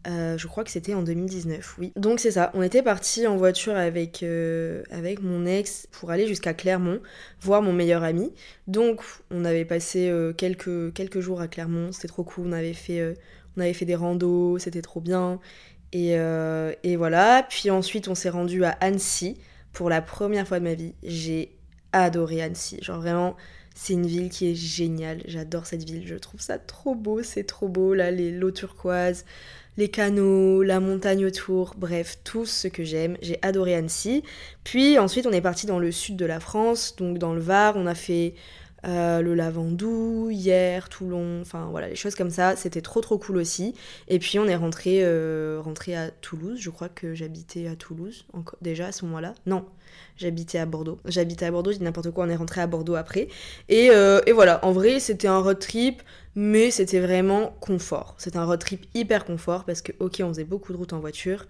Euh, 0.07 0.39
je 0.39 0.47
crois 0.47 0.63
que 0.65 0.71
c'était 0.71 0.95
en 0.95 1.03
2019, 1.03 1.79
oui. 1.79 1.93
Donc 1.97 2.21
c'est 2.21 2.33
ça, 2.33 2.51
on 2.53 2.63
était 2.63 2.83
parti 2.83 3.27
en 3.27 3.39
voiture 3.39 3.75
avec, 3.75 4.23
euh, 4.23 4.83
avec 4.91 5.23
mon 5.23 5.47
ex 5.47 5.89
pour 5.91 6.11
aller 6.11 6.27
jusqu'à 6.27 6.53
Clermont, 6.53 7.01
voir 7.41 7.63
mon 7.63 7.73
meilleur 7.73 8.03
ami. 8.03 8.31
Donc 8.67 9.03
on 9.31 9.47
avait 9.47 9.65
passé 9.65 10.13
quelques, 10.37 10.93
quelques 10.93 11.21
jours 11.21 11.41
à 11.41 11.49
Clermont, 11.49 11.91
c'était 11.93 12.09
trop 12.09 12.23
cool, 12.23 12.49
on 12.49 12.53
avait 12.53 12.75
fait, 12.75 13.15
on 13.57 13.63
avait 13.63 13.73
fait 13.73 13.87
des 13.87 13.95
randos, 13.95 14.59
c'était 14.59 14.83
trop 14.83 15.01
bien. 15.01 15.41
Et, 15.95 16.17
et 16.83 16.97
voilà, 16.97 17.47
puis 17.49 17.71
ensuite 17.71 18.09
on 18.09 18.15
s'est 18.15 18.29
rendu 18.29 18.65
à 18.65 18.71
Annecy 18.81 19.39
pour 19.73 19.89
la 19.89 20.03
première 20.03 20.47
fois 20.47 20.59
de 20.59 20.65
ma 20.65 20.75
vie. 20.75 20.93
J'ai 21.03 21.57
adoré 21.93 22.43
Annecy, 22.43 22.79
genre 22.83 23.01
vraiment 23.01 23.37
c'est 23.75 23.95
une 23.95 24.07
ville 24.07 24.29
qui 24.29 24.51
est 24.51 24.55
géniale, 24.55 25.23
j'adore 25.27 25.67
cette 25.67 25.85
ville, 25.85 26.07
je 26.07 26.15
trouve 26.15 26.41
ça 26.41 26.59
trop 26.59 26.95
beau, 26.95 27.23
c'est 27.23 27.45
trop 27.45 27.69
beau, 27.69 27.93
là, 27.93 28.13
les 28.13 28.31
l'eau 28.31 28.53
turquoise, 28.53 29.25
les 29.77 29.89
canaux, 29.89 30.63
la 30.63 30.79
montagne 30.79 31.27
autour, 31.27 31.75
bref, 31.77 32.19
tout 32.23 32.47
ce 32.47 32.69
que 32.69 32.85
j'aime. 32.85 33.17
J'ai 33.21 33.39
adoré 33.43 33.75
Annecy. 33.75 34.23
Puis 34.63 34.99
ensuite, 34.99 35.27
on 35.27 35.33
est 35.33 35.41
parti 35.41 35.67
dans 35.67 35.81
le 35.81 35.91
sud 35.91 36.17
de 36.17 36.25
la 36.25 36.39
France, 36.39 36.95
donc 36.97 37.19
dans 37.19 37.35
le 37.35 37.41
Var. 37.41 37.75
On 37.77 37.87
a 37.87 37.97
fait 37.97 38.35
euh, 38.87 39.21
le 39.21 39.35
Lavandou, 39.35 40.29
hier, 40.31 40.89
Toulon, 40.89 41.41
enfin 41.41 41.69
voilà, 41.71 41.89
les 41.89 41.97
choses 41.97 42.15
comme 42.15 42.31
ça. 42.31 42.57
C'était 42.57 42.81
trop 42.81 43.01
trop 43.01 43.19
cool 43.19 43.37
aussi. 43.37 43.75
Et 44.09 44.19
puis 44.19 44.39
on 44.39 44.47
est 44.47 44.57
rentré, 44.57 45.01
euh, 45.03 45.63
à 45.63 46.11
Toulouse. 46.21 46.59
Je 46.61 46.71
crois 46.71 46.89
que 46.89 47.15
j'habitais 47.15 47.67
à 47.67 47.77
Toulouse 47.77 48.27
déjà 48.63 48.87
à 48.87 48.93
ce 48.93 49.05
moment-là. 49.07 49.35
Non, 49.47 49.65
j'habitais 50.17 50.59
à 50.59 50.67
Bordeaux. 50.67 50.99
J'habitais 51.05 51.47
à 51.47 51.51
Bordeaux, 51.51 51.73
je 51.73 51.79
dis 51.79 51.85
n'importe 51.85 52.11
quoi, 52.11 52.25
on 52.25 52.29
est 52.29 52.37
rentré 52.37 52.61
à 52.61 52.67
Bordeaux 52.67 52.95
après. 52.95 53.29
Et, 53.69 53.91
euh, 53.91 54.21
et 54.27 54.33
voilà, 54.33 54.65
en 54.65 54.73
vrai, 54.73 55.01
c'était 55.01 55.29
un 55.29 55.39
road 55.39 55.59
trip 55.59 56.03
mais 56.35 56.71
c'était 56.71 57.01
vraiment 57.01 57.57
confort. 57.61 58.15
C'était 58.19 58.39
un 58.39 58.45
road 58.45 58.59
trip 58.59 58.87
hyper 58.95 59.25
confort 59.25 59.65
parce 59.65 59.83
que, 59.83 59.93
ok, 60.01 60.21
on 60.25 60.29
faisait 60.29 60.45
beaucoup 60.45 60.73
de 60.73 60.79
routes 60.79 60.93
en 60.93 60.99
voiture, 60.99 61.47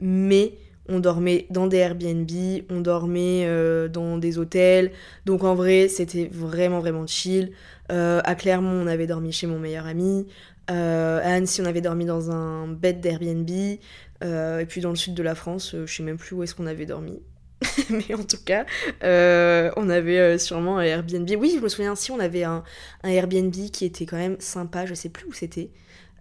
mais 0.00 0.54
on 0.88 1.00
dormait 1.00 1.46
dans 1.50 1.66
des 1.66 1.78
Airbnb, 1.78 2.30
on 2.70 2.80
dormait 2.80 3.44
euh, 3.46 3.88
dans 3.88 4.18
des 4.18 4.38
hôtels. 4.38 4.90
Donc 5.26 5.44
en 5.44 5.54
vrai, 5.54 5.88
c'était 5.88 6.28
vraiment, 6.32 6.80
vraiment 6.80 7.06
chill. 7.06 7.52
Euh, 7.92 8.20
à 8.24 8.34
Clermont, 8.34 8.82
on 8.82 8.86
avait 8.86 9.06
dormi 9.06 9.32
chez 9.32 9.46
mon 9.46 9.58
meilleur 9.58 9.86
ami. 9.86 10.26
Euh, 10.70 11.20
à 11.22 11.34
Annecy, 11.34 11.62
on 11.62 11.66
avait 11.66 11.80
dormi 11.80 12.04
dans 12.04 12.30
un 12.30 12.68
bed 12.68 13.00
d'Airbnb. 13.00 13.50
et 13.50 14.66
puis 14.66 14.80
dans 14.80 14.90
le 14.90 14.96
sud 14.96 15.14
de 15.14 15.22
la 15.22 15.34
France, 15.34 15.76
je 15.84 15.92
sais 15.92 16.02
même 16.02 16.18
plus 16.18 16.34
où 16.34 16.42
est-ce 16.42 16.54
qu'on 16.54 16.66
avait 16.66 16.86
dormi. 16.86 17.20
mais 17.90 18.14
en 18.14 18.22
tout 18.22 18.42
cas, 18.44 18.64
on 19.02 19.90
avait 19.90 20.38
sûrement 20.38 20.78
un 20.78 20.82
Airbnb. 20.82 21.28
Oui, 21.38 21.54
je 21.56 21.62
me 21.62 21.68
souviens 21.68 21.94
si 21.96 22.10
on 22.12 22.20
avait 22.20 22.44
un, 22.44 22.62
Airbnb 23.04 23.52
qui 23.52 23.84
était 23.84 24.06
quand 24.06 24.16
même 24.16 24.36
sympa, 24.38 24.86
je 24.86 24.94
sais 24.94 25.08
plus 25.08 25.26
où 25.26 25.32
c'était, 25.32 25.70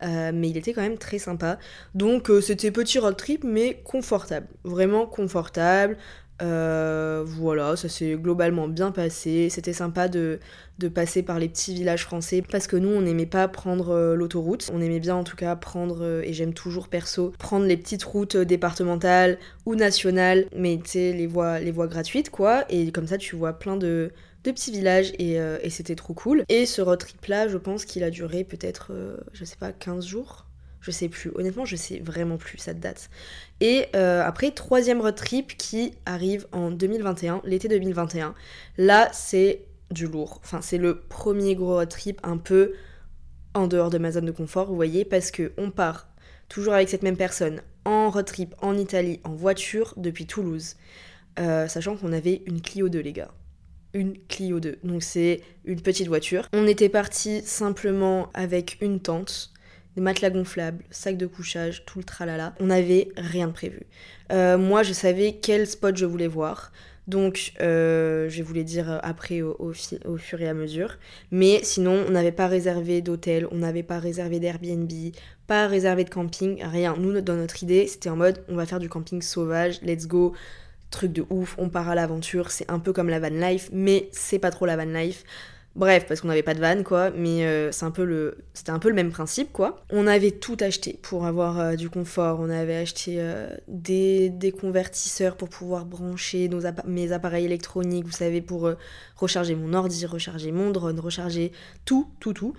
euh, 0.03 0.31
mais 0.33 0.49
il 0.49 0.57
était 0.57 0.73
quand 0.73 0.81
même 0.81 0.97
très 0.97 1.19
sympa. 1.19 1.57
Donc 1.95 2.31
c'était 2.41 2.71
petit 2.71 2.99
road 2.99 3.17
trip, 3.17 3.43
mais 3.43 3.81
confortable, 3.83 4.47
vraiment 4.63 5.05
confortable. 5.05 5.97
Euh, 6.41 7.23
voilà, 7.25 7.75
ça 7.75 7.89
s'est 7.89 8.15
globalement 8.15 8.67
bien 8.67 8.91
passé. 8.91 9.49
C'était 9.49 9.73
sympa 9.73 10.07
de, 10.07 10.39
de, 10.77 10.87
passer 10.87 11.23
par 11.23 11.39
les 11.39 11.49
petits 11.49 11.73
villages 11.73 12.03
français 12.03 12.43
parce 12.47 12.67
que 12.67 12.75
nous, 12.75 12.89
on 12.89 13.01
n'aimait 13.01 13.25
pas 13.25 13.47
prendre 13.47 13.89
euh, 13.89 14.15
l'autoroute. 14.15 14.69
On 14.73 14.81
aimait 14.81 14.99
bien 14.99 15.15
en 15.15 15.23
tout 15.23 15.35
cas 15.35 15.55
prendre, 15.55 16.03
euh, 16.03 16.21
et 16.23 16.33
j'aime 16.33 16.53
toujours 16.53 16.89
perso, 16.89 17.33
prendre 17.39 17.65
les 17.65 17.77
petites 17.77 18.03
routes 18.03 18.37
départementales 18.37 19.39
ou 19.65 19.75
nationales, 19.75 20.45
mais 20.55 20.79
tu 20.83 20.91
sais, 20.91 21.13
les 21.13 21.27
voies, 21.27 21.59
les 21.59 21.71
voies 21.71 21.87
gratuites 21.87 22.29
quoi. 22.29 22.65
Et 22.69 22.91
comme 22.91 23.07
ça, 23.07 23.17
tu 23.17 23.35
vois 23.35 23.53
plein 23.53 23.75
de, 23.77 24.11
de 24.51 24.55
petits 24.55 24.71
villages 24.71 25.11
et, 25.19 25.33
et 25.35 25.69
c'était 25.69 25.95
trop 25.95 26.13
cool. 26.13 26.43
Et 26.49 26.65
ce 26.65 26.81
road 26.81 26.99
trip 26.99 27.25
là, 27.25 27.47
je 27.47 27.57
pense 27.57 27.85
qu'il 27.85 28.03
a 28.03 28.09
duré 28.09 28.43
peut-être, 28.43 28.91
je 29.33 29.45
sais 29.45 29.57
pas, 29.57 29.71
15 29.71 30.05
jours 30.05 30.47
je 30.87 30.91
sais 30.91 31.09
plus. 31.09 31.31
Honnêtement, 31.35 31.65
je 31.65 31.75
sais 31.75 31.99
vraiment 31.99 32.37
plus 32.37 32.57
cette 32.57 32.79
date. 32.79 33.09
Et 33.59 33.87
euh, 33.95 34.23
après, 34.23 34.51
troisième 34.51 35.01
road 35.01 35.15
trip 35.15 35.57
qui 35.57 35.93
arrive 36.05 36.47
en 36.51 36.71
2021, 36.71 37.41
l'été 37.43 37.67
2021. 37.67 38.33
Là, 38.77 39.09
c'est 39.11 39.65
du 39.91 40.07
lourd. 40.07 40.39
Enfin, 40.43 40.61
c'est 40.61 40.77
le 40.77 41.01
premier 41.01 41.55
gros 41.55 41.75
road 41.75 41.89
trip 41.89 42.19
un 42.23 42.37
peu 42.37 42.73
en 43.53 43.67
dehors 43.67 43.89
de 43.89 43.97
ma 43.97 44.11
zone 44.11 44.25
de 44.25 44.31
confort, 44.31 44.67
vous 44.67 44.75
voyez, 44.75 45.03
parce 45.03 45.31
que 45.31 45.51
on 45.57 45.71
part 45.71 46.07
toujours 46.47 46.73
avec 46.73 46.87
cette 46.89 47.03
même 47.03 47.17
personne 47.17 47.61
en 47.83 48.09
road 48.09 48.25
trip 48.25 48.55
en 48.61 48.77
Italie 48.77 49.19
en 49.23 49.33
voiture 49.33 49.93
depuis 49.97 50.25
Toulouse, 50.25 50.75
euh, 51.39 51.67
sachant 51.67 51.97
qu'on 51.97 52.13
avait 52.13 52.43
une 52.45 52.61
Clio 52.61 52.87
2, 52.87 52.99
les 52.99 53.13
gars 53.13 53.31
une 53.93 54.17
Clio 54.27 54.59
2. 54.59 54.79
Donc 54.83 55.03
c'est 55.03 55.41
une 55.65 55.81
petite 55.81 56.07
voiture. 56.07 56.47
On 56.53 56.67
était 56.67 56.89
parti 56.89 57.41
simplement 57.41 58.29
avec 58.33 58.77
une 58.81 58.99
tente, 58.99 59.51
des 59.95 60.01
matelas 60.01 60.29
gonflables, 60.29 60.83
sac 60.91 61.17
de 61.17 61.25
couchage, 61.25 61.83
tout 61.85 61.99
le 61.99 62.03
tralala. 62.03 62.53
On 62.59 62.67
n'avait 62.67 63.09
rien 63.17 63.47
de 63.47 63.53
prévu. 63.53 63.81
Euh, 64.31 64.57
moi, 64.57 64.83
je 64.83 64.93
savais 64.93 65.39
quel 65.41 65.65
spot 65.67 65.97
je 65.97 66.05
voulais 66.05 66.27
voir. 66.27 66.71
Donc, 67.07 67.53
euh, 67.61 68.27
je 68.29 68.37
vais 68.37 68.43
vous 68.43 68.53
les 68.53 68.65
dire 68.65 68.99
après 69.01 69.41
au, 69.41 69.55
au, 69.59 70.17
fur 70.17 70.41
et 70.41 70.47
à 70.47 70.53
mesure. 70.53 70.97
Mais 71.31 71.61
sinon, 71.63 72.03
on 72.07 72.11
n'avait 72.11 72.33
pas 72.33 72.47
réservé 72.47 73.01
d'hôtel, 73.01 73.47
on 73.51 73.57
n'avait 73.57 73.83
pas 73.83 73.97
réservé 73.97 74.39
d'Airbnb, 74.39 74.91
pas 75.47 75.67
réservé 75.67 76.03
de 76.03 76.09
camping, 76.09 76.61
rien. 76.63 76.95
Nous, 76.97 77.21
dans 77.21 77.35
notre 77.35 77.63
idée, 77.63 77.87
c'était 77.87 78.09
en 78.09 78.17
mode 78.17 78.43
on 78.49 78.55
va 78.55 78.65
faire 78.65 78.79
du 78.79 78.89
camping 78.89 79.21
sauvage, 79.21 79.81
let's 79.81 80.05
go, 80.05 80.33
truc 80.89 81.13
de 81.13 81.25
ouf, 81.29 81.55
on 81.57 81.69
part 81.69 81.89
à 81.89 81.95
l'aventure. 81.95 82.51
C'est 82.51 82.69
un 82.69 82.79
peu 82.79 82.93
comme 82.93 83.09
la 83.09 83.19
van 83.19 83.29
life, 83.29 83.69
mais 83.71 84.09
c'est 84.11 84.39
pas 84.39 84.51
trop 84.51 84.65
la 84.65 84.77
van 84.77 84.85
life. 84.85 85.23
Bref, 85.77 86.07
parce 86.07 86.21
qu'on 86.21 86.29
n'avait 86.29 86.41
pas 86.41 86.55
de 86.55 86.59
van, 86.59 86.81
quoi, 86.81 87.11
mais 87.11 87.45
euh, 87.45 87.71
c'est 87.71 87.85
un 87.85 87.91
peu 87.91 88.03
le, 88.03 88.39
c'était 88.55 88.71
un 88.71 88.79
peu 88.79 88.89
le 88.89 88.95
même 88.95 89.11
principe, 89.11 89.53
quoi. 89.53 89.83
On 89.91 90.07
avait 90.07 90.31
tout 90.31 90.57
acheté 90.59 90.97
pour 91.03 91.27
avoir 91.27 91.59
euh, 91.59 91.75
du 91.75 91.87
confort. 91.87 92.39
On 92.39 92.49
avait 92.49 92.77
acheté 92.77 93.17
euh, 93.19 93.47
des, 93.67 94.31
convertisseurs 94.59 95.37
pour 95.37 95.49
pouvoir 95.49 95.85
brancher 95.85 96.49
nos 96.49 96.61
mes 96.87 97.11
appareils 97.11 97.45
électroniques, 97.45 98.05
vous 98.05 98.11
savez, 98.11 98.41
pour 98.41 98.71
recharger 99.17 99.53
mon 99.53 99.75
ordi, 99.75 100.07
recharger 100.07 100.51
mon 100.51 100.71
drone, 100.71 100.99
recharger 100.99 101.51
tout, 101.85 102.09
tout, 102.19 102.33
tout. 102.33 102.55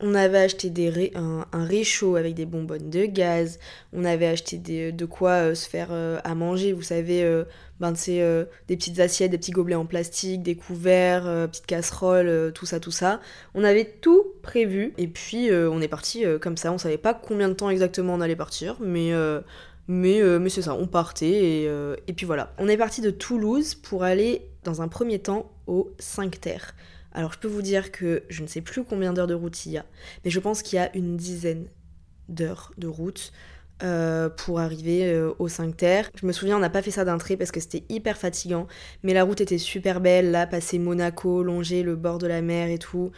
On 0.00 0.14
avait 0.14 0.38
acheté 0.38 0.70
des 0.70 1.12
un, 1.14 1.44
réchaud 1.52 2.16
avec 2.16 2.34
des 2.34 2.46
bonbonnes 2.46 2.90
de 2.90 3.06
gaz. 3.06 3.58
On 3.92 4.04
avait 4.04 4.28
acheté 4.28 4.56
des, 4.58 4.92
de 4.92 5.04
quoi 5.04 5.54
se 5.54 5.68
faire 5.68 5.90
à 5.92 6.34
manger, 6.34 6.72
vous 6.72 6.82
savez, 6.82 7.44
ben, 7.80 7.94
euh, 8.08 8.44
des 8.66 8.76
petites 8.76 8.98
assiettes, 8.98 9.30
des 9.30 9.38
petits 9.38 9.52
gobelets 9.52 9.76
en 9.76 9.86
plastique, 9.86 10.42
des 10.42 10.56
couverts, 10.56 11.26
euh, 11.26 11.46
petites 11.46 11.66
casseroles, 11.66 12.26
euh, 12.28 12.50
tout 12.50 12.66
ça, 12.66 12.80
tout 12.80 12.90
ça. 12.90 13.20
On 13.54 13.62
avait 13.62 13.84
tout 13.84 14.24
prévu 14.42 14.94
et 14.98 15.06
puis 15.06 15.50
on 15.52 15.80
est 15.80 15.88
parti 15.88 16.24
comme 16.40 16.56
ça. 16.56 16.72
On 16.72 16.78
savait 16.78 16.98
pas 16.98 17.14
combien 17.14 17.48
de 17.48 17.54
temps 17.54 17.70
exactement 17.70 18.14
on 18.14 18.20
allait 18.20 18.36
partir, 18.36 18.76
mais 18.80 19.12
mais, 19.90 20.20
mais 20.38 20.50
c'est 20.50 20.62
ça, 20.62 20.74
on 20.74 20.86
partait 20.86 21.30
et, 21.30 21.64
et, 22.06 22.12
puis 22.12 22.26
voilà. 22.26 22.52
On 22.58 22.68
est 22.68 22.76
parti 22.76 23.00
de 23.00 23.10
Toulouse 23.10 23.74
pour 23.74 24.04
aller 24.04 24.42
dans 24.64 24.82
un 24.82 24.88
premier 24.88 25.18
temps 25.18 25.50
au 25.66 25.90
5 25.98 26.40
Terres. 26.40 26.74
Alors 27.18 27.32
je 27.32 27.38
peux 27.40 27.48
vous 27.48 27.62
dire 27.62 27.90
que 27.90 28.22
je 28.28 28.42
ne 28.42 28.46
sais 28.46 28.60
plus 28.60 28.84
combien 28.84 29.12
d'heures 29.12 29.26
de 29.26 29.34
route 29.34 29.66
il 29.66 29.72
y 29.72 29.76
a, 29.76 29.84
mais 30.24 30.30
je 30.30 30.38
pense 30.38 30.62
qu'il 30.62 30.76
y 30.76 30.78
a 30.78 30.96
une 30.96 31.16
dizaine 31.16 31.66
d'heures 32.28 32.72
de 32.78 32.86
route. 32.86 33.32
Euh, 33.84 34.28
pour 34.28 34.58
arriver 34.58 35.04
euh, 35.04 35.32
au 35.38 35.46
5 35.46 35.76
Terre. 35.76 36.10
Je 36.20 36.26
me 36.26 36.32
souviens, 36.32 36.56
on 36.56 36.58
n'a 36.58 36.68
pas 36.68 36.82
fait 36.82 36.90
ça 36.90 37.04
d'un 37.04 37.16
trait 37.16 37.36
parce 37.36 37.52
que 37.52 37.60
c'était 37.60 37.84
hyper 37.88 38.18
fatigant, 38.18 38.66
mais 39.04 39.14
la 39.14 39.22
route 39.22 39.40
était 39.40 39.56
super 39.56 40.00
belle. 40.00 40.32
Là, 40.32 40.48
passer 40.48 40.80
Monaco, 40.80 41.44
longer 41.44 41.84
le 41.84 41.94
bord 41.94 42.18
de 42.18 42.26
la 42.26 42.42
mer 42.42 42.70
et 42.70 42.78
tout, 42.78 43.12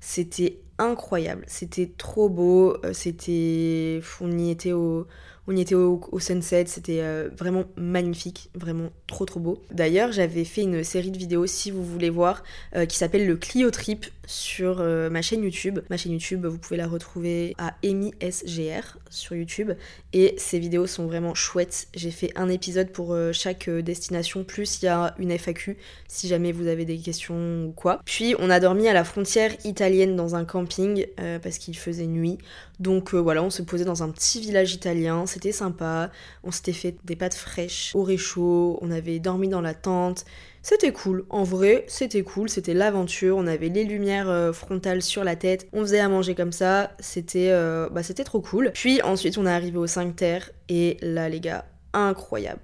c'était 0.00 0.60
incroyable. 0.78 1.44
C'était 1.48 1.92
trop 1.98 2.30
beau. 2.30 2.78
Euh, 2.82 2.94
c'était, 2.94 4.00
on 4.22 4.38
y 4.38 4.50
était 4.50 4.72
au, 4.72 5.06
on 5.48 5.56
y 5.56 5.60
était 5.60 5.74
au, 5.74 6.00
sunset, 6.18 6.64
c'était 6.66 7.00
euh, 7.00 7.28
vraiment 7.36 7.64
magnifique, 7.76 8.50
vraiment 8.54 8.90
trop 9.06 9.24
trop 9.24 9.40
beau. 9.40 9.62
D'ailleurs, 9.70 10.12
j'avais 10.12 10.44
fait 10.44 10.62
une 10.62 10.82
série 10.82 11.10
de 11.10 11.18
vidéos, 11.18 11.46
si 11.46 11.70
vous 11.70 11.84
voulez 11.84 12.10
voir, 12.10 12.42
euh, 12.74 12.86
qui 12.86 12.96
s'appelle 12.96 13.26
le 13.26 13.36
Clio 13.36 13.70
Trip 13.70 14.06
sur 14.26 14.80
euh, 14.80 15.08
ma 15.10 15.22
chaîne 15.22 15.42
YouTube. 15.42 15.80
Ma 15.90 15.96
chaîne 15.96 16.12
YouTube, 16.12 16.44
vous 16.44 16.58
pouvez 16.58 16.76
la 16.76 16.86
retrouver 16.86 17.54
à 17.58 17.74
SGR 17.82 18.98
sur 19.10 19.36
YouTube. 19.36 19.72
Et 20.12 20.34
ces 20.38 20.58
vidéos 20.58 20.86
sont 20.86 21.06
vraiment 21.06 21.34
chouettes. 21.34 21.88
J'ai 21.94 22.10
fait 22.10 22.32
un 22.36 22.48
épisode 22.48 22.90
pour 22.90 23.16
chaque 23.32 23.68
destination, 23.70 24.44
plus 24.44 24.82
il 24.82 24.86
y 24.86 24.88
a 24.88 25.14
une 25.18 25.30
FAQ 25.30 25.76
si 26.08 26.28
jamais 26.28 26.52
vous 26.52 26.66
avez 26.66 26.84
des 26.84 26.98
questions 26.98 27.66
ou 27.66 27.72
quoi. 27.72 28.00
Puis 28.04 28.34
on 28.38 28.50
a 28.50 28.60
dormi 28.60 28.88
à 28.88 28.92
la 28.92 29.04
frontière 29.04 29.52
italienne 29.64 30.16
dans 30.16 30.34
un 30.34 30.44
camping 30.44 31.06
parce 31.42 31.58
qu'il 31.58 31.76
faisait 31.76 32.06
nuit. 32.06 32.38
Donc 32.80 33.14
voilà, 33.14 33.42
on 33.42 33.50
se 33.50 33.62
posait 33.62 33.84
dans 33.84 34.02
un 34.02 34.10
petit 34.10 34.40
village 34.40 34.74
italien 34.74 35.26
c'était 35.26 35.52
sympa. 35.52 36.10
On 36.42 36.50
s'était 36.50 36.72
fait 36.72 36.96
des 37.04 37.16
pâtes 37.16 37.34
fraîches 37.34 37.92
au 37.94 38.02
réchaud, 38.02 38.78
on 38.80 38.90
avait 38.90 39.18
dormi 39.18 39.48
dans 39.48 39.60
la 39.60 39.74
tente. 39.74 40.24
C'était 40.68 40.90
cool, 40.90 41.24
en 41.30 41.44
vrai, 41.44 41.84
c'était 41.86 42.22
cool, 42.22 42.48
c'était 42.48 42.74
l'aventure, 42.74 43.36
on 43.36 43.46
avait 43.46 43.68
les 43.68 43.84
lumières 43.84 44.28
euh, 44.28 44.52
frontales 44.52 45.00
sur 45.00 45.22
la 45.22 45.36
tête, 45.36 45.68
on 45.72 45.82
faisait 45.82 46.00
à 46.00 46.08
manger 46.08 46.34
comme 46.34 46.50
ça, 46.50 46.90
c'était 46.98 47.50
euh, 47.52 47.88
bah, 47.88 48.02
c'était 48.02 48.24
trop 48.24 48.40
cool. 48.40 48.72
Puis 48.74 49.00
ensuite, 49.02 49.38
on 49.38 49.46
est 49.46 49.50
arrivé 49.52 49.78
aux 49.78 49.86
5 49.86 50.16
terres 50.16 50.50
et 50.68 50.96
là 51.02 51.28
les 51.28 51.38
gars, 51.38 51.66
incroyable. 51.92 52.62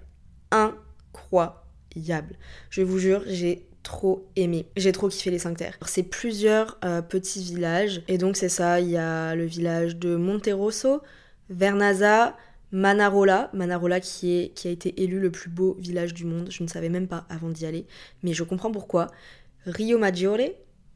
Incroyable. 0.51 2.35
Je 2.71 2.83
vous 2.83 2.99
jure, 2.99 3.23
j'ai 3.29 3.69
trop 3.85 4.29
aimé. 4.35 4.67
J'ai 4.77 4.91
trop 4.91 5.07
kiffé 5.07 5.31
les 5.31 5.39
cinq 5.39 5.59
terres. 5.59 5.79
C'est 5.87 6.03
plusieurs 6.03 6.79
euh, 6.85 7.03
petits 7.03 7.45
villages. 7.45 8.03
Et 8.09 8.19
donc 8.19 8.37
c'est 8.37 8.49
ça, 8.49 8.81
il 8.81 8.91
y 8.91 8.97
a 8.97 9.37
le 9.37 9.45
village 9.45 9.95
de 9.95 10.17
Monterosso, 10.17 11.03
Vernazza, 11.51 12.37
Manarola, 12.73 13.51
Manarola 13.53 14.01
qui, 14.01 14.51
a 14.65 14.69
été 14.69 15.03
élu 15.03 15.21
le 15.21 15.31
plus 15.31 15.51
beau 15.51 15.77
village 15.79 16.15
du 16.15 16.25
monde. 16.25 16.49
Je 16.51 16.63
ne 16.63 16.69
savais 16.69 16.89
même 16.89 17.07
pas 17.07 17.27
avant 17.29 17.51
d'y 17.51 17.67
aller, 17.67 17.87
mais 18.23 18.33
je 18.33 18.43
comprends 18.43 18.73
pourquoi. 18.73 19.09
Rio 19.67 19.99
Maggiore, 19.99 20.39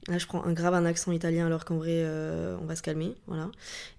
là 0.09 0.19
je 0.19 0.27
prends 0.27 0.43
un 0.43 0.53
grave 0.53 0.75
un 0.75 0.87
accent 0.87 1.13
italien 1.13 1.47
alors 1.47 1.65
qu'en 1.65 1.77
vrai 1.77 2.03
euh, 2.05 2.57
on 2.63 2.65
va 2.65 2.77
se 2.77 2.83
calmer, 2.83 3.15
voilà. 3.27 3.51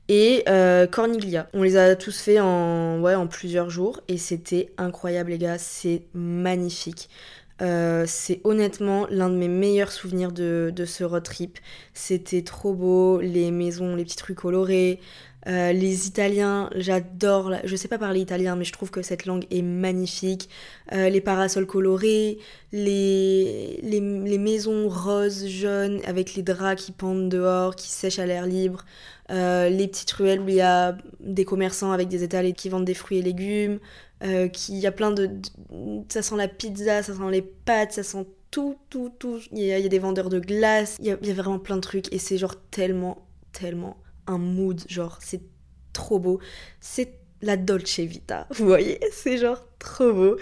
Et 0.10 0.44
euh, 0.50 0.88
Corniglia. 0.88 1.50
On 1.54 1.62
les 1.62 1.78
a 1.78 1.96
tous 1.96 2.20
fait 2.20 2.40
en, 2.40 3.28
plusieurs 3.30 3.70
jours 3.70 4.02
et 4.08 4.18
c'était 4.18 4.74
incroyable 4.78 5.30
les 5.30 5.38
gars, 5.38 5.58
c'est 5.58 6.04
magnifique. 6.14 7.10
Euh, 7.62 8.04
c'est 8.08 8.40
honnêtement 8.44 9.08
l'un 9.10 9.30
de 9.30 9.36
mes 9.36 9.48
meilleurs 9.48 9.92
souvenirs 9.92 10.32
de, 10.32 10.72
de 10.76 10.86
ce 10.86 11.04
road 11.04 11.24
trip. 11.24 11.60
C'était 11.94 12.44
trop 12.44 12.74
beau, 12.74 13.20
les 13.20 13.52
maisons, 13.52 13.96
les 13.96 14.04
petites 14.04 14.22
rues 14.22 14.36
colorées, 14.36 15.00
euh, 15.48 15.72
les 15.72 16.08
Italiens, 16.08 16.70
j'adore, 16.76 17.54
je 17.64 17.76
sais 17.78 17.88
pas 17.88 17.98
parler 17.98 18.20
italien, 18.20 18.56
mais 18.58 18.66
je 18.66 18.74
trouve 18.74 18.92
que 18.92 19.02
cette 19.02 19.26
langue 19.26 19.46
est 19.50 19.62
magnifique. 19.62 20.50
Euh, 20.92 21.10
les 21.10 21.22
parasols 21.22 21.66
colorés, 21.66 22.38
les, 22.74 23.80
maisons 24.40 24.90
roses, 24.90 25.48
jaunes, 25.48 26.02
avec 26.06 26.36
les 26.36 26.44
draps 26.44 26.84
qui 26.84 26.92
pendent 26.92 27.30
dehors, 27.30 27.76
qui 27.76 27.88
sèchent 27.88 28.20
à 28.20 28.26
l'air 28.26 28.46
libre. 28.46 28.84
Euh, 29.30 29.70
les 29.70 29.88
petites 29.88 30.12
ruelles 30.12 30.42
où 30.42 30.50
il 30.50 30.56
y 30.56 30.62
a 30.62 30.98
des 31.20 31.46
commerçants 31.46 31.92
avec 31.92 32.08
des 32.10 32.24
étalés 32.24 32.54
qui 32.54 32.70
vendent 32.70 32.86
des 32.86 32.94
fruits 32.94 33.20
et 33.20 33.22
légumes. 33.22 33.80
qui, 34.52 34.74
il 34.74 34.80
y 34.80 34.88
a 34.88 34.92
plein 34.92 35.12
de, 35.12 35.30
Ça 36.10 36.22
sent 36.22 36.36
la 36.36 36.48
pizza, 36.50 37.04
ça 37.04 37.14
sent 37.14 37.32
les 37.32 37.42
pâtes, 37.42 37.94
ça 37.94 38.04
sent 38.04 38.26
tout, 38.52 38.78
tout, 38.90 39.12
tout. 39.18 39.40
Il 39.54 39.60
y 39.64 39.72
a, 39.72 39.88
des 39.88 40.00
vendeurs 40.00 40.30
de 40.30 40.40
glace, 40.40 40.98
il 41.00 41.06
y, 41.06 41.18
il 41.22 41.28
y 41.28 41.32
a 41.32 41.34
vraiment 41.34 41.60
plein 41.60 41.78
de 41.78 41.82
trucs. 41.82 42.12
Et 42.14 42.20
c'est 42.20 42.38
genre 42.38 42.56
tellement, 42.72 43.26
tellement 43.54 43.98
un 44.28 44.38
mood, 44.38 44.82
genre 44.88 45.18
c'est 45.22 45.42
trop 45.94 46.20
beau. 46.20 46.40
C'est 46.80 47.14
la 47.42 47.58
Dolce 47.58 48.00
Vita, 48.00 48.48
vous 48.56 48.66
voyez, 48.66 49.00
c'est 49.12 49.38
genre 49.38 49.64
trop 49.80 50.14
beau. 50.14 50.38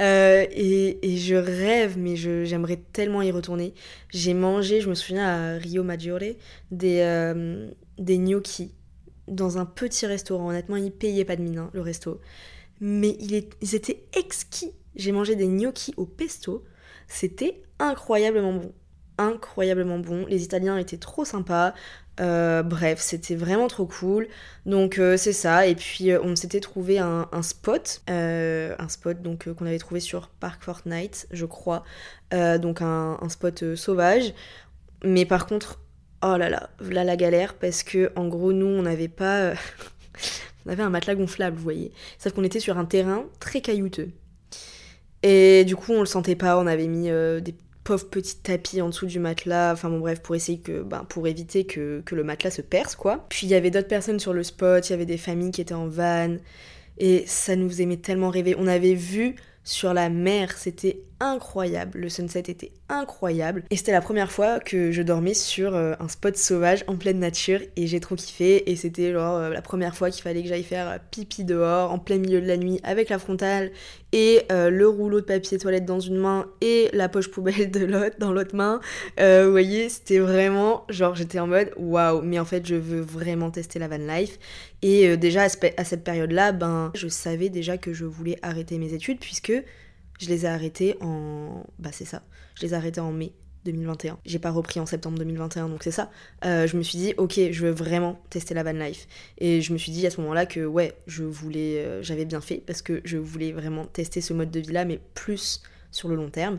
Euh, 0.00 0.46
et, 0.50 1.16
je 1.16 1.34
rêve, 1.34 1.98
mais 1.98 2.16
j'aimerais 2.16 2.80
tellement 2.92 3.22
y 3.22 3.30
retourner. 3.30 3.74
J'ai 4.10 4.34
mangé, 4.34 4.80
je 4.80 4.88
me 4.88 4.94
souviens 4.94 5.26
à 5.26 5.58
Rio 5.58 5.84
Maggiore, 5.84 6.34
des, 6.70 7.00
euh, 7.00 7.70
des 7.98 8.18
gnocchi 8.18 8.74
dans 9.28 9.58
un 9.58 9.66
petit 9.66 10.06
restaurant. 10.06 10.48
Honnêtement, 10.48 10.76
ils 10.76 10.90
payaient 10.90 11.24
pas 11.24 11.36
de 11.36 11.42
mine, 11.42 11.58
hein, 11.58 11.70
le 11.72 11.82
resto. 11.82 12.20
Mais 12.80 13.16
il 13.20 13.34
est, 13.34 13.54
ils 13.60 13.74
étaient 13.74 14.04
exquis. 14.18 14.72
J'ai 14.96 15.12
mangé 15.12 15.36
des 15.36 15.46
gnocchi 15.46 15.92
au 15.96 16.06
pesto. 16.06 16.64
C'était 17.06 17.62
incroyablement 17.78 18.54
bon 18.54 18.72
incroyablement 19.20 19.98
bon. 19.98 20.26
Les 20.26 20.42
Italiens 20.42 20.78
étaient 20.78 20.96
trop 20.96 21.24
sympas. 21.24 21.74
Euh, 22.20 22.62
bref, 22.62 23.00
c'était 23.00 23.34
vraiment 23.34 23.68
trop 23.68 23.86
cool. 23.86 24.28
Donc 24.66 24.98
euh, 24.98 25.16
c'est 25.16 25.32
ça. 25.32 25.66
Et 25.66 25.74
puis 25.74 26.10
euh, 26.10 26.20
on 26.22 26.36
s'était 26.36 26.60
trouvé 26.60 26.98
un, 26.98 27.26
spot, 27.42 28.02
un 28.08 28.88
spot 28.88 29.22
donc 29.22 29.52
qu'on 29.52 29.66
avait 29.66 29.78
trouvé 29.78 30.00
sur 30.00 30.28
Park 30.28 30.62
Fortnite, 30.62 31.26
je 31.30 31.46
crois. 31.46 31.84
donc 32.32 32.82
un, 32.82 33.18
spot 33.28 33.74
sauvage. 33.74 34.34
Mais 35.04 35.24
par 35.24 35.46
contre, 35.46 35.80
oh 36.22 36.36
là 36.36 36.50
là, 36.50 36.70
là 36.80 37.04
la 37.04 37.16
galère 37.16 37.54
parce 37.54 37.82
que 37.82 38.12
en 38.16 38.28
gros 38.28 38.52
nous 38.52 38.66
on 38.66 38.82
n'avait 38.82 39.08
pas, 39.08 39.54
on 40.66 40.70
avait 40.70 40.82
un 40.82 40.90
matelas 40.90 41.14
gonflable, 41.14 41.56
vous 41.56 41.62
voyez. 41.62 41.92
Sauf 42.18 42.34
qu'on 42.34 42.44
était 42.44 42.60
sur 42.60 42.78
un 42.78 42.84
terrain 42.84 43.24
très 43.40 43.62
caillouteux. 43.62 44.10
Et 45.22 45.64
du 45.64 45.76
coup 45.76 45.92
on 45.92 46.00
le 46.00 46.06
sentait 46.06 46.36
pas. 46.36 46.58
On 46.58 46.66
avait 46.66 46.88
mis 46.88 47.08
des 47.42 47.54
pauvre 47.90 48.08
petit 48.08 48.36
tapis 48.36 48.80
en 48.80 48.88
dessous 48.90 49.06
du 49.06 49.18
matelas, 49.18 49.72
enfin 49.72 49.90
bon 49.90 49.98
bref, 49.98 50.20
pour 50.20 50.36
essayer 50.36 50.60
que, 50.60 50.82
ben, 50.82 51.04
pour 51.08 51.26
éviter 51.26 51.64
que, 51.64 52.02
que 52.06 52.14
le 52.14 52.22
matelas 52.22 52.52
se 52.52 52.62
perce 52.62 52.94
quoi. 52.94 53.26
Puis 53.30 53.48
il 53.48 53.50
y 53.50 53.54
avait 53.56 53.72
d'autres 53.72 53.88
personnes 53.88 54.20
sur 54.20 54.32
le 54.32 54.44
spot, 54.44 54.88
il 54.88 54.92
y 54.92 54.94
avait 54.94 55.06
des 55.06 55.16
familles 55.16 55.50
qui 55.50 55.60
étaient 55.60 55.74
en 55.74 55.88
van, 55.88 56.36
et 56.98 57.24
ça 57.26 57.56
nous 57.56 57.82
aimait 57.82 57.96
tellement 57.96 58.30
rêver. 58.30 58.54
On 58.56 58.68
avait 58.68 58.94
vu 58.94 59.34
sur 59.64 59.92
la 59.92 60.08
mer, 60.08 60.56
c'était 60.56 61.02
incroyable. 61.20 62.00
Le 62.00 62.08
sunset 62.08 62.40
était 62.40 62.72
incroyable. 62.88 63.62
Et 63.70 63.76
c'était 63.76 63.92
la 63.92 64.00
première 64.00 64.32
fois 64.32 64.58
que 64.58 64.90
je 64.90 65.02
dormais 65.02 65.34
sur 65.34 65.74
euh, 65.74 65.94
un 66.00 66.08
spot 66.08 66.36
sauvage 66.36 66.82
en 66.86 66.96
pleine 66.96 67.18
nature 67.18 67.60
et 67.76 67.86
j'ai 67.86 68.00
trop 68.00 68.16
kiffé. 68.16 68.70
Et 68.70 68.76
c'était 68.76 69.12
genre 69.12 69.36
euh, 69.36 69.50
la 69.50 69.62
première 69.62 69.94
fois 69.94 70.10
qu'il 70.10 70.22
fallait 70.22 70.42
que 70.42 70.48
j'aille 70.48 70.64
faire 70.64 70.98
pipi 71.10 71.44
dehors 71.44 71.92
en 71.92 71.98
plein 71.98 72.18
milieu 72.18 72.40
de 72.40 72.46
la 72.46 72.56
nuit 72.56 72.80
avec 72.82 73.10
la 73.10 73.18
frontale 73.18 73.70
et 74.12 74.42
euh, 74.50 74.70
le 74.70 74.88
rouleau 74.88 75.20
de 75.20 75.26
papier 75.26 75.58
toilette 75.58 75.84
dans 75.84 76.00
une 76.00 76.16
main 76.16 76.46
et 76.62 76.88
la 76.94 77.08
poche 77.08 77.30
poubelle 77.30 77.70
de 77.70 77.84
l'autre 77.84 78.16
dans 78.18 78.32
l'autre 78.32 78.56
main. 78.56 78.80
vous 79.18 79.50
voyez, 79.50 79.88
c'était 79.88 80.18
vraiment 80.18 80.84
genre 80.88 81.14
j'étais 81.14 81.38
en 81.38 81.46
mode 81.46 81.70
waouh, 81.76 82.22
mais 82.22 82.38
en 82.38 82.44
fait 82.44 82.66
je 82.66 82.74
veux 82.74 83.00
vraiment 83.00 83.50
tester 83.50 83.78
la 83.78 83.88
van 83.88 83.98
life. 83.98 84.38
Et 84.82 85.16
déjà 85.18 85.42
à 85.42 85.84
cette 85.84 86.04
période-là, 86.04 86.52
ben 86.52 86.90
je 86.94 87.06
savais 87.08 87.50
déjà 87.50 87.76
que 87.76 87.92
je 87.92 88.06
voulais 88.06 88.38
arrêter 88.42 88.78
mes 88.78 88.94
études 88.94 89.18
puisque 89.18 89.52
je 90.20 90.28
les 90.28 90.44
ai 90.44 90.48
arrêtés 90.48 90.96
en. 91.00 91.64
Bah, 91.78 91.90
c'est 91.92 92.04
ça. 92.04 92.22
Je 92.54 92.62
les 92.62 92.72
ai 92.72 92.76
arrêtés 92.76 93.00
en 93.00 93.10
mai 93.10 93.32
2021. 93.64 94.18
J'ai 94.24 94.38
pas 94.38 94.50
repris 94.50 94.80
en 94.80 94.86
septembre 94.86 95.18
2021, 95.18 95.68
donc 95.68 95.82
c'est 95.82 95.90
ça. 95.90 96.10
Euh, 96.44 96.66
je 96.66 96.76
me 96.76 96.82
suis 96.82 96.98
dit, 96.98 97.14
ok, 97.16 97.40
je 97.50 97.66
veux 97.66 97.70
vraiment 97.70 98.20
tester 98.30 98.54
la 98.54 98.62
van 98.62 98.72
life. 98.72 99.06
Et 99.38 99.60
je 99.60 99.72
me 99.72 99.78
suis 99.78 99.92
dit 99.92 100.06
à 100.06 100.10
ce 100.10 100.20
moment-là 100.20 100.46
que, 100.46 100.64
ouais, 100.64 100.94
je 101.06 101.24
voulais. 101.24 101.78
Euh, 101.78 102.02
j'avais 102.02 102.26
bien 102.26 102.40
fait 102.40 102.62
parce 102.66 102.82
que 102.82 103.00
je 103.04 103.16
voulais 103.16 103.52
vraiment 103.52 103.86
tester 103.86 104.20
ce 104.20 104.32
mode 104.32 104.50
de 104.50 104.60
vie-là, 104.60 104.84
mais 104.84 105.00
plus 105.14 105.62
sur 105.90 106.08
le 106.08 106.14
long 106.14 106.30
terme. 106.30 106.58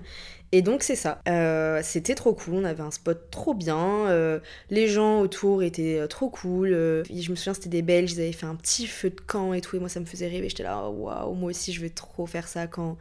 Et 0.52 0.62
donc 0.62 0.84
c'est 0.84 0.98
ça. 0.98 1.22
Euh, 1.30 1.80
c'était 1.84 2.16
trop 2.16 2.34
cool, 2.34 2.56
on 2.56 2.64
avait 2.66 2.84
un 2.84 2.92
spot 2.92 3.30
trop 3.32 3.54
bien, 3.54 4.42
les 4.70 4.90
gens 4.90 5.22
autour 5.22 5.64
étaient 5.64 6.06
trop 6.10 6.30
cool. 6.30 6.72
je 6.72 7.32
me 7.32 7.36
souviens 7.38 7.54
c'était 7.54 7.70
des 7.70 7.82
Belges, 7.82 8.12
ils 8.12 8.20
avaient 8.20 8.34
fait 8.34 8.46
un 8.46 8.56
petit 8.56 8.88
feu 8.88 9.10
de 9.10 9.22
camp 9.22 9.54
et 9.54 9.62
tout, 9.62 9.78
et 9.78 9.80
moi 9.80 9.88
ça 9.88 10.02
me 10.02 10.06
faisait 10.06 10.28
rêver. 10.28 10.50
J'étais 10.50 10.64
là, 10.64 10.90
waouh, 10.90 11.34
moi 11.36 11.52
aussi 11.52 11.72
je 11.72 11.80
vais 11.80 11.90
trop 11.90 12.26
faire 12.26 12.50
ça 12.50 12.68
quand 12.68 12.98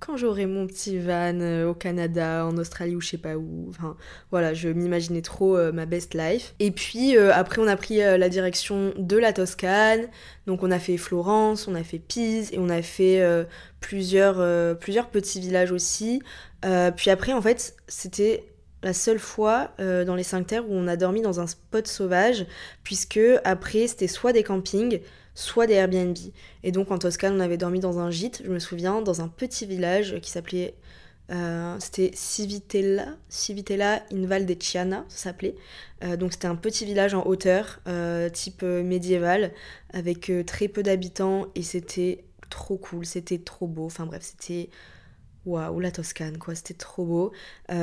quand 0.00 0.16
j'aurai 0.16 0.46
mon 0.46 0.66
petit 0.66 0.98
van 0.98 1.40
euh, 1.40 1.68
au 1.68 1.74
Canada, 1.74 2.46
en 2.46 2.56
Australie 2.58 2.94
ou 2.94 3.00
je 3.00 3.08
sais 3.08 3.18
pas 3.18 3.36
où. 3.36 3.66
Enfin, 3.70 3.96
voilà, 4.30 4.52
je 4.52 4.68
m'imaginais 4.68 5.22
trop 5.22 5.56
euh, 5.56 5.72
ma 5.72 5.86
best 5.86 6.14
life. 6.14 6.54
Et 6.58 6.70
puis 6.70 7.16
euh, 7.16 7.32
après, 7.32 7.60
on 7.60 7.66
a 7.66 7.76
pris 7.76 7.98
la 7.98 8.28
direction 8.28 8.92
de 8.98 9.16
la 9.16 9.32
Toscane. 9.32 10.06
Donc 10.46 10.62
on 10.62 10.70
a 10.70 10.78
fait 10.78 10.96
Florence, 10.96 11.68
on 11.68 11.74
a 11.74 11.82
fait 11.82 11.98
Pise 11.98 12.52
et 12.52 12.58
on 12.58 12.68
a 12.68 12.82
fait 12.82 13.22
plusieurs, 13.80 14.76
plusieurs 14.78 15.08
petits 15.08 15.40
villages 15.40 15.72
aussi. 15.72 16.22
puis 16.96 17.10
après, 17.10 17.32
en 17.32 17.40
fait, 17.40 17.74
c'était 17.88 18.44
la 18.82 18.92
seule 18.92 19.18
fois 19.18 19.70
dans 19.78 20.14
les 20.14 20.22
cinq 20.22 20.46
terres 20.48 20.68
où 20.68 20.74
on 20.74 20.86
a 20.86 20.96
dormi 20.96 21.22
dans 21.22 21.40
un 21.40 21.46
spot 21.46 21.86
sauvage, 21.86 22.46
puisque 22.82 23.20
après, 23.44 23.86
c'était 23.86 24.08
soit 24.08 24.34
des 24.34 24.42
campings, 24.42 25.00
soit 25.34 25.66
des 25.66 25.74
Airbnb. 25.74 26.16
Et 26.62 26.72
donc 26.72 26.90
en 26.90 26.98
Toscane, 26.98 27.34
on 27.34 27.40
avait 27.40 27.56
dormi 27.56 27.80
dans 27.80 27.98
un 27.98 28.10
gîte, 28.10 28.42
je 28.44 28.50
me 28.50 28.58
souviens, 28.58 29.02
dans 29.02 29.20
un 29.20 29.28
petit 29.28 29.66
village 29.66 30.20
qui 30.20 30.30
s'appelait. 30.30 30.74
Euh, 31.30 31.76
c'était 31.80 32.10
Civitella, 32.14 33.06
Civitella 33.30 34.02
in 34.12 34.26
Val 34.26 34.46
de 34.46 34.54
Ciana, 34.54 35.04
ça 35.08 35.30
s'appelait. 35.30 35.54
Euh, 36.02 36.16
donc 36.16 36.32
c'était 36.32 36.46
un 36.46 36.56
petit 36.56 36.84
village 36.84 37.14
en 37.14 37.24
hauteur, 37.26 37.80
euh, 37.88 38.28
type 38.28 38.62
médiéval, 38.62 39.52
avec 39.92 40.30
très 40.46 40.68
peu 40.68 40.82
d'habitants 40.82 41.46
et 41.54 41.62
c'était 41.62 42.24
trop 42.50 42.76
cool, 42.76 43.06
c'était 43.06 43.38
trop 43.38 43.66
beau. 43.66 43.86
Enfin 43.86 44.06
bref, 44.06 44.22
c'était 44.22 44.68
waouh, 45.46 45.80
la 45.80 45.90
Toscane, 45.90 46.38
quoi, 46.38 46.54
c'était 46.54 46.74
trop 46.74 47.04
beau. 47.04 47.32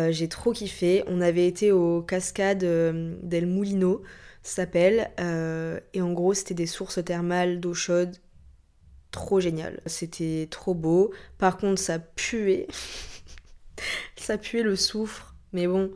J'ai 0.09 0.29
trop 0.29 0.51
kiffé. 0.51 1.03
On 1.07 1.19
avait 1.21 1.47
été 1.47 1.71
aux 1.71 2.01
cascades 2.01 2.59
del 2.59 3.45
Mulino, 3.47 4.03
s'appelle. 4.43 5.11
Euh, 5.19 5.79
et 5.93 6.01
en 6.01 6.13
gros, 6.13 6.33
c'était 6.33 6.53
des 6.53 6.67
sources 6.67 7.03
thermales 7.03 7.59
d'eau 7.59 7.73
chaude. 7.73 8.17
Trop 9.11 9.39
génial. 9.39 9.81
C'était 9.85 10.47
trop 10.49 10.73
beau. 10.73 11.13
Par 11.37 11.57
contre, 11.57 11.81
ça 11.81 11.99
puait. 11.99 12.67
ça 14.15 14.37
puait 14.37 14.63
le 14.63 14.75
soufre. 14.75 15.35
Mais 15.53 15.67
bon, 15.67 15.91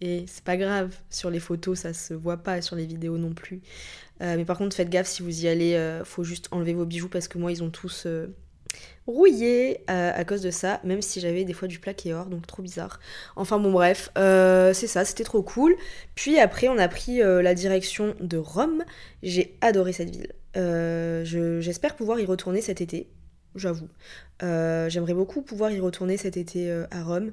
et 0.00 0.24
c'est 0.26 0.44
pas 0.44 0.56
grave. 0.56 0.94
Sur 1.10 1.30
les 1.30 1.40
photos, 1.40 1.80
ça 1.80 1.94
se 1.94 2.14
voit 2.14 2.38
pas. 2.38 2.60
Sur 2.62 2.76
les 2.76 2.86
vidéos 2.86 3.18
non 3.18 3.32
plus. 3.32 3.62
Euh, 4.20 4.36
mais 4.36 4.44
par 4.44 4.58
contre, 4.58 4.76
faites 4.76 4.90
gaffe 4.90 5.08
si 5.08 5.22
vous 5.22 5.44
y 5.44 5.48
allez. 5.48 5.74
Euh, 5.74 6.04
faut 6.04 6.24
juste 6.24 6.48
enlever 6.50 6.74
vos 6.74 6.84
bijoux 6.86 7.08
parce 7.08 7.28
que 7.28 7.38
moi, 7.38 7.52
ils 7.52 7.62
ont 7.62 7.70
tous 7.70 8.06
rouillé 9.06 9.80
euh, 9.90 10.12
à 10.14 10.24
cause 10.24 10.42
de 10.42 10.50
ça, 10.50 10.80
même 10.84 11.02
si 11.02 11.20
j'avais 11.20 11.44
des 11.44 11.52
fois 11.52 11.68
du 11.68 11.78
plaqué 11.78 12.14
or, 12.14 12.26
donc 12.26 12.46
trop 12.46 12.62
bizarre. 12.62 13.00
Enfin 13.36 13.58
bon 13.58 13.72
bref, 13.72 14.10
euh, 14.16 14.72
c'est 14.72 14.86
ça, 14.86 15.04
c'était 15.04 15.24
trop 15.24 15.42
cool. 15.42 15.74
Puis 16.14 16.38
après 16.38 16.68
on 16.68 16.78
a 16.78 16.88
pris 16.88 17.22
euh, 17.22 17.42
la 17.42 17.54
direction 17.54 18.14
de 18.20 18.36
Rome, 18.36 18.84
j'ai 19.22 19.56
adoré 19.60 19.92
cette 19.92 20.10
ville. 20.10 20.32
J'espère 21.60 21.96
pouvoir 21.96 22.20
y 22.20 22.24
retourner 22.24 22.60
cet 22.60 22.80
été, 22.80 23.08
j'avoue. 23.54 23.88
J'aimerais 24.40 25.14
beaucoup 25.14 25.42
pouvoir 25.42 25.70
y 25.70 25.80
retourner 25.80 26.16
cet 26.16 26.36
été 26.36 26.70
à 26.90 27.02
Rome. 27.02 27.32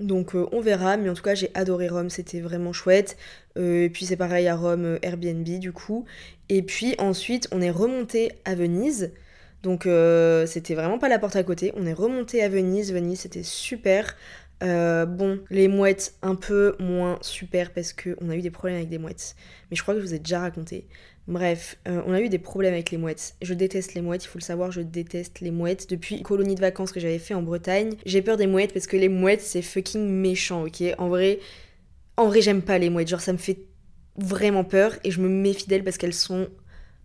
donc 0.00 0.34
on 0.34 0.60
verra, 0.60 0.96
mais 0.96 1.10
en 1.10 1.14
tout 1.14 1.22
cas 1.22 1.34
j'ai 1.34 1.50
adoré 1.54 1.88
Rome, 1.88 2.08
c'était 2.08 2.40
vraiment 2.40 2.72
chouette. 2.72 3.16
et 3.56 3.90
puis 3.92 4.06
c'est 4.06 4.16
pareil 4.16 4.48
à 4.48 4.56
Rome, 4.56 4.98
Airbnb 5.02 5.58
du 5.58 5.72
coup. 5.72 6.06
Et 6.48 6.62
puis 6.62 6.94
ensuite 6.98 7.48
on 7.52 7.60
est 7.60 7.70
remonté 7.70 8.32
à 8.44 8.54
Venise. 8.54 9.12
Donc 9.66 9.84
euh, 9.84 10.46
c'était 10.46 10.76
vraiment 10.76 10.96
pas 10.96 11.08
la 11.08 11.18
porte 11.18 11.34
à 11.34 11.42
côté. 11.42 11.72
On 11.74 11.86
est 11.86 11.92
remonté 11.92 12.40
à 12.40 12.48
Venise. 12.48 12.92
Venise 12.92 13.18
c'était 13.18 13.42
super. 13.42 14.14
Euh, 14.62 15.06
bon, 15.06 15.40
les 15.50 15.66
mouettes 15.66 16.14
un 16.22 16.36
peu 16.36 16.76
moins 16.78 17.18
super 17.20 17.72
parce 17.72 17.92
qu'on 17.92 18.30
a 18.30 18.36
eu 18.36 18.42
des 18.42 18.52
problèmes 18.52 18.76
avec 18.76 18.88
des 18.88 18.98
mouettes. 18.98 19.34
Mais 19.68 19.76
je 19.76 19.82
crois 19.82 19.94
que 19.94 20.00
je 20.00 20.06
vous 20.06 20.14
ai 20.14 20.20
déjà 20.20 20.38
raconté. 20.38 20.86
Bref, 21.26 21.78
euh, 21.88 22.00
on 22.06 22.12
a 22.12 22.20
eu 22.20 22.28
des 22.28 22.38
problèmes 22.38 22.74
avec 22.74 22.92
les 22.92 22.96
mouettes. 22.96 23.34
Je 23.42 23.54
déteste 23.54 23.94
les 23.94 24.02
mouettes, 24.02 24.22
il 24.22 24.28
faut 24.28 24.38
le 24.38 24.44
savoir, 24.44 24.70
je 24.70 24.82
déteste 24.82 25.40
les 25.40 25.50
mouettes. 25.50 25.90
Depuis 25.90 26.22
colonie 26.22 26.54
de 26.54 26.60
vacances 26.60 26.92
que 26.92 27.00
j'avais 27.00 27.18
fait 27.18 27.34
en 27.34 27.42
Bretagne, 27.42 27.96
j'ai 28.06 28.22
peur 28.22 28.36
des 28.36 28.46
mouettes 28.46 28.72
parce 28.72 28.86
que 28.86 28.96
les 28.96 29.08
mouettes 29.08 29.42
c'est 29.42 29.62
fucking 29.62 30.08
méchant, 30.08 30.64
ok? 30.64 30.84
En 30.98 31.08
vrai, 31.08 31.40
en 32.16 32.28
vrai 32.28 32.40
j'aime 32.40 32.62
pas 32.62 32.78
les 32.78 32.88
mouettes, 32.88 33.08
genre 33.08 33.20
ça 33.20 33.32
me 33.32 33.38
fait 33.38 33.58
vraiment 34.16 34.62
peur 34.62 34.96
et 35.02 35.10
je 35.10 35.20
me 35.20 35.28
méfie 35.28 35.66
d'elles 35.66 35.82
parce 35.82 35.98
qu'elles 35.98 36.14
sont 36.14 36.46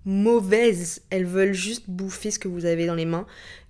mauvaises. 0.06 1.02
Elles 1.10 1.26
veulent 1.26 1.54
juste 1.54 1.90
bouffer 1.90 2.32
ce 2.32 2.40
que 2.40 2.48
vous 2.48 2.66
avez 2.66 2.86
dans 2.86 2.96
les 2.96 3.06
mains. 3.06 3.26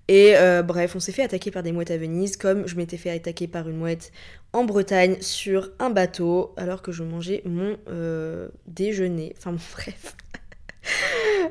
Et 0.07 0.35
euh, 0.35 0.61
bref, 0.61 0.95
on 0.95 0.99
s'est 0.99 1.13
fait 1.13 1.23
attaquer 1.23 1.51
par 1.51 1.63
des 1.63 1.71
mouettes 1.71 1.91
à 1.91 1.97
Venise, 1.97 2.35
comme 2.35 2.67
je 2.67 2.75
m'étais 2.75 2.97
fait 2.97 3.11
attaquer 3.11 3.47
par 3.47 3.69
une 3.69 3.77
mouette 3.77 4.11
en 4.51 4.65
Bretagne 4.65 5.15
sur 5.21 5.71
un 5.79 5.89
bateau, 5.89 6.53
alors 6.57 6.81
que 6.81 6.91
je 6.91 7.03
mangeais 7.03 7.41
mon 7.45 7.77
euh, 7.87 8.49
déjeuner. 8.67 9.33
Enfin 9.37 9.51
bon, 9.53 9.61
bref. 9.71 10.15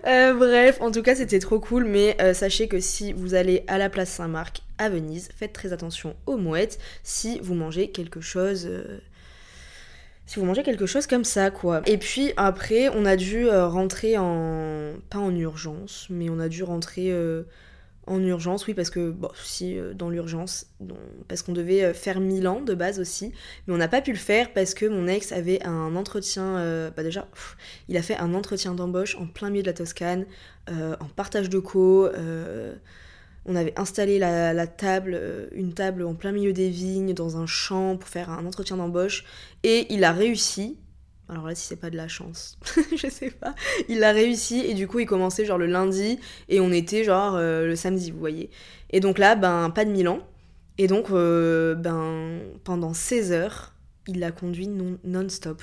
Euh, 0.07 0.35
bref, 0.35 0.79
en 0.81 0.91
tout 0.91 1.03
cas, 1.03 1.15
c'était 1.15 1.39
trop 1.39 1.59
cool, 1.59 1.85
mais 1.85 2.17
sachez 2.35 2.69
que 2.69 2.81
si 2.81 3.13
vous 3.13 3.35
allez 3.35 3.65
à 3.67 3.79
la 3.79 3.89
place 3.89 4.11
Saint-Marc 4.11 4.63
à 4.77 4.91
Venise, 4.91 5.31
faites 5.35 5.53
très 5.53 5.73
attention 5.73 6.15
aux 6.27 6.37
mouettes 6.37 6.79
si 7.03 7.39
vous 7.41 7.55
mangez 7.55 7.91
quelque 7.91 8.21
chose 8.21 8.69
si 10.31 10.39
vous 10.39 10.45
mangez 10.45 10.63
quelque 10.63 10.87
chose 10.87 11.09
comme 11.09 11.25
ça, 11.25 11.51
quoi. 11.51 11.83
Et 11.87 11.99
puis 11.99 12.33
après, 12.37 12.89
on 12.91 13.05
a 13.05 13.17
dû 13.17 13.49
rentrer 13.49 14.17
en. 14.17 14.93
pas 15.11 15.19
en 15.19 15.35
urgence, 15.35 16.07
mais 16.09 16.31
on 16.31 16.39
a 16.39 16.49
dû 16.49 16.63
rentrer 16.63 17.13
en 18.11 18.23
urgence, 18.23 18.67
oui, 18.67 18.75
parce 18.75 18.91
que, 18.91 19.11
bon, 19.11 19.31
si, 19.35 19.79
euh, 19.79 19.95
dans 19.95 20.11
l'urgence, 20.11 20.67
parce 21.29 21.43
qu'on 21.43 21.53
devait 21.53 21.85
euh, 21.85 21.95
faire 21.95 22.21
Milan 22.21 22.61
de 22.61 22.75
base 22.75 22.99
aussi, 22.99 23.33
mais 23.67 23.75
on 23.75 23.77
n'a 23.77 23.89
pas 23.89 24.01
pu 24.01 24.11
le 24.11 24.19
faire 24.19 24.53
parce 24.53 24.75
que 24.75 24.87
mon 24.87 25.07
ex 25.07 25.33
avait 25.33 25.63
un 25.65 25.95
entretien, 25.95 26.57
euh, 26.59 26.91
bah 26.91 27.05
déjà, 27.05 27.29
il 27.89 27.97
a 27.97 28.03
fait 28.03 28.17
un 28.17 28.35
entretien 28.35 28.75
d'embauche 28.75 29.17
en 29.17 29.27
plein 29.27 29.51
milieu 29.51 29.63
de 29.63 29.69
la 29.69 29.75
Toscane, 29.75 30.27
en 30.69 31.07
partage 31.17 31.51
de 31.51 31.59
co, 31.59 32.09
on 33.51 33.57
avait 33.57 33.79
installé 33.79 34.19
la, 34.19 34.67
table, 34.67 35.49
une 35.53 35.75
table 35.75 36.05
en 36.05 36.15
plein 36.15 36.31
milieu 36.31 36.53
des 36.53 36.71
vignes, 36.71 37.15
dans 37.15 37.37
un 37.37 37.47
champ, 37.47 37.97
pour 37.97 38.09
faire 38.09 38.31
un 38.31 38.47
entretien 38.47 38.77
d'embauche, 38.77 39.25
et 39.65 39.93
il 39.93 40.05
a 40.05 40.13
réussi, 40.13 40.79
alors 41.29 41.47
là, 41.47 41.55
si 41.55 41.67
c'est 41.67 41.77
pas 41.77 41.91
de 41.91 41.97
la 41.97 42.07
chance, 42.09 42.59
je 42.97 43.09
sais 43.09 43.31
pas. 43.31 43.55
Il 43.89 43.99
l'a 43.99 44.13
réussi 44.13 44.61
et 44.61 44.75
du 44.75 44.87
coup, 44.87 45.01
il 45.01 45.07
commençait 45.07 45.45
genre 45.45 45.59
le 45.59 45.67
lundi 45.67 46.19
et 46.49 46.61
on 46.61 46.71
était 46.71 47.05
genre 47.05 47.35
euh, 47.35 47.67
le 47.67 47.77
samedi, 47.77 48.11
vous 48.11 48.19
voyez. 48.19 48.51
Et 48.91 49.01
donc 49.01 49.19
là, 49.19 49.35
ben, 49.37 49.71
pas 49.71 49.85
de 49.85 49.91
Milan. 49.91 50.21
Et 50.79 50.87
donc, 50.87 51.11
euh, 51.11 51.75
ben, 51.75 52.41
pendant 52.65 52.95
16 52.95 53.33
heures, 53.33 53.75
il 54.07 54.19
l'a 54.21 54.33
conduit 54.33 54.69
non-stop. 55.05 55.63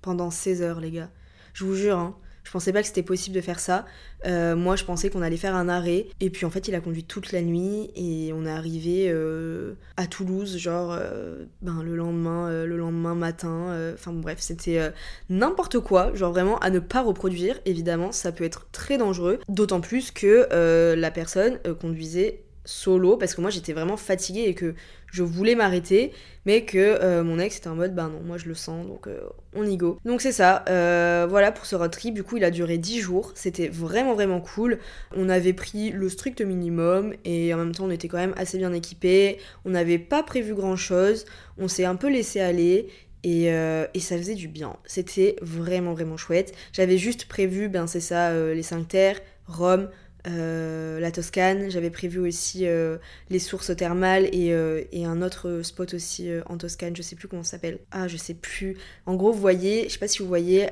pendant 0.00 0.30
16 0.30 0.62
heures, 0.62 0.80
les 0.80 0.90
gars. 0.90 1.10
Je 1.52 1.64
vous 1.64 1.74
jure, 1.74 1.98
hein. 1.98 2.16
Je 2.44 2.50
pensais 2.50 2.72
pas 2.72 2.82
que 2.82 2.86
c'était 2.86 3.02
possible 3.02 3.34
de 3.34 3.40
faire 3.40 3.58
ça. 3.58 3.86
Euh, 4.26 4.54
moi, 4.54 4.76
je 4.76 4.84
pensais 4.84 5.10
qu'on 5.10 5.22
allait 5.22 5.36
faire 5.36 5.56
un 5.56 5.68
arrêt. 5.68 6.06
Et 6.20 6.30
puis, 6.30 6.46
en 6.46 6.50
fait, 6.50 6.68
il 6.68 6.74
a 6.74 6.80
conduit 6.80 7.04
toute 7.04 7.32
la 7.32 7.42
nuit. 7.42 7.90
Et 7.96 8.32
on 8.34 8.44
est 8.44 8.50
arrivé 8.50 9.06
euh, 9.08 9.74
à 9.96 10.06
Toulouse, 10.06 10.58
genre, 10.58 10.92
euh, 10.92 11.46
ben, 11.62 11.82
le 11.82 11.96
lendemain, 11.96 12.64
le 12.64 12.76
lendemain 12.76 13.14
matin. 13.14 13.92
Enfin, 13.94 14.12
bref, 14.12 14.38
c'était 14.40 14.92
n'importe 15.30 15.80
quoi. 15.80 16.14
Genre, 16.14 16.32
vraiment, 16.32 16.58
à 16.58 16.70
ne 16.70 16.78
pas 16.78 17.02
reproduire. 17.02 17.58
Évidemment, 17.64 18.12
ça 18.12 18.30
peut 18.30 18.44
être 18.44 18.66
très 18.72 18.98
dangereux. 18.98 19.40
D'autant 19.48 19.80
plus 19.80 20.10
que 20.10 20.46
la 20.94 21.10
personne 21.10 21.58
conduisait 21.80 22.43
solo. 22.64 23.16
Parce 23.16 23.34
que 23.34 23.40
moi, 23.40 23.50
j'étais 23.50 23.72
vraiment 23.72 23.96
fatiguée 23.96 24.44
et 24.46 24.54
que 24.54 24.74
je 25.14 25.22
voulais 25.22 25.54
m'arrêter, 25.54 26.10
mais 26.44 26.64
que 26.64 26.76
euh, 26.78 27.22
mon 27.22 27.38
ex 27.38 27.58
était 27.58 27.68
en 27.68 27.76
mode 27.76 27.94
bah 27.94 28.10
non, 28.12 28.20
moi 28.24 28.36
je 28.36 28.46
le 28.46 28.54
sens, 28.54 28.84
donc 28.84 29.06
euh, 29.06 29.20
on 29.54 29.64
y 29.64 29.76
go. 29.76 29.96
Donc 30.04 30.20
c'est 30.20 30.32
ça, 30.32 30.64
euh, 30.68 31.24
voilà 31.30 31.52
pour 31.52 31.66
ce 31.66 31.76
road 31.76 31.92
trip. 31.92 32.14
Du 32.14 32.24
coup, 32.24 32.36
il 32.36 32.42
a 32.42 32.50
duré 32.50 32.78
10 32.78 33.00
jours, 33.00 33.30
c'était 33.36 33.68
vraiment 33.68 34.14
vraiment 34.14 34.40
cool. 34.40 34.80
On 35.14 35.28
avait 35.28 35.52
pris 35.52 35.90
le 35.92 36.08
strict 36.08 36.40
minimum 36.40 37.14
et 37.24 37.54
en 37.54 37.58
même 37.58 37.72
temps, 37.72 37.84
on 37.84 37.90
était 37.90 38.08
quand 38.08 38.18
même 38.18 38.34
assez 38.36 38.58
bien 38.58 38.72
équipés. 38.72 39.38
On 39.64 39.70
n'avait 39.70 40.00
pas 40.00 40.24
prévu 40.24 40.52
grand 40.52 40.76
chose, 40.76 41.26
on 41.58 41.68
s'est 41.68 41.84
un 41.84 41.94
peu 41.94 42.10
laissé 42.10 42.40
aller. 42.40 42.88
Et, 43.26 43.44
et, 43.46 44.00
ça 44.00 44.18
faisait 44.18 44.34
du 44.34 44.48
bien. 44.48 44.76
C'était 44.84 45.36
vraiment 45.40 45.94
vraiment 45.94 46.18
chouette. 46.18 46.52
J'avais 46.74 46.98
juste 46.98 47.24
prévu, 47.24 47.70
ben 47.70 47.86
c'est 47.86 48.00
ça, 48.00 48.34
les 48.52 48.62
5 48.62 48.86
terres, 48.86 49.18
Rome, 49.46 49.88
euh, 50.26 51.00
la 51.00 51.10
Toscane, 51.10 51.70
j'avais 51.70 51.90
prévu 51.90 52.18
aussi 52.18 52.66
euh, 52.66 52.96
les 53.28 53.38
sources 53.38 53.76
thermales 53.76 54.28
et, 54.32 54.52
euh, 54.52 54.82
et, 54.90 55.04
un 55.04 55.20
autre 55.20 55.60
spot 55.62 55.94
aussi 55.94 56.30
en 56.46 56.56
Toscane, 56.56 56.96
je 56.96 57.02
sais 57.02 57.16
plus 57.16 57.28
comment 57.28 57.42
ça 57.42 57.52
s'appelle. 57.52 57.78
Ah, 57.90 58.08
je 58.08 58.16
sais 58.16 58.34
plus. 58.34 58.76
En 59.06 59.16
gros, 59.16 59.32
vous 59.32 59.40
voyez, 59.40 59.84
je 59.84 59.90
sais 59.90 59.98
pas 59.98 60.08
si 60.08 60.20
vous 60.20 60.28
voyez 60.28 60.68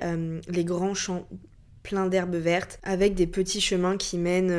les 0.48 0.64
grands 0.64 0.94
champs 0.94 1.26
pleins 1.82 2.06
d'herbes 2.06 2.36
vertes 2.36 2.78
avec 2.84 3.14
des 3.14 3.26
petits 3.26 3.60
chemins 3.60 3.96
qui 3.96 4.16
mènent 4.16 4.56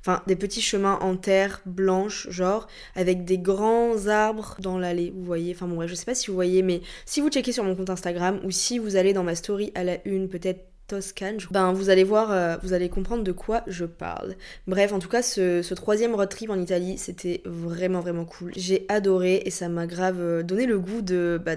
enfin 0.00 0.22
des 0.26 0.36
petits 0.36 0.62
chemins 0.62 0.98
en 1.02 1.14
terre 1.14 1.60
blanche 1.66 2.30
genre 2.30 2.66
avec 2.94 3.26
des 3.26 3.36
grands 3.36 4.06
arbres 4.06 4.56
dans 4.60 4.78
l'allée 4.78 5.12
vous 5.14 5.22
voyez 5.22 5.52
enfin 5.54 5.66
bon 5.66 5.74
bref 5.74 5.90
je 5.90 5.94
sais 5.94 6.06
pas 6.06 6.14
si 6.14 6.28
vous 6.28 6.34
voyez 6.34 6.62
mais 6.62 6.80
si 7.04 7.20
vous 7.20 7.28
checkez 7.28 7.52
sur 7.52 7.62
mon 7.62 7.76
compte 7.76 7.90
Instagram 7.90 8.40
ou 8.42 8.50
si 8.50 8.78
vous 8.78 8.96
allez 8.96 9.12
dans 9.12 9.22
ma 9.22 9.34
story 9.34 9.70
à 9.74 9.84
la 9.84 9.98
une 10.08 10.30
peut-être 10.30 10.64
Toscane, 10.86 11.38
ben 11.50 11.72
vous 11.72 11.90
allez 11.90 12.04
voir, 12.04 12.30
euh, 12.30 12.56
vous 12.62 12.72
allez 12.72 12.88
comprendre 12.88 13.24
de 13.24 13.32
quoi 13.32 13.62
je 13.66 13.84
parle. 13.84 14.36
Bref, 14.66 14.92
en 14.92 14.98
tout 14.98 15.08
cas, 15.08 15.22
ce, 15.22 15.74
troisième 15.74 16.14
road 16.14 16.28
trip 16.28 16.50
en 16.50 16.60
Italie, 16.60 16.96
c'était 16.96 17.42
vraiment 17.44 18.00
vraiment 18.00 18.24
cool. 18.24 18.52
J'ai 18.56 18.86
adoré 18.88 19.42
et 19.44 19.50
ça 19.50 19.68
m'a 19.68 19.86
grave 19.86 20.20
euh, 20.20 20.42
donné 20.42 20.66
le 20.66 20.78
goût 20.78 21.02
de 21.02 21.40
bah, 21.44 21.56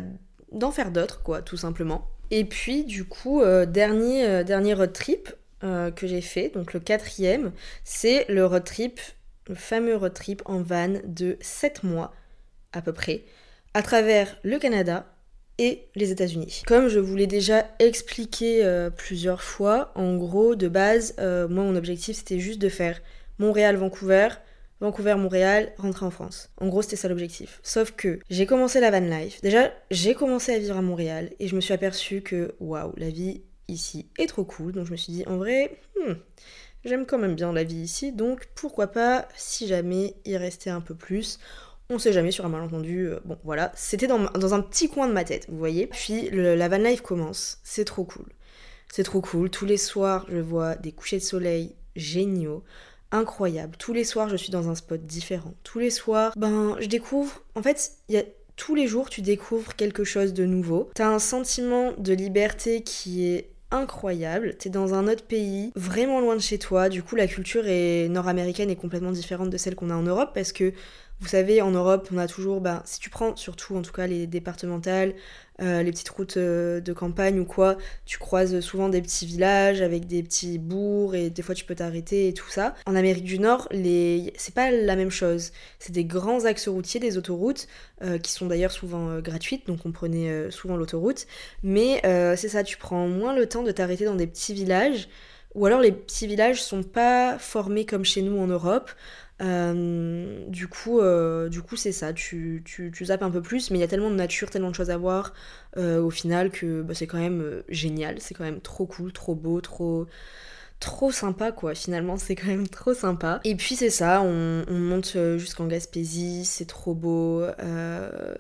d'en 0.52 0.72
faire 0.72 0.92
d'autres, 0.92 1.22
quoi, 1.22 1.42
tout 1.42 1.58
simplement. 1.58 2.08
Et 2.32 2.44
puis, 2.44 2.84
du 2.84 3.06
coup, 3.06 3.42
euh, 3.42 3.66
dernier, 3.66 4.44
dernier 4.44 4.74
road 4.74 4.94
trip 4.94 5.34
que 5.62 6.08
j'ai 6.08 6.22
fait, 6.22 6.48
donc 6.54 6.72
le 6.72 6.80
quatrième, 6.80 7.52
c'est 7.84 8.26
le 8.30 8.46
road 8.46 8.64
trip, 8.64 9.02
le 9.50 9.56
fameux 9.56 9.98
road 9.98 10.14
trip 10.14 10.42
en 10.46 10.62
van 10.62 10.94
de 11.04 11.38
7 11.42 11.84
mois 11.84 12.14
à 12.72 12.82
peu 12.82 12.94
près, 12.94 13.26
à 13.74 13.82
travers 13.82 14.38
le 14.44 14.58
Canada, 14.58 15.06
les 15.96 16.12
États-Unis. 16.12 16.64
Comme 16.66 16.88
je 16.88 17.00
vous 17.00 17.16
l'ai 17.16 17.28
déjà 17.28 17.66
expliqué 17.80 18.64
euh, 18.64 18.90
plusieurs 18.90 19.42
fois, 19.42 19.92
en 19.96 20.16
gros, 20.18 20.56
de 20.56 20.68
base, 20.68 21.16
euh, 21.20 21.48
moi, 21.48 21.64
mon 21.64 21.76
objectif, 21.76 22.18
c'était 22.18 22.40
juste 22.40 22.60
de 22.60 22.70
faire 22.70 23.02
Montréal-Vancouver, 23.40 24.30
Vancouver-Montréal, 24.80 25.74
rentrer 25.78 26.06
en 26.06 26.12
France. 26.12 26.50
En 26.62 26.68
gros, 26.68 26.82
c'était 26.82 26.96
ça 26.96 27.10
l'objectif. 27.10 27.60
Sauf 27.64 27.92
que 27.92 28.20
j'ai 28.30 28.46
commencé 28.46 28.80
la 28.80 28.92
van 28.92 29.06
life. 29.06 29.42
Déjà, 29.42 29.74
j'ai 29.92 30.14
commencé 30.14 30.54
à 30.54 30.60
vivre 30.60 30.78
à 30.78 30.82
Montréal 30.82 31.32
et 31.40 31.48
je 31.48 31.56
me 31.56 31.62
suis 31.62 31.74
aperçue 31.74 32.22
que, 32.22 32.56
waouh, 32.60 32.94
la 32.96 33.10
vie 33.10 33.42
ici 33.68 34.08
est 34.18 34.28
trop 34.28 34.46
cool. 34.46 34.72
Donc 34.72 34.86
je 34.86 34.92
me 34.92 34.98
suis 34.98 35.12
dit, 35.12 35.24
en 35.28 35.38
vrai, 35.38 35.78
hmm, 35.98 36.14
j'aime 36.86 37.06
quand 37.06 37.18
même 37.18 37.36
bien 37.36 37.52
la 37.52 37.64
vie 37.64 37.82
ici. 37.82 38.14
Donc 38.14 38.48
pourquoi 38.56 38.88
pas, 38.88 39.28
si 39.36 39.68
jamais, 39.68 40.16
y 40.26 40.38
rester 40.38 40.70
un 40.70 40.82
peu 40.82 40.96
plus 40.96 41.40
on 41.90 42.00
sait 42.00 42.14
jamais 42.14 42.32
sur 42.32 42.46
un 42.46 42.50
malentendu. 42.50 43.08
Euh, 43.08 43.20
bon, 43.26 43.38
voilà, 43.44 43.72
c'était 43.76 44.08
dans, 44.08 44.54
un 44.54 44.62
petit 44.62 44.90
coin 44.90 45.08
de 45.08 45.14
ma 45.14 45.24
tête, 45.24 45.48
vous 45.50 45.58
voyez. 45.58 45.88
Puis 45.88 46.30
la 46.32 46.70
van 46.70 46.78
life 46.78 47.02
commence, 47.02 47.60
c'est 47.64 47.86
trop 47.86 48.04
cool. 48.04 48.26
C'est 48.92 49.04
trop 49.04 49.22
cool. 49.22 49.50
Tous 49.50 49.66
les 49.66 49.78
soirs, 49.78 50.26
je 50.30 50.40
vois 50.40 50.76
des 50.76 50.92
couchers 50.92 51.18
de 51.18 51.24
soleil 51.24 51.76
géniaux, 51.96 52.64
incroyables. 53.12 53.76
Tous 53.78 53.94
les 53.94 54.04
soirs, 54.04 54.30
je 54.30 54.36
suis 54.36 54.52
dans 54.52 54.70
un 54.70 54.76
spot 54.76 55.02
différent. 55.02 55.54
Tous 55.64 55.80
les 55.80 55.90
soirs, 55.90 56.34
ben, 56.36 56.76
je 56.80 56.88
découvre. 56.88 57.44
En 57.56 57.62
fait, 57.62 57.92
y 58.08 58.18
a 58.18 58.24
tous 58.56 58.76
les 58.76 58.88
jours, 58.88 59.10
tu 59.10 59.22
découvres 59.22 59.76
quelque 59.76 60.04
chose 60.04 60.34
de 60.34 60.46
nouveau. 60.46 60.90
T'as 60.94 61.08
un 61.08 61.20
sentiment 61.20 61.94
de 61.98 62.14
liberté 62.14 62.82
qui 62.82 63.26
est 63.26 63.52
incroyable. 63.72 64.56
T'es 64.58 64.70
dans 64.70 64.94
un 64.94 65.08
autre 65.08 65.24
pays, 65.24 65.72
vraiment 65.76 66.20
loin 66.20 66.36
de 66.36 66.42
chez 66.42 66.58
toi. 66.58 66.90
Du 66.90 67.04
coup, 67.04 67.16
la 67.16 67.28
culture 67.28 67.64
nord-américaine 68.10 68.70
est 68.70 68.76
complètement 68.76 69.12
différente 69.12 69.50
de 69.50 69.58
celle 69.58 69.76
qu'on 69.76 69.90
a 69.90 69.96
en 69.96 70.04
Europe 70.04 70.32
parce 70.34 70.52
que 70.52 70.74
vous 71.22 71.28
savez, 71.28 71.62
en 71.62 71.72
Europe, 71.72 72.08
on 72.14 72.18
a 72.18 72.28
toujours, 72.28 72.62
bah, 72.62 72.82
si 72.86 73.00
tu 73.00 73.10
prends 73.10 73.36
surtout 73.36 73.76
en 73.76 73.82
tout 73.82 73.92
cas 73.92 74.08
les 74.08 74.26
départementales, 74.26 75.14
euh, 75.62 75.84
les 75.84 75.92
petites 75.92 76.10
routes 76.10 76.38
euh, 76.38 76.80
de 76.80 76.94
campagne 76.94 77.40
ou 77.40 77.46
quoi, 77.46 77.78
tu 78.06 78.18
croises 78.18 78.62
souvent 78.62 78.88
des 78.88 79.02
petits 79.02 79.26
villages 79.26 79.82
avec 79.82 80.08
des 80.08 80.24
petits 80.24 80.58
bourgs 80.58 81.16
et 81.16 81.30
des 81.30 81.42
fois 81.42 81.54
tu 81.54 81.66
peux 81.66 81.76
t'arrêter 81.76 82.30
et 82.30 82.34
tout 82.34 82.50
ça. 82.50 82.74
En 82.86 82.96
Amérique 82.96 83.26
du 83.26 83.38
Nord, 83.38 83.68
c'est 83.72 84.54
pas 84.54 84.72
la 84.72 84.96
même 84.96 85.12
chose. 85.12 85.52
C'est 85.80 85.92
des 85.92 86.06
grands 86.06 86.46
axes 86.46 86.70
routiers, 86.70 87.02
des 87.02 87.18
autoroutes, 87.18 87.68
euh, 88.02 88.18
qui 88.18 88.32
sont 88.32 88.46
d'ailleurs 88.46 88.72
souvent 88.72 89.20
gratuites, 89.20 89.68
donc 89.68 89.86
on 89.86 89.92
prenait 89.92 90.50
souvent 90.52 90.78
l'autoroute. 90.78 91.28
Mais 91.64 92.02
c'est 92.38 92.50
ça, 92.50 92.64
tu 92.64 92.78
prends 92.78 93.08
moins 93.08 93.36
le 93.36 93.48
temps 93.48 93.64
de 93.64 93.72
t'arrêter 93.72 94.06
dans 94.06 94.16
des 94.16 94.28
petits 94.28 94.54
villages. 94.54 95.10
Ou 95.56 95.66
alors 95.66 95.82
les 95.82 95.92
petits 95.92 96.28
villages 96.28 96.62
sont 96.62 96.84
pas 96.84 97.40
formés 97.40 97.86
comme 97.86 98.06
chez 98.06 98.22
nous 98.22 98.40
en 98.40 98.48
Europe. 98.48 98.92
Euh, 99.42 100.46
du 100.48 100.68
coup, 100.68 101.00
euh, 101.00 101.48
du 101.48 101.62
coup 101.62 101.76
c'est 101.78 101.92
ça, 101.92 102.12
tu, 102.14 102.64
zappes 103.02 103.24
un 103.24 103.32
peu 103.32 103.42
plus, 103.42 103.72
mais 103.72 103.78
il 103.78 103.82
y 103.82 103.84
a 103.84 103.88
tellement 103.88 104.12
de 104.12 104.16
nature, 104.16 104.50
tellement 104.50 104.70
de 104.70 104.76
choses 104.76 104.90
à 104.90 104.98
voir 104.98 105.34
euh, 105.78 106.02
au 106.02 106.10
final 106.10 106.52
que 106.52 106.82
bah, 106.82 106.94
c'est 106.94 107.08
quand 107.08 107.20
même 107.20 107.64
génial, 107.70 108.20
c'est 108.20 108.34
quand 108.34 108.44
même 108.44 108.60
trop 108.60 108.86
cool, 108.86 109.14
trop 109.14 109.36
beau, 109.36 109.62
trop, 109.62 110.08
trop 110.80 111.12
sympa 111.12 111.52
quoi. 111.52 111.74
Finalement 111.74 112.18
c'est 112.18 112.36
quand 112.36 112.48
même 112.48 112.68
trop 112.68 112.94
sympa. 112.94 113.40
Et 113.46 113.56
puis 113.56 113.76
c'est 113.76 113.90
ça. 113.90 114.22
On, 114.22 114.66
monte 114.70 115.14
euh, 115.16 115.38
jusqu'en 115.38 115.68
Gaspésie. 115.68 116.44
C'est 116.46 116.68
trop 116.68 116.94
beau. 116.94 117.46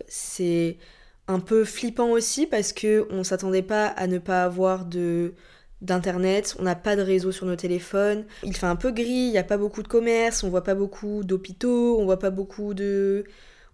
C'est 0.07 0.77
un 1.27 1.39
peu 1.39 1.63
flippant 1.63 2.09
aussi 2.09 2.47
parce 2.47 2.73
que 2.73 3.07
on 3.11 3.23
s'attendait 3.23 3.61
pas 3.61 3.87
à 3.87 4.07
ne 4.07 4.17
pas 4.17 4.43
avoir 4.43 4.85
de 4.85 5.33
d'internet, 5.81 6.55
on 6.59 6.63
n'a 6.63 6.75
pas 6.75 6.95
de 6.95 7.01
réseau 7.01 7.31
sur 7.31 7.45
nos 7.45 7.55
téléphones, 7.55 8.25
il 8.43 8.55
fait 8.55 8.65
un 8.65 8.75
peu 8.75 8.91
gris, 8.91 9.05
il 9.05 9.31
n'y 9.31 9.37
a 9.37 9.43
pas 9.43 9.57
beaucoup 9.57 9.81
de 9.81 9.87
commerce, 9.87 10.43
on 10.43 10.49
voit 10.49 10.63
pas 10.63 10.75
beaucoup 10.75 11.23
d'hôpitaux, 11.23 11.97
on 11.99 12.05
voit 12.05 12.19
pas 12.19 12.31
beaucoup 12.31 12.73
de... 12.73 13.23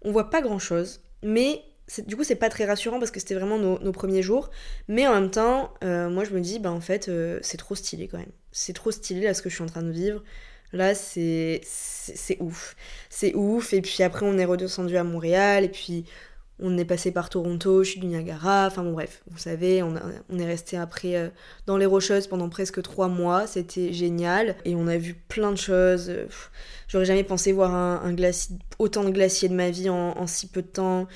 on 0.02 0.12
voit 0.12 0.30
pas 0.30 0.40
grand 0.40 0.58
chose, 0.58 1.00
mais 1.22 1.62
du 2.06 2.16
coup, 2.16 2.24
c'est 2.24 2.36
pas 2.36 2.48
très 2.48 2.64
rassurant 2.64 2.98
parce 2.98 3.10
que 3.10 3.20
c'était 3.20 3.34
vraiment 3.34 3.58
nos, 3.58 3.92
premiers 3.92 4.22
jours. 4.22 4.50
Mais 4.88 5.06
en 5.06 5.14
même 5.14 5.30
temps, 5.30 5.72
euh, 5.84 6.08
moi, 6.10 6.24
je 6.24 6.32
me 6.32 6.40
dis, 6.40 6.58
bah 6.58 6.72
en 6.72 6.80
fait, 6.80 7.08
euh, 7.08 7.38
c'est 7.42 7.56
trop 7.58 7.74
stylé 7.74 8.08
quand 8.08 8.18
même. 8.18 8.32
C'est 8.50 8.72
trop 8.72 8.90
stylé 8.90 9.22
là 9.22 9.34
ce 9.34 9.42
que 9.42 9.48
je 9.48 9.54
suis 9.54 9.62
en 9.64 9.68
train 9.68 9.82
de 9.82 9.92
vivre. 9.92 10.22
Là, 10.72 10.94
c'est 10.94 11.60
ouf. 12.40 12.74
C'est 13.08 13.34
ouf. 13.34 13.72
Et 13.72 13.82
puis 13.82 14.02
après, 14.02 14.26
on 14.26 14.36
est 14.36 14.44
redescendu 14.44 14.96
à 14.96 15.04
Montréal. 15.04 15.64
Et 15.64 15.68
puis, 15.68 16.06
on 16.60 16.78
est 16.78 16.84
passé 16.84 17.12
par 17.12 17.28
Toronto, 17.28 17.84
je 17.84 17.90
suis 17.90 18.00
du 18.00 18.06
Niagara. 18.06 18.66
Enfin 18.66 18.82
bon, 18.82 18.92
bref, 18.92 19.22
vous 19.30 19.38
savez, 19.38 19.82
on, 19.82 19.94
est 19.94 20.46
resté 20.46 20.76
après 20.76 21.16
euh, 21.16 21.28
dans 21.66 21.76
les 21.76 21.86
Rocheuses 21.86 22.26
pendant 22.26 22.48
presque 22.48 22.80
trois 22.82 23.08
mois. 23.08 23.46
C'était 23.46 23.92
génial. 23.92 24.56
Et 24.64 24.74
on 24.74 24.86
a 24.86 24.96
vu 24.96 25.14
plein 25.14 25.52
de 25.52 25.58
choses. 25.58 26.10
J'aurais 26.88 27.04
jamais 27.04 27.24
pensé 27.24 27.52
voir 27.52 28.02
autant 28.78 29.04
de 29.04 29.10
glaciers 29.10 29.48
de 29.48 29.54
ma 29.54 29.70
vie 29.70 29.90
en 29.90 30.26
si 30.26 30.46
peu 30.48 30.62
de 30.62 30.66
temps. 30.66 31.06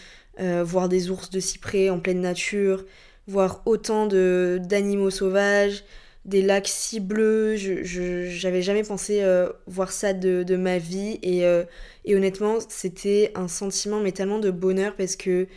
Euh, 0.40 0.64
voir 0.64 0.88
des 0.88 1.10
ours 1.10 1.28
de 1.28 1.38
cyprès 1.38 1.90
en 1.90 1.98
pleine 1.98 2.20
nature, 2.20 2.86
voir 3.26 3.60
autant 3.66 4.06
de 4.06 4.58
d'animaux 4.62 5.10
sauvages, 5.10 5.84
des 6.24 6.42
lacs 6.42 6.68
si 6.68 7.00
bleus. 7.00 7.56
Je, 7.56 8.24
j'avais 8.28 8.62
jamais 8.62 8.82
pensé 8.82 9.22
euh, 9.22 9.50
voir 9.66 9.92
ça 9.92 10.12
de, 10.12 10.56
ma 10.56 10.78
vie 10.78 11.18
et, 11.22 11.44
euh, 11.46 11.64
et 12.04 12.16
honnêtement, 12.16 12.58
c'était 12.68 13.32
un 13.34 13.48
sentiment 13.48 14.00
mais 14.00 14.12
tellement 14.12 14.38
de 14.38 14.50
bonheur 14.50 14.96
parce 14.96 15.16
que 15.16 15.48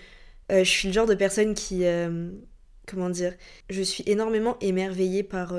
je 0.50 0.64
suis 0.64 0.90
le 0.90 0.94
genre 0.94 1.08
de 1.08 1.16
personne 1.16 1.56
qui 1.56 1.84
comment 2.86 3.10
dire, 3.10 3.34
je 3.70 3.82
suis 3.82 4.04
énormément 4.08 4.58
émerveillée 4.62 5.24
par 5.24 5.56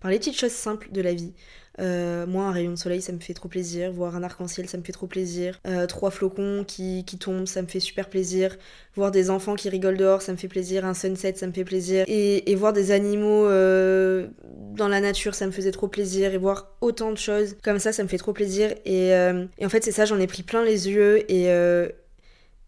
par 0.00 0.10
les 0.10 0.18
petites 0.18 0.38
choses 0.38 0.52
simples 0.52 0.88
de 0.90 1.00
la 1.00 1.14
vie. 1.14 1.32
Euh, 1.80 2.26
moi, 2.26 2.44
un 2.44 2.52
rayon 2.52 2.72
de 2.72 2.76
soleil, 2.76 3.00
ça 3.00 3.12
me 3.12 3.18
fait 3.18 3.34
trop 3.34 3.48
plaisir. 3.48 3.92
Voir 3.92 4.14
un 4.16 4.22
arc-en-ciel, 4.22 4.68
ça 4.68 4.78
me 4.78 4.82
fait 4.82 4.92
trop 4.92 5.06
plaisir. 5.06 5.60
Euh, 5.66 5.86
trois 5.86 6.10
flocons 6.10 6.64
qui, 6.66 7.04
qui, 7.04 7.18
tombent, 7.18 7.46
ça 7.46 7.62
me 7.62 7.66
fait 7.66 7.80
super 7.80 8.08
plaisir. 8.08 8.56
Voir 8.94 9.10
des 9.10 9.30
enfants 9.30 9.54
qui 9.54 9.68
rigolent 9.68 9.96
dehors, 9.96 10.22
ça 10.22 10.32
me 10.32 10.36
fait 10.36 10.48
plaisir. 10.48 10.84
Un 10.84 10.94
sunset, 10.94 11.34
ça 11.36 11.46
me 11.46 11.52
fait 11.52 11.64
plaisir. 11.64 12.04
Et, 12.08 12.54
voir 12.54 12.72
des 12.72 12.90
animaux 12.90 13.46
euh, 13.46 14.28
dans 14.76 14.88
la 14.88 15.00
nature, 15.00 15.34
ça 15.34 15.46
me 15.46 15.52
faisait 15.52 15.72
trop 15.72 15.88
plaisir. 15.88 16.34
Et 16.34 16.38
voir 16.38 16.76
autant 16.80 17.10
de 17.10 17.18
choses 17.18 17.56
comme 17.62 17.78
ça, 17.78 17.92
ça 17.92 18.02
me 18.02 18.08
fait 18.08 18.18
trop 18.18 18.32
plaisir. 18.32 18.74
Et, 18.84 19.08
et 19.08 19.66
en 19.66 19.68
fait, 19.68 19.82
c'est 19.82 19.92
ça, 19.92 20.04
j'en 20.04 20.18
ai 20.18 20.26
pris 20.26 20.42
plein 20.42 20.64
les 20.64 20.88
yeux. 20.88 21.30
Et, 21.30 21.46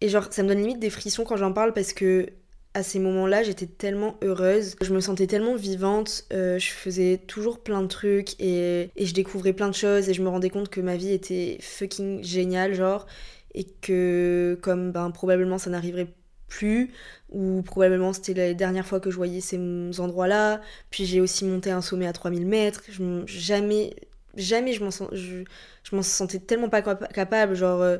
et 0.01 0.09
genre, 0.09 0.27
ça 0.31 0.43
me 0.43 0.49
donne 0.49 0.59
limite 0.59 0.79
des 0.79 0.89
frissons 0.89 1.23
quand 1.23 1.37
j'en 1.37 1.53
parle 1.53 1.73
parce 1.73 1.93
que 1.93 2.27
à 2.75 2.83
ces 2.83 2.99
moments-là, 2.99 3.41
j'étais 3.41 3.67
tellement 3.67 4.17
heureuse, 4.21 4.75
je 4.81 4.93
me 4.93 4.99
sentais 4.99 5.27
tellement 5.27 5.55
vivante, 5.55 6.25
euh, 6.33 6.59
je 6.59 6.71
faisais 6.71 7.21
toujours 7.25 7.59
plein 7.63 7.81
de 7.81 7.87
trucs 7.87 8.37
et, 8.39 8.91
je 8.99 9.13
découvrais 9.13 9.53
plein 9.53 9.69
de 9.69 9.73
choses 9.73 10.09
et 10.09 10.13
je 10.13 10.21
me 10.21 10.27
rendais 10.27 10.49
compte 10.49 10.67
que 10.67 10.81
ma 10.81 10.97
vie 10.97 11.13
était 11.13 11.57
fucking 11.61 12.21
géniale, 12.21 12.73
genre, 12.73 13.07
et 13.53 13.63
que 13.63 14.59
comme 14.61 14.91
ben, 14.91 15.09
probablement 15.11 15.57
ça 15.57 15.69
n'arriverait 15.69 16.13
plus, 16.49 16.91
ou 17.29 17.61
probablement 17.61 18.11
c'était 18.11 18.33
la 18.33 18.53
dernière 18.53 18.85
fois 18.85 18.99
que 18.99 19.09
je 19.09 19.15
voyais 19.15 19.39
ces 19.39 19.57
endroits-là, 19.97 20.59
puis 20.89 21.05
j'ai 21.05 21.21
aussi 21.21 21.45
monté 21.45 21.71
un 21.71 21.81
sommet 21.81 22.07
à 22.07 22.13
3000 22.13 22.45
mètres, 22.45 22.83
jamais, 23.25 23.95
jamais 24.35 24.73
je 24.73 24.83
m'en 24.83 24.89
je, 25.13 25.45
je 25.83 26.01
sentais 26.01 26.39
tellement 26.39 26.69
pas 26.69 26.81
capable, 26.81 27.55
genre... 27.55 27.81
Euh, 27.81 27.99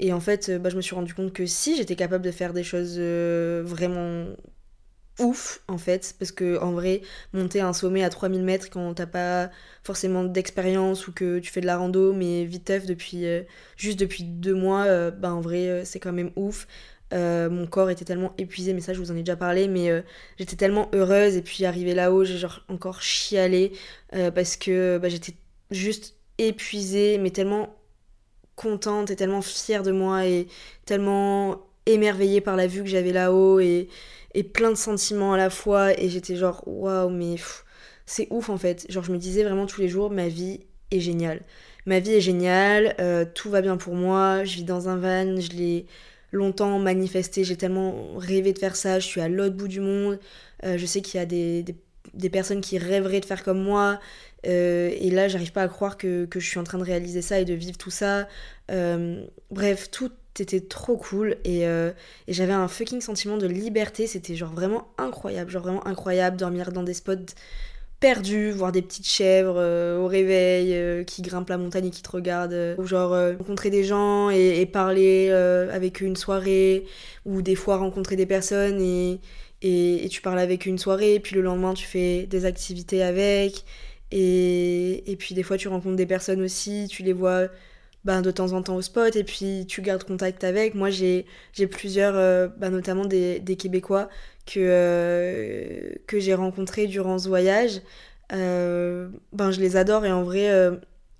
et 0.00 0.12
en 0.14 0.20
fait, 0.20 0.48
euh, 0.48 0.58
bah, 0.58 0.70
je 0.70 0.76
me 0.76 0.80
suis 0.80 0.94
rendu 0.94 1.14
compte 1.14 1.32
que 1.32 1.44
si 1.46 1.76
j'étais 1.76 1.94
capable 1.94 2.24
de 2.24 2.30
faire 2.30 2.54
des 2.54 2.64
choses 2.64 2.96
euh, 2.98 3.62
vraiment 3.64 4.26
ouf 5.18 5.60
en 5.68 5.76
fait. 5.76 6.14
Parce 6.18 6.32
que 6.32 6.58
en 6.60 6.72
vrai 6.72 7.02
monter 7.34 7.60
un 7.60 7.74
sommet 7.74 8.02
à 8.02 8.08
3000 8.08 8.42
mètres 8.42 8.70
quand 8.70 8.94
t'as 8.94 9.06
pas 9.06 9.50
forcément 9.84 10.24
d'expérience 10.24 11.06
ou 11.06 11.12
que 11.12 11.38
tu 11.38 11.52
fais 11.52 11.60
de 11.60 11.66
la 11.66 11.76
rando 11.76 12.14
mais 12.14 12.44
viteuf 12.44 12.86
depuis 12.86 13.26
euh, 13.26 13.42
juste 13.76 14.00
depuis 14.00 14.24
deux 14.24 14.54
mois 14.54 15.10
bah 15.10 15.32
en 15.34 15.40
vrai 15.42 15.84
c'est 15.84 16.00
quand 16.00 16.12
même 16.12 16.30
ouf. 16.36 16.66
Mon 17.12 17.66
corps 17.66 17.90
était 17.90 18.04
tellement 18.06 18.32
épuisé 18.38 18.72
mais 18.72 18.80
ça 18.80 18.94
je 18.94 19.00
vous 19.00 19.10
en 19.10 19.16
ai 19.16 19.22
déjà 19.22 19.36
parlé 19.36 19.68
mais 19.68 20.02
j'étais 20.38 20.56
tellement 20.56 20.88
heureuse. 20.94 21.36
Et 21.36 21.42
puis 21.42 21.66
arrivé 21.66 21.92
là-haut 21.94 22.24
j'ai 22.24 22.38
genre 22.38 22.64
encore 22.68 23.02
chialé 23.02 23.72
parce 24.34 24.56
que 24.56 24.98
bah, 24.98 25.10
j'étais 25.10 25.34
juste 25.70 26.14
épuisée 26.38 27.18
mais 27.18 27.30
tellement 27.30 27.79
contente 28.60 29.10
et 29.10 29.16
tellement 29.16 29.40
fière 29.40 29.82
de 29.82 29.90
moi 29.90 30.26
et 30.26 30.46
tellement 30.84 31.62
émerveillée 31.86 32.42
par 32.42 32.56
la 32.56 32.66
vue 32.66 32.82
que 32.82 32.88
j'avais 32.88 33.12
là-haut 33.12 33.58
et, 33.58 33.88
et, 34.34 34.42
plein 34.42 34.70
de 34.70 34.76
sentiments 34.76 35.32
à 35.32 35.38
la 35.38 35.48
fois. 35.48 35.98
Et 35.98 36.10
j'étais 36.10 36.36
genre 36.36 36.62
waouh 36.66 37.08
mais 37.08 37.36
c'est 38.04 38.28
ouf 38.30 38.50
en 38.50 38.58
fait. 38.58 38.86
Genre 38.90 39.02
je 39.02 39.12
me 39.12 39.18
disais 39.18 39.44
vraiment 39.44 39.66
tous 39.66 39.80
les 39.80 39.88
jours 39.88 40.10
ma 40.10 40.28
vie 40.28 40.60
est 40.90 41.00
géniale. 41.00 41.40
Ma 41.86 42.00
vie 42.00 42.12
est 42.12 42.20
géniale 42.20 42.94
euh, 43.00 43.24
tout 43.34 43.48
va 43.48 43.62
bien 43.62 43.78
pour 43.78 43.94
moi 43.94 44.44
je 44.44 44.56
vis 44.56 44.64
dans 44.64 44.88
un 44.90 44.96
van 44.96 45.40
je 45.40 45.50
l'ai 45.56 45.86
longtemps 46.30 46.78
manifesté 46.78 47.42
j'ai 47.42 47.56
tellement 47.56 48.16
rêvé 48.18 48.52
de 48.52 48.58
faire 48.58 48.76
ça 48.76 48.98
je 48.98 49.06
suis 49.06 49.22
à 49.22 49.28
l'autre 49.28 49.56
bout 49.56 49.68
du 49.68 49.80
monde. 49.80 50.18
Euh, 50.64 50.76
je 50.76 50.84
sais 50.84 51.00
qu'il 51.00 51.18
y 51.18 51.22
a 51.22 51.26
des, 51.26 51.64
personnes 52.30 52.60
qui 52.60 52.76
rêveraient 52.76 53.20
de 53.20 53.24
faire 53.24 53.42
comme 53.42 53.62
moi 53.62 53.98
euh, 54.46 54.90
et 54.98 55.10
là, 55.10 55.28
j'arrive 55.28 55.52
pas 55.52 55.62
à 55.62 55.68
croire 55.68 55.96
que, 55.96 56.26
je 56.32 56.38
suis 56.38 56.58
en 56.58 56.64
train 56.64 56.78
de 56.78 56.84
réaliser 56.84 57.22
ça 57.22 57.40
et 57.40 57.44
de 57.44 57.54
vivre 57.54 57.76
tout 57.76 57.90
ça. 57.90 58.28
Euh, 58.70 59.24
bref, 59.50 59.90
tout 59.90 60.10
était 60.38 60.60
trop 60.60 60.96
cool 60.96 61.36
euh, 61.46 61.92
et, 62.26 62.32
j'avais 62.32 62.52
un 62.52 62.68
fucking 62.68 63.00
sentiment 63.00 63.36
de 63.36 63.46
liberté. 63.46 64.06
C'était 64.06 64.36
genre 64.36 64.52
vraiment 64.52 64.88
incroyable, 64.98 65.50
genre 65.50 65.62
vraiment 65.62 65.86
incroyable. 65.86 66.36
Dormir 66.36 66.72
dans 66.72 66.82
des 66.82 66.94
spots 66.94 67.34
perdus, 68.00 68.50
voir 68.50 68.72
des 68.72 68.80
petites 68.80 69.06
chèvres 69.06 69.60
au 69.98 70.06
réveil 70.06 71.04
qui 71.04 71.20
grimpent 71.20 71.50
la 71.50 71.58
montagne 71.58 71.86
et 71.86 71.90
qui 71.90 72.02
te 72.02 72.10
regardent. 72.10 72.76
ou 72.78 72.86
genre 72.86 73.10
rencontrer 73.36 73.68
des 73.68 73.84
gens 73.84 74.30
et, 74.30 74.64
parler 74.64 75.30
avec 75.30 76.02
eux 76.02 76.06
une 76.06 76.16
soirée. 76.16 76.86
Ou 77.26 77.42
des 77.42 77.54
fois 77.54 77.76
rencontrer 77.76 78.16
des 78.16 78.24
personnes 78.24 78.80
et, 78.80 79.20
et, 79.60 80.08
tu 80.08 80.22
parles 80.22 80.38
avec 80.38 80.66
eux 80.66 80.70
une 80.70 80.78
soirée. 80.78 81.20
Puis 81.20 81.36
le 81.36 81.42
lendemain, 81.42 81.74
tu 81.74 81.84
fais 81.84 82.26
des 82.26 82.46
activités 82.46 83.02
avec. 83.02 83.64
Et, 84.12 85.10
et, 85.10 85.16
puis 85.16 85.34
des 85.34 85.42
fois 85.42 85.56
tu 85.56 85.68
rencontres 85.68 85.96
des 85.96 86.06
personnes 86.06 86.42
aussi, 86.42 86.88
tu 86.90 87.02
les 87.02 87.12
vois 87.12 87.48
ben, 88.04 88.22
de 88.22 88.30
temps 88.30 88.52
en 88.52 88.62
temps 88.62 88.76
au 88.76 88.82
spot 88.82 89.14
et 89.16 89.24
puis 89.24 89.66
tu 89.68 89.82
gardes 89.82 90.04
contact 90.04 90.44
avec. 90.44 90.74
Moi 90.74 90.90
j'ai 90.90 91.26
plusieurs, 91.70 92.16
euh, 92.16 92.48
ben, 92.56 92.70
notamment 92.70 93.04
des, 93.04 93.56
Québécois 93.58 94.08
que, 94.46 94.60
euh, 94.60 95.92
que 96.06 96.18
j'ai 96.18 96.34
rencontrés 96.34 96.86
durant 96.86 97.18
ce 97.18 97.28
voyage. 97.28 97.82
Euh, 98.32 99.08
ben, 99.32 99.50
je 99.50 99.60
les 99.60 99.76
adore 99.76 100.04
et 100.06 100.12
en 100.12 100.22
vrai, 100.22 100.46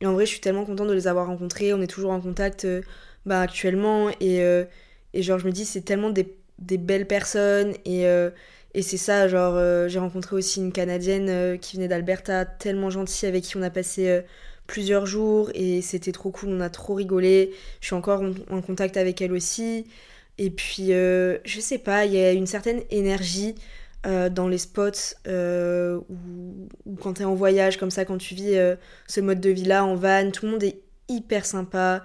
et 0.01 0.07
en 0.07 0.13
vrai 0.15 0.25
je 0.27 0.31
suis 0.31 0.41
tellement 0.41 0.65
contente 0.65 0.89
de 0.89 0.95
les 0.95 1.07
avoir 1.07 1.27
rencontrés. 1.27 1.73
On 1.75 1.83
est 1.83 1.87
toujours 1.87 2.13
en 2.13 2.21
contact 2.21 2.67
ben, 3.27 3.41
actuellement 3.41 4.11
et, 4.21 4.39
et 5.13 5.23
genre 5.23 5.39
je 5.39 5.47
me 5.47 5.53
dis 5.53 5.65
c'est 5.67 5.83
tellement 5.83 6.11
des, 6.11 6.35
des, 6.59 6.79
belles 6.79 7.07
personnes 7.07 7.75
et 7.85 8.07
et 8.73 8.83
c'est 8.83 8.97
ça, 8.97 9.27
genre, 9.27 9.55
euh, 9.57 9.89
j'ai 9.89 9.99
rencontré 9.99 10.37
aussi 10.37 10.61
une 10.61 10.73
Canadienne 10.73 11.29
euh, 11.29 11.57
qui 11.57 11.77
venait 11.77 11.89
d'Alberta, 11.89 12.45
tellement 12.45 12.89
gentille, 12.91 13.29
avec 13.29 13.43
qui 13.45 13.57
on 13.57 13.63
a 13.63 13.71
passé 13.71 14.09
euh, 14.09 14.23
plusieurs 14.69 15.07
jours 15.07 15.51
et 15.55 15.83
c'était 15.83 16.13
trop 16.13 16.31
cool, 16.31 16.51
on 16.51 16.61
a 16.61 16.71
trop 16.71 16.95
rigolé. 16.95 17.53
Je 17.81 17.87
suis 17.87 17.97
encore 17.97 18.23
en, 18.51 18.63
contact 18.63 18.97
avec 18.97 19.21
elle 19.23 19.33
aussi. 19.33 19.87
Et 20.39 20.51
puis, 20.51 20.89
je 20.89 21.61
sais 21.61 21.79
pas, 21.79 22.07
il 22.07 22.15
y 22.15 22.19
a 22.19 22.33
une 22.33 22.47
certaine 22.47 22.83
énergie 22.91 23.55
dans 24.05 24.49
les 24.49 24.57
spots 24.57 25.17
ou 25.27 26.97
quand 27.03 27.15
t'es 27.15 27.25
en 27.25 27.35
voyage 27.35 27.77
comme 27.77 27.91
ça, 27.91 28.07
quand 28.07 28.17
tu 28.17 28.35
vis 28.35 28.57
ce 29.07 29.21
mode 29.21 29.41
de 29.41 29.51
vie 29.51 29.65
là 29.65 29.85
en 29.85 29.97
van, 29.97 30.31
tout 30.31 30.47
le 30.47 30.53
monde 30.53 30.63
est 30.63 30.79
hyper 31.09 31.45
sympa. 31.45 32.03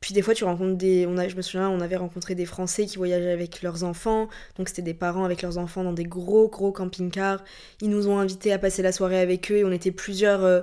Puis 0.00 0.14
des 0.14 0.22
fois, 0.22 0.34
tu 0.34 0.44
rencontres 0.44 0.76
des. 0.76 1.06
On 1.06 1.16
a, 1.18 1.28
je 1.28 1.36
me 1.36 1.42
souviens, 1.42 1.70
on 1.70 1.80
avait 1.80 1.96
rencontré 1.96 2.34
des 2.34 2.46
Français 2.46 2.86
qui 2.86 2.96
voyageaient 2.96 3.32
avec 3.32 3.62
leurs 3.62 3.84
enfants. 3.84 4.28
Donc, 4.56 4.68
c'était 4.68 4.82
des 4.82 4.94
parents 4.94 5.24
avec 5.24 5.42
leurs 5.42 5.58
enfants 5.58 5.84
dans 5.84 5.92
des 5.92 6.04
gros, 6.04 6.48
gros 6.48 6.72
camping-cars. 6.72 7.42
Ils 7.80 7.90
nous 7.90 8.08
ont 8.08 8.18
invités 8.18 8.52
à 8.52 8.58
passer 8.58 8.82
la 8.82 8.92
soirée 8.92 9.20
avec 9.20 9.50
eux 9.50 9.56
et 9.56 9.64
on 9.64 9.72
était 9.72 9.92
plusieurs 9.92 10.44
euh, 10.44 10.60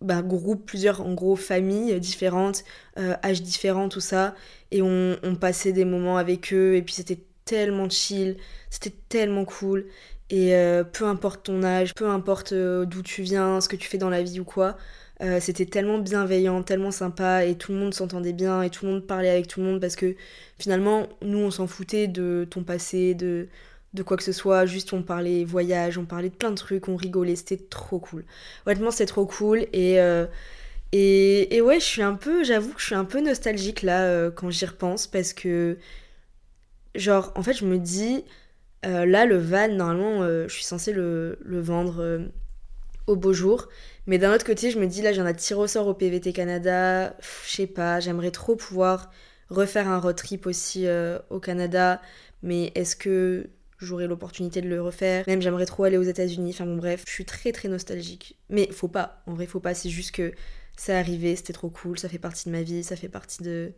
bah, 0.00 0.22
groupes, 0.22 0.66
plusieurs, 0.66 1.00
en 1.00 1.14
gros, 1.14 1.36
familles 1.36 1.98
différentes, 2.00 2.64
euh, 2.98 3.14
âges 3.24 3.42
différents, 3.42 3.88
tout 3.88 4.00
ça. 4.00 4.34
Et 4.70 4.82
on, 4.82 5.16
passait 5.40 5.72
des 5.72 5.84
moments 5.84 6.16
avec 6.16 6.52
eux 6.52 6.76
et 6.76 6.82
puis 6.82 6.94
c'était 6.94 7.20
tellement 7.44 7.88
chill, 7.88 8.36
c'était 8.70 8.94
tellement 9.08 9.44
cool. 9.44 9.86
Et 10.30 10.54
euh, 10.54 10.84
peu 10.84 11.06
importe 11.06 11.44
ton 11.44 11.62
âge, 11.62 11.94
peu 11.94 12.08
importe 12.08 12.54
d'où 12.54 13.02
tu 13.02 13.22
viens, 13.22 13.60
ce 13.60 13.68
que 13.68 13.76
tu 13.76 13.88
fais 13.88 13.98
dans 13.98 14.10
la 14.10 14.22
vie 14.22 14.40
ou 14.40 14.44
quoi, 14.44 14.76
euh, 15.22 15.38
c'était 15.40 15.66
tellement 15.66 15.98
bienveillant, 15.98 16.62
tellement 16.62 16.90
sympa 16.90 17.44
et 17.44 17.56
tout 17.56 17.72
le 17.72 17.78
monde 17.78 17.94
s'entendait 17.94 18.32
bien 18.32 18.62
et 18.62 18.70
tout 18.70 18.84
le 18.84 18.92
monde 18.92 19.06
parlait 19.06 19.30
avec 19.30 19.46
tout 19.46 19.60
le 19.60 19.66
monde 19.66 19.80
parce 19.80 19.94
que 19.94 20.16
finalement, 20.58 21.08
nous, 21.22 21.38
on 21.38 21.50
s'en 21.52 21.66
foutait 21.68 22.08
de 22.08 22.46
ton 22.50 22.64
passé, 22.64 23.14
de, 23.14 23.48
de 23.94 24.02
quoi 24.02 24.16
que 24.16 24.24
ce 24.24 24.32
soit, 24.32 24.66
juste 24.66 24.92
on 24.92 25.02
parlait 25.02 25.44
voyage, 25.44 25.98
on 25.98 26.04
parlait 26.04 26.30
de 26.30 26.34
plein 26.34 26.50
de 26.50 26.56
trucs, 26.56 26.88
on 26.88 26.96
rigolait, 26.96 27.36
c'était 27.36 27.58
trop 27.58 28.00
cool. 28.00 28.24
Honnêtement, 28.66 28.90
c'était 28.90 29.06
trop 29.06 29.24
cool 29.26 29.66
et, 29.72 30.00
euh, 30.00 30.26
et, 30.92 31.54
et, 31.56 31.60
ouais, 31.60 31.78
un 31.98 32.14
peu, 32.14 32.42
j'avoue 32.44 32.72
que 32.72 32.80
je 32.80 32.86
suis 32.86 32.94
un 32.96 33.04
peu 33.04 33.20
nostalgique 33.20 33.82
là 33.82 34.04
euh, 34.04 34.30
quand 34.32 34.50
j'y 34.50 34.66
repense 34.66 35.06
parce 35.06 35.32
que, 35.32 35.78
genre, 36.96 37.32
en 37.36 37.42
fait, 37.42 37.54
je 37.54 37.64
me 37.66 37.78
dis, 37.78 38.24
là, 38.82 39.26
le 39.26 39.38
van, 39.38 39.68
normalement, 39.68 40.26
je 40.26 40.52
suis 40.52 40.64
censée 40.64 40.92
le 40.92 41.38
vendre 41.44 42.28
au 43.06 43.16
beau 43.16 43.32
jour. 43.32 43.68
Mais 44.06 44.18
d'un 44.18 44.34
autre 44.34 44.44
côté, 44.44 44.70
je 44.70 44.78
me 44.78 44.86
dis, 44.86 45.02
là, 45.02 45.12
j'en 45.12 45.26
ai 45.26 45.34
tiré 45.34 45.60
au 45.60 45.66
sort 45.66 45.86
au 45.86 45.94
PVT 45.94 46.32
Canada, 46.32 47.16
je 47.46 47.50
sais 47.50 47.66
pas, 47.66 48.00
j'aimerais 48.00 48.30
trop 48.30 48.56
pouvoir 48.56 49.10
refaire 49.50 49.88
un 49.88 49.98
road 49.98 50.16
trip 50.16 50.46
aussi 50.46 50.86
au 51.30 51.40
Canada, 51.40 52.00
mais 52.42 52.72
est-ce 52.74 52.96
que 52.96 53.48
j'aurai 53.78 54.06
l'opportunité 54.06 54.60
de 54.62 54.68
le 54.68 54.80
refaire? 54.80 55.24
Même 55.26 55.42
j'aimerais 55.42 55.66
trop 55.66 55.84
aller 55.84 55.96
aux 55.96 56.02
États-Unis. 56.02 56.50
Enfin 56.54 56.66
bon, 56.66 56.76
bref, 56.76 57.02
je 57.06 57.12
suis 57.12 57.24
très 57.24 57.52
très 57.52 57.68
nostalgique. 57.68 58.38
Mais 58.48 58.70
faut 58.72 58.88
pas, 58.88 59.22
en 59.26 59.34
vrai, 59.34 59.46
faut 59.46 59.60
pas. 59.60 59.74
C'est 59.74 59.90
juste 59.90 60.12
que 60.12 60.32
c'est 60.76 60.94
arrivé, 60.94 61.36
c'était 61.36 61.52
trop 61.52 61.70
cool, 61.70 61.98
ça 61.98 62.08
fait 62.08 62.18
partie 62.18 62.48
de 62.48 62.52
ma 62.52 62.62
vie, 62.62 62.82
ça 62.82 62.96
fait 62.96 63.08
partie 63.08 63.42
de 63.42 63.72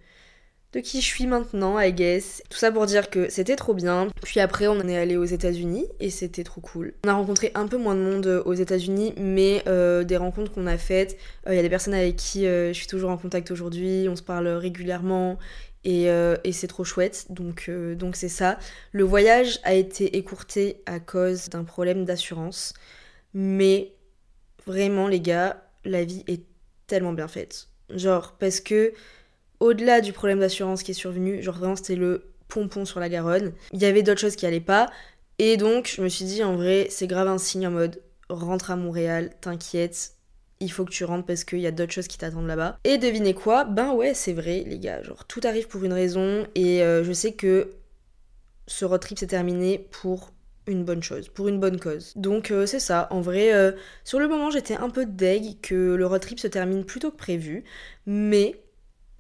de 0.73 0.81
qui 0.81 1.01
je 1.01 1.07
suis 1.07 1.27
maintenant, 1.27 1.79
I 1.79 1.93
guess. 1.93 2.43
Tout 2.51 2.59
ça 2.59 2.71
pour 2.71 2.87
dire 2.87 3.09
que 3.09 3.31
c'était 3.31 3.57
trop 3.57 3.73
bien. 3.73 4.09
Puis 4.23 4.41
après, 4.41 4.69
on 4.69 4.81
est 4.81 4.97
allé 4.97 5.17
aux 5.17 5.25
États-Unis 5.25 5.87
et 6.01 6.11
c'était 6.11 6.45
trop 6.45 6.61
cool. 6.61 6.93
On 7.05 7.09
a 7.09 7.15
rencontré 7.15 7.51
un 7.55 7.67
peu 7.67 7.79
moins 7.79 7.95
de 7.95 8.01
monde 8.01 8.43
aux 8.45 8.55
États-Unis, 8.55 9.15
mais 9.17 9.63
euh, 9.69 10.05
des 10.05 10.17
rencontres 10.17 10.53
qu'on 10.53 10.67
a 10.67 10.77
faites. 10.77 11.17
Il 11.47 11.53
euh, 11.53 11.55
y 11.55 11.59
a 11.59 11.63
des 11.63 11.71
personnes 11.71 11.95
avec 11.95 12.17
qui 12.17 12.47
euh, 12.47 12.69
je 12.69 12.79
suis 12.79 12.89
toujours 12.89 13.11
en 13.11 13.17
contact 13.17 13.51
aujourd'hui, 13.51 14.07
on 14.11 14.17
se 14.17 14.23
parle 14.23 14.49
régulièrement. 14.49 15.39
Euh, 15.87 16.37
et, 16.43 16.53
c'est 16.53 16.67
trop 16.67 16.85
chouette, 16.85 17.29
euh, 17.69 17.95
donc 17.95 18.17
c'est 18.17 18.29
ça. 18.29 18.59
Le 18.93 19.05
voyage 19.05 19.61
a 19.63 19.75
été 19.75 20.17
écourté 20.17 20.83
à 20.87 20.99
cause 20.99 21.49
d'un 21.49 21.65
problème 21.65 22.05
d'assurance, 22.05 22.75
mais 23.35 23.93
vraiment 24.67 25.07
les 25.07 25.21
gars, 25.21 25.63
la 25.85 26.05
vie 26.05 26.25
est 26.27 26.43
tellement 26.87 27.13
bien 27.13 27.29
faite. 27.29 27.69
Genre 27.91 28.37
parce 28.39 28.61
que 28.61 28.93
au-delà 29.61 30.01
du 30.01 30.13
problème 30.13 30.41
d'assurance 30.41 30.83
qui 30.83 30.93
est 30.93 30.95
survenu, 30.95 31.43
genre 31.43 31.57
vraiment 31.57 31.77
c'était 31.77 31.97
le 31.97 32.25
pompon 32.49 32.85
sur 32.85 33.01
la 33.01 33.09
Garonne. 33.09 33.53
Il 33.73 33.81
y 33.81 33.87
avait 33.87 34.03
d'autres 34.03 34.21
choses 34.21 34.37
qui 34.37 34.47
allaient 34.47 34.61
pas, 34.61 34.91
et 35.39 35.57
donc 35.57 35.93
je 35.95 36.03
me 36.03 36.09
suis 36.09 36.25
dit 36.25 36.43
en 36.43 36.57
vrai 36.57 36.87
c'est 36.91 37.07
grave 37.07 37.29
un 37.29 37.39
signe 37.39 37.67
en 37.67 37.73
mode 37.73 38.01
rentre 38.29 38.71
à 38.71 38.77
Montréal, 38.77 39.31
t'inquiète, 39.41 40.13
il 40.61 40.71
faut 40.71 40.85
que 40.85 40.91
tu 40.91 41.05
rentres 41.05 41.27
parce 41.27 41.45
qu'il 41.45 41.61
y 41.61 41.67
a 41.67 41.71
d'autres 41.71 41.93
choses 41.93 42.09
qui 42.09 42.19
t'attendent 42.19 42.47
là-bas. 42.47 42.79
Et 42.85 42.99
devinez 42.99 43.35
quoi? 43.35 43.65
Ben 43.65 43.93
ouais, 43.93 44.15
c'est 44.15 44.33
vrai, 44.33 44.65
les 44.67 44.79
gars. 44.79 45.03
Genre, 45.03 45.25
tout 45.27 45.41
arrive 45.45 45.69
pour 45.69 45.85
une 45.85 45.93
raison. 45.93 46.47
Et 46.55 46.83
euh, 46.83 47.05
je 47.05 47.13
sais 47.13 47.33
que 47.33 47.73
ce 48.67 48.85
road 48.85 49.01
trip 49.01 49.19
s'est 49.19 49.27
terminé 49.27 49.87
pour 49.91 50.33
une 50.67 50.85
bonne 50.85 51.03
chose, 51.03 51.29
pour 51.29 51.49
une 51.49 51.61
bonne 51.61 51.79
cause. 51.79 52.13
Donc 52.17 52.51
euh, 52.51 52.67
c'est 52.67 52.81
ça. 52.81 53.07
En 53.11 53.21
vrai, 53.21 53.55
euh, 53.55 53.73
sur 54.05 54.19
le 54.19 54.29
moment, 54.29 54.51
j'étais 54.51 54.77
un 54.77 54.91
peu 54.91 55.07
deg 55.07 55.61
que 55.61 55.95
le 55.95 56.07
road 56.07 56.21
trip 56.21 56.41
se 56.41 56.49
termine 56.49 56.85
plus 56.85 57.01
tôt 57.01 57.11
que 57.11 57.17
prévu. 57.17 57.65
Mais 58.07 58.61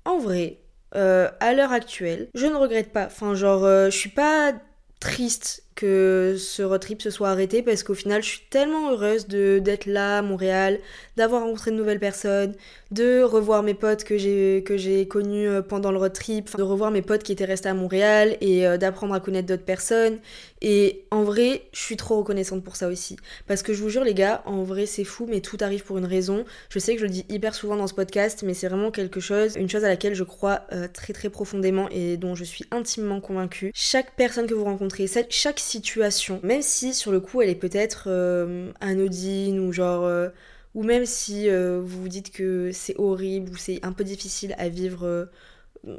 en 0.07 0.19
vrai, 0.19 0.61
à 0.93 1.53
l'heure 1.53 1.73
actuelle, 1.73 2.29
je 2.35 2.47
ne 2.47 2.55
regrette 2.55 2.93
pas. 2.93 3.07
Enfin, 3.07 3.35
genre, 3.35 3.63
je 3.63 3.97
suis 3.97 4.09
pas 4.09 4.55
triste 5.01 5.65
que 5.77 6.37
ce 6.39 6.62
road 6.62 6.81
trip 6.81 7.03
se 7.03 7.11
soit 7.11 7.29
arrêté 7.29 7.62
parce 7.62 7.83
qu'au 7.83 7.95
final 7.95 8.22
je 8.22 8.29
suis 8.29 8.43
tellement 8.51 8.91
heureuse 8.91 9.29
de 9.29 9.61
d'être 9.61 9.87
là 9.87 10.18
à 10.18 10.22
Montréal, 10.22 10.81
d'avoir 11.16 11.43
rencontré 11.43 11.70
de 11.70 11.77
nouvelles 11.77 12.01
personnes, 12.01 12.55
de 12.91 13.22
revoir 13.22 13.62
mes 13.62 13.74
potes 13.74 14.03
que 14.03 14.16
j'ai 14.16 14.64
que 14.66 14.77
j'ai 14.77 15.07
connus 15.07 15.49
euh, 15.49 15.62
pendant 15.62 15.93
le 15.93 15.99
road 15.99 16.12
trip, 16.12 16.57
de 16.57 16.62
revoir 16.62 16.91
mes 16.91 17.03
potes 17.03 17.22
qui 17.22 17.33
étaient 17.33 17.45
restés 17.45 17.68
à 17.68 17.74
Montréal 17.74 18.37
et 18.41 18.66
euh, 18.66 18.79
d'apprendre 18.79 19.14
à 19.14 19.20
connaître 19.20 19.47
d'autres 19.47 19.64
personnes 19.64 20.18
et 20.62 21.05
en 21.11 21.22
vrai, 21.22 21.62
je 21.72 21.81
suis 21.81 21.97
trop 21.97 22.16
reconnaissante 22.16 22.64
pour 22.64 22.77
ça 22.77 22.89
aussi 22.89 23.16
parce 23.47 23.62
que 23.62 23.74
je 23.74 23.83
vous 23.83 23.91
jure 23.91 24.05
les 24.05 24.14
gars, 24.14 24.43
en 24.47 24.62
vrai 24.62 24.87
c'est 24.87 25.05
fou 25.05 25.27
mais 25.29 25.41
tout 25.41 25.59
arrive 25.61 25.85
pour 25.85 25.99
une 25.99 26.07
raison. 26.07 26.45
Je 26.70 26.79
sais 26.79 26.95
que 26.95 27.01
je 27.01 27.07
le 27.07 27.11
dis 27.12 27.27
hyper 27.29 27.55
souvent 27.55 27.77
dans 27.77 27.87
ce 27.87 27.95
podcast 27.95 28.43
mais 28.45 28.55
c'est 28.55 28.68
vraiment 28.68 28.91
quelque 28.91 29.20
chose, 29.20 29.57
une 29.57 29.68
chose 29.68 29.85
à 29.85 29.89
laquelle 29.89 30.14
je 30.14 30.24
crois 30.24 30.62
euh, 30.72 30.89
très 30.93 31.12
très 31.12 31.29
profondément 31.29 31.89
et 31.91 32.16
dont 32.16 32.35
je 32.35 32.45
suis 32.45 32.64
intimement 32.70 33.20
convaincue. 33.20 33.70
Chaque 33.74 34.16
personne 34.16 34.47
que 34.47 34.55
vous 34.55 34.64
rencontrez, 34.64 35.07
chaque 35.29 35.61
situation, 35.67 36.41
même 36.43 36.62
si 36.62 36.95
sur 36.95 37.12
le 37.12 37.21
coup 37.21 37.43
elle 37.43 37.51
est 37.51 37.55
peut-être 37.55 38.05
euh, 38.09 38.73
anodine 38.81 39.61
ou 39.61 39.73
genre 39.73 40.05
euh, 40.05 40.29
ou 40.75 40.83
même 40.83 41.07
si 41.07 41.49
euh, 41.49 41.81
vous 41.83 42.03
vous 42.03 42.09
dites 42.09 42.33
que 42.33 42.71
c'est 42.73 42.95
horrible 42.99 43.53
ou 43.53 43.57
c'est 43.57 43.85
un 43.85 43.93
peu 43.93 44.05
difficile 44.05 44.55
à 44.59 44.69
vivre 44.69 45.29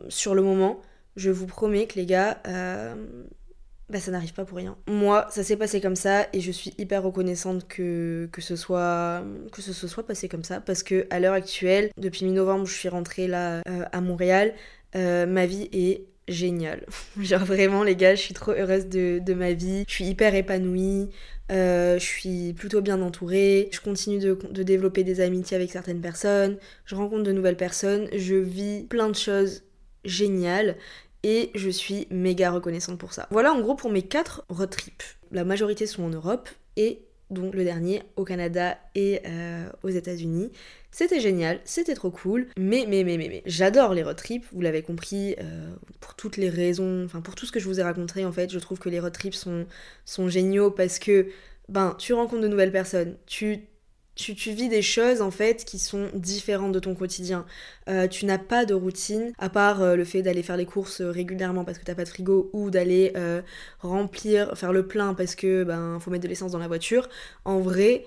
sur 0.09 0.35
le 0.35 0.41
moment, 0.41 0.81
je 1.15 1.31
vous 1.31 1.47
promets 1.47 1.87
que 1.87 1.95
les 1.95 2.05
gars, 2.05 2.41
bah, 3.89 3.99
ça 3.99 4.11
n'arrive 4.11 4.33
pas 4.33 4.43
pour 4.43 4.57
rien. 4.57 4.77
Moi, 4.87 5.25
ça 5.29 5.43
s'est 5.43 5.55
passé 5.55 5.79
comme 5.79 5.95
ça 5.95 6.27
et 6.33 6.41
je 6.41 6.51
suis 6.51 6.73
hyper 6.77 7.03
reconnaissante 7.03 7.67
que, 7.67 8.27
que, 8.31 8.41
ce, 8.41 8.55
soit, 8.55 9.23
que 9.51 9.61
ce 9.61 9.87
soit 9.87 10.05
passé 10.05 10.27
comme 10.27 10.43
ça 10.43 10.59
parce 10.59 10.83
que 10.83 11.07
à 11.09 11.19
l'heure 11.19 11.33
actuelle, 11.33 11.89
depuis 11.97 12.25
mi-novembre, 12.25 12.65
je 12.65 12.73
suis 12.73 12.89
rentrée 12.89 13.27
là 13.27 13.61
à 13.65 14.01
Montréal, 14.01 14.53
ma 14.93 15.45
vie 15.45 15.69
est 15.71 16.05
génial. 16.27 16.85
Genre 17.19 17.43
vraiment 17.45 17.83
les 17.83 17.95
gars, 17.95 18.15
je 18.15 18.21
suis 18.21 18.33
trop 18.33 18.51
heureuse 18.51 18.87
de, 18.87 19.33
ma 19.33 19.53
vie, 19.53 19.83
je 19.87 19.93
suis 19.93 20.05
hyper 20.05 20.35
épanouie, 20.35 21.09
euh, 21.51 21.97
je 21.99 22.03
suis 22.03 22.53
plutôt 22.53 22.81
bien 22.81 23.01
entourée, 23.01 23.69
je 23.71 23.79
continue 23.79 24.19
de, 24.19 24.37
de, 24.51 24.63
développer 24.63 25.03
des 25.03 25.21
amitiés 25.21 25.55
avec 25.55 25.71
certaines 25.71 26.01
personnes, 26.01 26.57
je 26.85 26.95
rencontre 26.95 27.23
de 27.23 27.31
nouvelles 27.31 27.57
personnes, 27.57 28.07
je 28.13 28.35
vis 28.35 28.83
plein 28.83 29.09
de 29.09 29.15
choses 29.15 29.63
géniales 30.03 30.75
et 31.23 31.51
je 31.55 31.69
suis 31.69 32.07
méga 32.09 32.51
reconnaissante 32.51 32.99
pour 32.99 33.13
ça. 33.13 33.27
Voilà 33.31 33.53
en 33.53 33.61
gros 33.61 33.75
pour 33.75 33.91
mes 33.91 34.03
quatre 34.03 34.43
road. 34.49 34.73
La 35.31 35.43
majorité 35.43 35.87
sont 35.87 36.03
en 36.03 36.09
Europe 36.09 36.49
et 36.75 37.06
donc 37.29 37.53
le 37.53 37.63
dernier 37.63 38.03
au 38.15 38.23
Canada 38.23 38.77
et 38.95 39.21
euh, 39.25 39.69
aux 39.83 39.89
États-Unis. 39.89 40.51
C'était 40.91 41.19
génial, 41.19 41.59
c'était 41.65 41.93
trop 41.93 42.09
cool, 42.09 42.47
mais, 42.57 42.85
mais, 42.87 43.03
mais, 43.03 43.17
mais, 43.17 43.27
mais, 43.27 43.43
j'adore 43.45 43.93
les 43.93 44.03
road 44.03 44.15
trips, 44.15 44.45
vous 44.51 44.61
l'avez 44.61 44.81
compris, 44.81 45.35
euh, 45.39 45.69
pour 45.99 46.15
toutes 46.15 46.37
les 46.37 46.49
raisons, 46.49 47.03
enfin 47.05 47.21
pour 47.21 47.35
tout 47.35 47.45
ce 47.45 47.51
que 47.51 47.59
je 47.59 47.65
vous 47.65 47.79
ai 47.79 47.83
raconté 47.83 48.25
en 48.25 48.31
fait, 48.31 48.51
je 48.51 48.59
trouve 48.59 48.79
que 48.79 48.89
les 48.89 48.99
road 48.99 49.11
trips 49.11 49.35
sont, 49.35 49.65
sont 50.05 50.29
géniaux 50.29 50.71
parce 50.71 50.97
que, 50.99 51.27
ben, 51.69 51.95
tu 51.99 52.13
rencontres 52.13 52.41
de 52.41 52.47
nouvelles 52.47 52.71
personnes, 52.71 53.15
tu 53.25 53.67
tu, 54.17 54.51
vis 54.51 54.67
des 54.67 54.81
choses 54.81 55.21
en 55.21 55.31
fait 55.31 55.63
qui 55.63 55.79
sont 55.79 56.09
différentes 56.13 56.71
de 56.71 56.79
ton 56.79 56.95
quotidien. 56.95 57.45
Euh, 57.87 58.07
tu 58.07 58.25
n'as 58.25 58.37
pas 58.37 58.65
de 58.65 58.73
routine, 58.73 59.31
à 59.37 59.49
part 59.49 59.81
euh, 59.81 59.95
le 59.95 60.03
fait 60.03 60.21
d'aller 60.21 60.43
faire 60.43 60.57
les 60.57 60.65
courses 60.65 61.01
euh, 61.01 61.11
régulièrement 61.11 61.63
parce 61.63 61.77
que 61.77 61.85
t'as 61.85 61.95
pas 61.95 62.03
de 62.03 62.09
frigo 62.09 62.49
ou 62.53 62.69
d'aller 62.69 63.13
remplir, 63.79 64.57
faire 64.57 64.73
le 64.73 64.87
plein 64.87 65.13
parce 65.13 65.35
que 65.35 65.63
ben 65.63 65.99
faut 65.99 66.11
mettre 66.11 66.23
de 66.23 66.27
l'essence 66.27 66.51
dans 66.51 66.59
la 66.59 66.67
voiture. 66.67 67.07
En 67.45 67.59
vrai, 67.59 68.05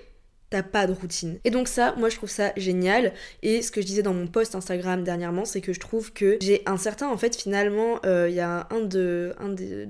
t'as 0.51 0.65
pas 0.65 0.89
de 0.89 0.93
routine. 0.93 1.39
Et 1.45 1.51
donc 1.51 1.69
ça, 1.69 1.95
moi 1.97 2.09
je 2.09 2.17
trouve 2.17 2.29
ça 2.29 2.53
génial. 2.57 3.13
Et 3.43 3.63
ce 3.63 3.71
que 3.71 3.81
je 3.81 3.87
disais 3.87 4.03
dans 4.03 4.13
mon 4.13 4.27
post 4.27 4.57
Instagram 4.57 5.05
dernièrement, 5.05 5.45
c'est 5.45 5.61
que 5.61 5.73
je 5.73 5.79
trouve 5.79 6.13
que 6.13 6.39
j'ai 6.43 6.63
un 6.67 6.77
certain, 6.77 7.09
en 7.09 7.17
fait, 7.17 7.37
finalement, 7.37 8.01
euh, 8.05 8.29
il 8.29 8.35
y 8.35 8.41
a 8.41 8.67
un 8.71 8.81
de, 8.81 9.35
un 9.39 9.49
de, 9.49 9.89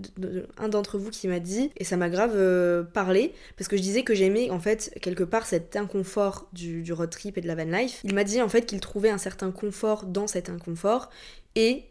un 0.58 0.68
d'entre 0.68 0.98
vous 0.98 1.10
qui 1.10 1.28
m'a 1.28 1.40
dit, 1.40 1.70
et 1.78 1.84
ça 1.84 1.96
m'a 1.96 2.10
grave 2.10 2.34
euh, 2.34 2.82
parlé, 2.82 3.32
parce 3.56 3.68
que 3.68 3.76
je 3.76 3.82
disais 3.82 4.02
que 4.02 4.14
j'aimais 4.14 4.50
en 4.50 4.60
fait 4.60 4.92
quelque 5.00 5.24
part 5.24 5.46
cet 5.46 5.76
inconfort 5.76 6.48
du, 6.52 6.84
road 6.92 7.10
trip 7.10 7.38
et 7.38 7.40
de 7.40 7.46
la 7.46 7.54
van 7.54 7.64
life. 7.64 8.00
Il 8.04 8.14
m'a 8.14 8.24
dit 8.24 8.42
en 8.42 8.48
fait 8.48 8.66
qu'il 8.66 8.80
trouvait 8.80 9.10
un 9.10 9.18
certain 9.18 9.50
confort 9.50 10.04
dans 10.04 10.26
cet 10.26 10.50
inconfort, 10.50 11.08
et 11.56 11.84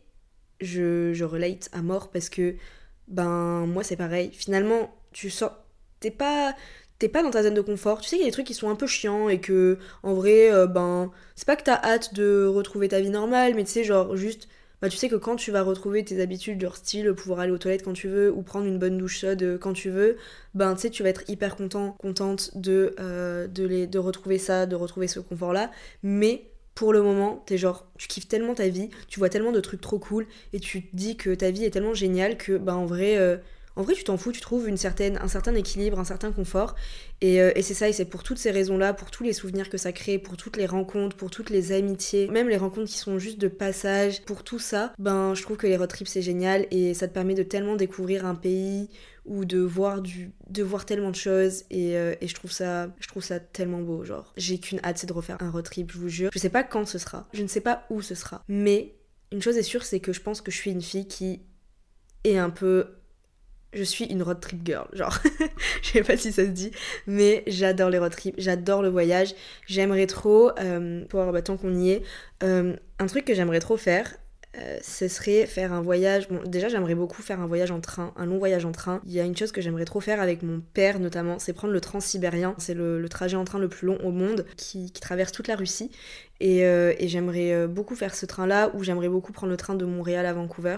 je, 0.62 1.12
je 1.14 1.26
relate 1.26 1.70
à 1.72 1.82
mort 1.82 2.12
parce 2.12 2.30
que 2.30 2.56
ben 3.08 3.66
moi 3.66 3.84
c'est 3.84 3.96
pareil. 3.96 4.30
Finalement, 4.32 4.94
tu 5.12 5.32
sors, 5.32 5.58
t'es 6.00 6.12
pas 6.12 6.54
t'es 7.00 7.10
pas 7.10 7.24
dans 7.24 7.32
ta 7.32 7.44
zone 7.44 7.54
de 7.54 7.62
confort. 7.62 8.02
Tu 8.02 8.10
sais 8.10 8.18
qu'il 8.18 8.26
y 8.26 8.28
a 8.28 8.30
des 8.30 8.34
trucs 8.34 8.48
qui 8.48 8.54
sont 8.54 8.70
un 8.70 8.76
peu 8.76 8.88
chiants 8.88 9.30
et 9.30 9.40
que, 9.40 9.78
en 10.04 10.14
vrai, 10.14 10.52
euh, 10.52 10.68
ben, 10.68 11.12
c'est 11.36 11.48
pas 11.48 11.56
que 11.56 11.64
t'as 11.64 11.82
hâte 11.82 12.14
de 12.14 12.46
retrouver 12.46 12.90
ta 12.90 13.00
vie 13.00 13.10
normale, 13.10 13.56
mais 13.56 13.64
tu 13.64 13.72
sais, 13.72 13.84
genre, 13.86 14.16
juste, 14.18 14.50
bah, 14.82 14.90
tu 14.90 14.98
sais 14.98 15.10
que 15.10 15.16
quand 15.16 15.38
tu 15.38 15.52
vas 15.52 15.64
retrouver 15.64 16.04
tes 16.04 16.22
habitudes, 16.22 16.62
leur 16.62 16.76
style, 16.76 17.14
pouvoir 17.14 17.40
aller 17.40 17.52
aux 17.52 17.58
toilettes 17.58 17.84
quand 17.84 17.94
tu 17.94 18.10
veux 18.10 18.32
ou 18.32 18.42
prendre 18.44 18.66
une 18.68 18.78
bonne 18.78 18.98
douche 18.98 19.22
chaude 19.22 19.42
euh, 19.44 19.58
quand 19.58 19.74
tu 19.74 19.90
veux, 19.90 20.18
ben, 20.54 20.76
tu 20.76 20.82
sais, 20.82 20.90
tu 20.90 21.04
vas 21.04 21.10
être 21.10 21.24
hyper 21.30 21.56
content, 21.56 21.94
contente 22.00 22.52
de, 22.56 22.94
euh, 23.00 23.48
de, 23.48 23.98
retrouver 23.98 24.38
ça, 24.38 24.66
de 24.66 24.76
retrouver 24.76 25.08
ce 25.08 25.22
confort-là, 25.22 25.72
mais 26.04 26.52
pour 26.76 26.94
le 26.94 27.02
moment, 27.02 27.44
t'es 27.46 27.58
genre, 27.58 27.88
tu 27.98 28.08
kiffes 28.08 28.28
tellement 28.28 28.56
ta 28.56 28.68
vie, 28.70 28.90
tu 29.08 29.20
vois 29.20 29.30
tellement 29.30 29.52
de 29.52 29.60
trucs 29.60 29.82
trop 29.82 30.00
cool, 30.00 30.28
et 30.54 30.60
tu 30.60 30.84
te 30.84 30.96
dis 30.96 31.18
que 31.18 31.34
ta 31.34 31.52
vie 31.52 31.66
est 31.66 31.72
tellement 31.72 31.94
géniale 31.94 32.38
que, 32.38 32.58
ben, 32.58 32.76
en 32.76 32.86
vrai, 32.86 33.42
en 33.80 33.84
vrai, 33.84 33.94
tu 33.94 34.04
t'en 34.04 34.18
fous, 34.18 34.34
tu 34.34 34.42
trouves 34.42 34.68
une 34.68 34.76
certaine, 34.76 35.18
un 35.22 35.30
certain 35.30 35.56
équilibre, 35.56 36.00
un 36.00 36.04
certain 36.04 36.34
confort. 36.34 36.76
Euh, 37.24 37.54
et, 37.56 37.62
c'est 37.62 37.74
ça, 37.74 37.88
et 37.88 37.94
c'est 37.94 38.04
pour 38.04 38.24
toutes 38.24 38.38
ces 38.38 38.52
raisons-là, 38.52 38.94
pour 38.94 39.10
tous 39.10 39.24
les 39.24 39.32
souvenirs 39.32 39.70
que 39.70 39.78
ça 39.78 39.94
crée, 39.94 40.20
pour 40.20 40.36
toutes 40.36 40.58
les 40.58 40.66
rencontres, 40.66 41.16
pour 41.16 41.32
toutes 41.32 41.50
les 41.50 41.72
amitiés, 41.72 42.28
même 42.28 42.50
les 42.50 42.58
rencontres 42.58 42.90
qui 42.92 42.98
sont 42.98 43.20
juste 43.20 43.40
de 43.40 43.48
passage, 43.48 44.22
pour 44.24 44.44
tout 44.44 44.60
ça, 44.60 44.92
ben 45.00 45.34
je 45.34 45.42
trouve 45.44 45.56
que 45.56 45.66
les 45.66 45.78
road 45.78 45.88
trips 45.88 46.10
c'est 46.10 46.22
génial 46.22 46.68
et 46.72 46.94
ça 46.94 47.08
te 47.08 47.14
permet 47.14 47.36
de 47.36 47.44
tellement 47.44 47.78
découvrir 47.78 48.26
un 48.26 48.36
pays 48.36 48.90
ou 49.24 49.46
de 49.46 49.60
voir 49.60 50.02
du 50.02 50.34
de 50.50 50.62
voir 50.62 50.86
tellement 50.86 51.12
de 51.12 51.16
choses 51.16 51.64
et, 51.70 51.96
euh, 51.96 52.16
et, 52.20 52.28
je 52.28 52.36
trouve 52.36 52.52
ça 52.52 52.90
je 53.00 53.08
trouve 53.08 53.24
ça 53.24 53.40
tellement 53.40 53.80
beau 53.80 54.04
genre. 54.04 54.34
J'ai 54.36 54.60
qu'une 54.60 54.82
hâte 54.84 54.98
c'est 54.98 55.08
de 55.08 55.14
refaire 55.14 55.38
un 55.40 55.52
road 55.52 55.64
trip 55.64 55.90
je 55.94 55.98
vous 55.98 56.10
jure. 56.10 56.32
Je 56.34 56.40
sais 56.40 56.50
pas 56.50 56.64
quand 56.64 56.86
ce 56.86 56.98
sera 56.98 57.30
je 57.32 57.44
ne 57.44 57.48
sais 57.48 57.62
pas 57.62 57.86
où 57.90 58.02
ce 58.02 58.14
sera. 58.14 58.44
Mais 58.50 58.96
une 59.32 59.42
chose 59.42 59.56
est 59.56 59.64
sûre 59.64 59.86
c'est 59.86 60.02
que 60.02 60.12
je 60.12 60.20
pense 60.20 60.42
que 60.42 60.52
je 60.52 60.58
suis 60.58 60.72
une 60.72 60.82
fille 60.82 61.08
qui 61.08 61.44
est 62.26 62.38
un 62.38 62.50
peu 62.50 62.99
je 63.74 63.84
suis 63.84 64.06
une 64.06 64.24
road 64.24 64.40
trip 64.40 64.66
girl, 64.66 64.88
genre, 64.94 65.18
je 65.82 65.90
sais 65.90 66.02
pas 66.02 66.18
si 66.18 66.32
ça 66.32 66.44
se 66.44 66.50
dit, 66.50 66.72
mais 67.08 67.44
j'adore 67.48 67.90
les 67.90 68.00
road 68.00 68.12
trips, 68.12 68.36
j'adore 68.38 68.82
le 68.82 68.90
voyage, 68.90 69.36
j'aimerais 69.68 70.08
trop, 70.08 70.52
euh, 70.60 71.06
pour 71.06 71.24
bah, 71.32 71.42
tant 71.42 71.58
qu'on 71.58 71.76
y 71.76 71.92
est, 71.92 72.04
euh, 72.44 72.76
un 72.98 73.06
truc 73.06 73.26
que 73.26 73.34
j'aimerais 73.34 73.60
trop 73.60 73.78
faire, 73.78 74.16
euh, 74.58 74.80
ce 74.82 75.08
serait 75.08 75.46
faire 75.46 75.72
un 75.74 75.82
voyage. 75.82 76.28
Bon, 76.28 76.42
déjà, 76.44 76.70
j'aimerais 76.70 76.96
beaucoup 76.96 77.22
faire 77.22 77.40
un 77.40 77.46
voyage 77.46 77.70
en 77.70 77.80
train, 77.82 78.14
un 78.18 78.26
long 78.26 78.40
voyage 78.40 78.66
en 78.66 78.72
train. 78.72 79.00
Il 79.06 79.12
y 79.12 79.20
a 79.20 79.24
une 79.24 79.38
chose 79.38 79.52
que 79.52 79.62
j'aimerais 79.62 79.86
trop 79.86 80.00
faire 80.00 80.20
avec 80.20 80.42
mon 80.42 80.60
père, 80.60 81.00
notamment, 81.00 81.38
c'est 81.38 81.54
prendre 81.54 81.72
le 81.72 81.80
transsibérien. 81.80 82.56
C'est 82.58 82.74
le, 82.74 83.08
trajet 83.10 83.38
en 83.38 83.46
train 83.46 83.60
le 83.60 83.70
plus 83.70 83.86
long 83.86 84.00
au 84.04 84.10
monde 84.10 84.48
qui, 84.58 84.92
traverse 84.92 85.32
toute 85.32 85.48
la 85.48 85.56
Russie. 85.56 85.92
Et, 86.40 86.62
et 86.62 87.08
j'aimerais 87.08 87.68
beaucoup 87.68 87.96
faire 87.96 88.16
ce 88.16 88.26
train-là, 88.26 88.72
ou 88.74 88.84
j'aimerais 88.84 89.10
beaucoup 89.10 89.34
prendre 89.34 89.52
le 89.52 89.58
train 89.58 89.76
de 89.76 89.86
Montréal 89.86 90.26
à 90.26 90.34
Vancouver. 90.34 90.78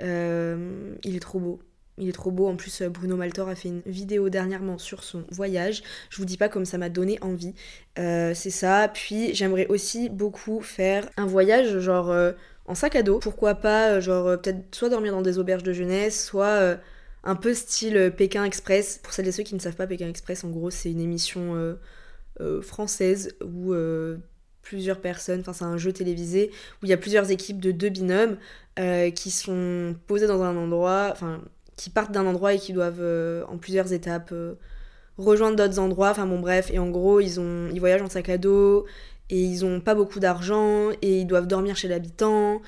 il 0.00 1.16
est 1.16 1.20
trop 1.20 1.40
beau. 1.40 1.60
Il 2.00 2.08
est 2.08 2.12
trop 2.12 2.30
beau. 2.30 2.48
En 2.48 2.56
plus, 2.56 2.82
Bruno 2.82 3.16
Maltor 3.16 3.48
a 3.48 3.54
fait 3.54 3.68
une 3.68 3.82
vidéo 3.84 4.30
dernièrement 4.30 4.78
sur 4.78 5.04
son 5.04 5.22
voyage. 5.30 5.82
Je 6.08 6.16
vous 6.16 6.24
dis 6.24 6.38
pas 6.38 6.48
comme 6.48 6.64
ça 6.64 6.78
m'a 6.78 6.88
donné 6.88 7.18
envie. 7.20 7.54
Euh, 7.98 8.32
c'est 8.34 8.50
ça. 8.50 8.88
Puis 8.92 9.34
j'aimerais 9.34 9.66
aussi 9.66 10.08
beaucoup 10.08 10.60
faire 10.60 11.08
un 11.18 11.26
voyage 11.26 11.78
genre 11.80 12.10
euh, 12.10 12.32
en 12.66 12.74
sac 12.74 12.96
à 12.96 13.02
dos. 13.02 13.18
Pourquoi 13.18 13.54
pas, 13.54 13.90
euh, 13.90 14.00
genre 14.00 14.40
peut-être 14.40 14.74
soit 14.74 14.88
dormir 14.88 15.12
dans 15.12 15.22
des 15.22 15.38
auberges 15.38 15.62
de 15.62 15.72
jeunesse, 15.72 16.24
soit 16.24 16.78
un 17.22 17.36
peu 17.36 17.52
style 17.52 18.12
Pékin 18.16 18.44
Express. 18.44 18.98
Pour 19.02 19.12
celles 19.12 19.28
et 19.28 19.32
ceux 19.32 19.42
qui 19.42 19.54
ne 19.54 19.60
savent 19.60 19.76
pas, 19.76 19.86
Pékin 19.86 20.08
Express, 20.08 20.42
en 20.44 20.48
gros, 20.48 20.70
c'est 20.70 20.90
une 20.90 21.00
émission 21.00 21.76
française 22.62 23.36
où 23.44 23.74
plusieurs 24.62 25.00
personnes, 25.00 25.40
enfin 25.40 25.52
c'est 25.52 25.64
un 25.64 25.76
jeu 25.76 25.92
télévisé 25.92 26.50
où 26.82 26.86
il 26.86 26.88
y 26.88 26.92
a 26.92 26.96
plusieurs 26.96 27.30
équipes 27.30 27.60
de 27.60 27.72
deux 27.72 27.90
binômes 27.90 28.38
qui 29.14 29.30
sont 29.30 29.94
posées 30.06 30.26
dans 30.26 30.42
un 30.42 30.56
endroit, 30.56 31.10
enfin 31.12 31.42
qui 31.80 31.88
partent 31.88 32.12
d'un 32.12 32.26
endroit 32.26 32.52
et 32.52 32.58
qui 32.58 32.74
doivent 32.74 33.00
euh, 33.00 33.42
en 33.48 33.56
plusieurs 33.56 33.94
étapes 33.94 34.32
euh, 34.32 34.54
rejoindre 35.16 35.56
d'autres 35.56 35.78
endroits. 35.78 36.10
Enfin 36.10 36.26
bon 36.26 36.38
bref, 36.38 36.70
et 36.70 36.78
en 36.78 36.90
gros 36.90 37.20
ils, 37.20 37.40
ont, 37.40 37.68
ils 37.72 37.80
voyagent 37.80 38.02
en 38.02 38.10
sac 38.10 38.28
à 38.28 38.36
dos 38.36 38.84
et 39.30 39.40
ils 39.40 39.64
ont 39.64 39.80
pas 39.80 39.94
beaucoup 39.94 40.20
d'argent 40.20 40.90
et 41.00 41.20
ils 41.20 41.26
doivent 41.26 41.46
dormir 41.46 41.76
chez 41.76 41.88
l'habitant. 41.88 42.60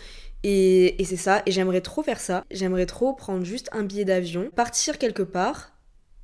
Et, 0.45 1.01
et 1.01 1.05
c'est 1.05 1.17
ça, 1.17 1.43
et 1.47 1.53
j'aimerais 1.53 1.83
trop 1.83 2.03
faire 2.03 2.19
ça. 2.19 2.43
J'aimerais 2.51 2.87
trop 2.87 3.13
prendre 3.13 3.45
juste 3.45 3.69
un 3.73 3.83
billet 3.83 4.07
d'avion, 4.07 4.51
partir 4.57 4.99
quelque 4.99 5.23
part, 5.23 5.73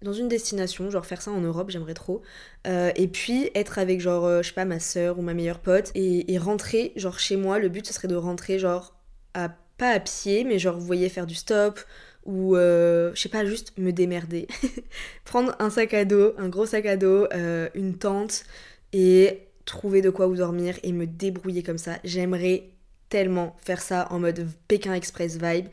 dans 0.03 0.13
une 0.13 0.29
destination, 0.29 0.91
genre 0.91 1.07
faire 1.07 1.21
ça 1.23 1.31
en 1.31 1.41
Europe, 1.41 1.71
j'aimerais 1.71 1.95
trop. 1.95 2.23
Euh, 2.67 2.91
et 2.97 3.07
puis 3.07 3.51
être 3.55 3.79
avec 3.79 4.01
genre, 4.01 4.43
je 4.43 4.49
sais 4.49 4.55
pas, 4.55 4.65
ma 4.65 4.81
soeur 4.81 5.19
ou 5.19 5.23
ma 5.23 5.35
meilleure 5.35 5.61
pote 5.61 5.93
et, 5.95 6.33
et, 6.33 6.39
rentrer 6.39 6.93
genre 6.97 7.19
chez 7.19 7.37
moi. 7.37 7.59
Le 7.59 7.69
but 7.69 7.87
ce 7.87 7.93
serait 7.93 8.09
de 8.09 8.17
rentrer 8.17 8.59
genre 8.59 8.95
à, 9.35 9.51
pas 9.77 9.91
à 9.91 10.01
pied, 10.01 10.45
mais 10.45 10.59
genre 10.59 10.77
vous 10.77 10.87
voyez 10.87 11.09
faire 11.09 11.27
du 11.27 11.35
stop, 11.35 11.81
ou 12.29 12.57
euh, 12.57 13.11
je 13.15 13.23
sais 13.23 13.31
pas, 13.31 13.45
juste 13.47 13.73
me 13.79 13.91
démerder. 13.91 14.47
Prendre 15.25 15.57
un 15.59 15.71
sac 15.71 15.95
à 15.95 16.05
dos, 16.05 16.35
un 16.37 16.51
gros 16.51 16.67
sac 16.67 16.85
à 16.85 16.99
dos, 16.99 17.27
euh, 17.33 17.71
une 17.75 17.97
tente 17.97 18.45
et 18.93 19.49
trouver 19.65 20.03
de 20.03 20.11
quoi 20.11 20.27
vous 20.27 20.37
dormir 20.37 20.79
et 20.83 20.93
me 20.93 21.07
débrouiller 21.07 21.63
comme 21.63 21.79
ça. 21.79 21.99
J'aimerais 22.05 22.69
tellement 23.09 23.57
faire 23.65 23.81
ça 23.81 24.07
en 24.11 24.19
mode 24.19 24.47
Pékin 24.69 24.93
Express 24.93 25.39
vibe. 25.41 25.69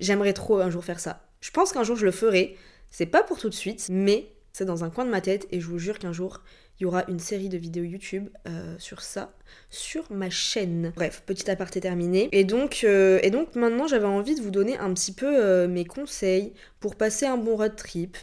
J'aimerais 0.00 0.32
trop 0.32 0.58
un 0.58 0.68
jour 0.68 0.84
faire 0.84 0.98
ça. 0.98 1.22
Je 1.40 1.52
pense 1.52 1.72
qu'un 1.72 1.84
jour 1.84 1.96
je 1.96 2.04
le 2.04 2.10
ferai. 2.10 2.56
C'est 2.90 3.06
pas 3.06 3.22
pour 3.22 3.38
tout 3.38 3.48
de 3.48 3.54
suite, 3.54 3.86
mais 3.88 4.32
c'est 4.52 4.64
dans 4.64 4.82
un 4.82 4.90
coin 4.90 5.04
de 5.04 5.10
ma 5.10 5.20
tête 5.20 5.46
et 5.52 5.60
je 5.60 5.66
vous 5.68 5.78
jure 5.78 6.00
qu'un 6.00 6.12
jour 6.12 6.40
il 6.80 6.84
y 6.84 6.86
aura 6.86 7.04
une 7.08 7.18
série 7.18 7.50
de 7.50 7.58
vidéos 7.58 7.84
YouTube 7.84 8.28
euh, 8.48 8.74
sur 8.78 9.02
ça 9.02 9.34
sur 9.68 10.10
ma 10.10 10.30
chaîne. 10.30 10.92
Bref, 10.96 11.22
petit 11.26 11.50
aparté 11.50 11.80
terminé. 11.80 12.28
Et 12.32 12.44
donc, 12.44 12.80
euh, 12.84 13.18
et 13.22 13.30
donc 13.30 13.54
maintenant 13.54 13.86
j'avais 13.86 14.06
envie 14.06 14.34
de 14.34 14.40
vous 14.40 14.50
donner 14.50 14.78
un 14.78 14.92
petit 14.94 15.12
peu 15.12 15.26
euh, 15.26 15.68
mes 15.68 15.84
conseils 15.84 16.52
pour 16.80 16.96
passer 16.96 17.26
un 17.26 17.36
bon 17.36 17.56
road 17.56 17.76
trip, 17.76 18.16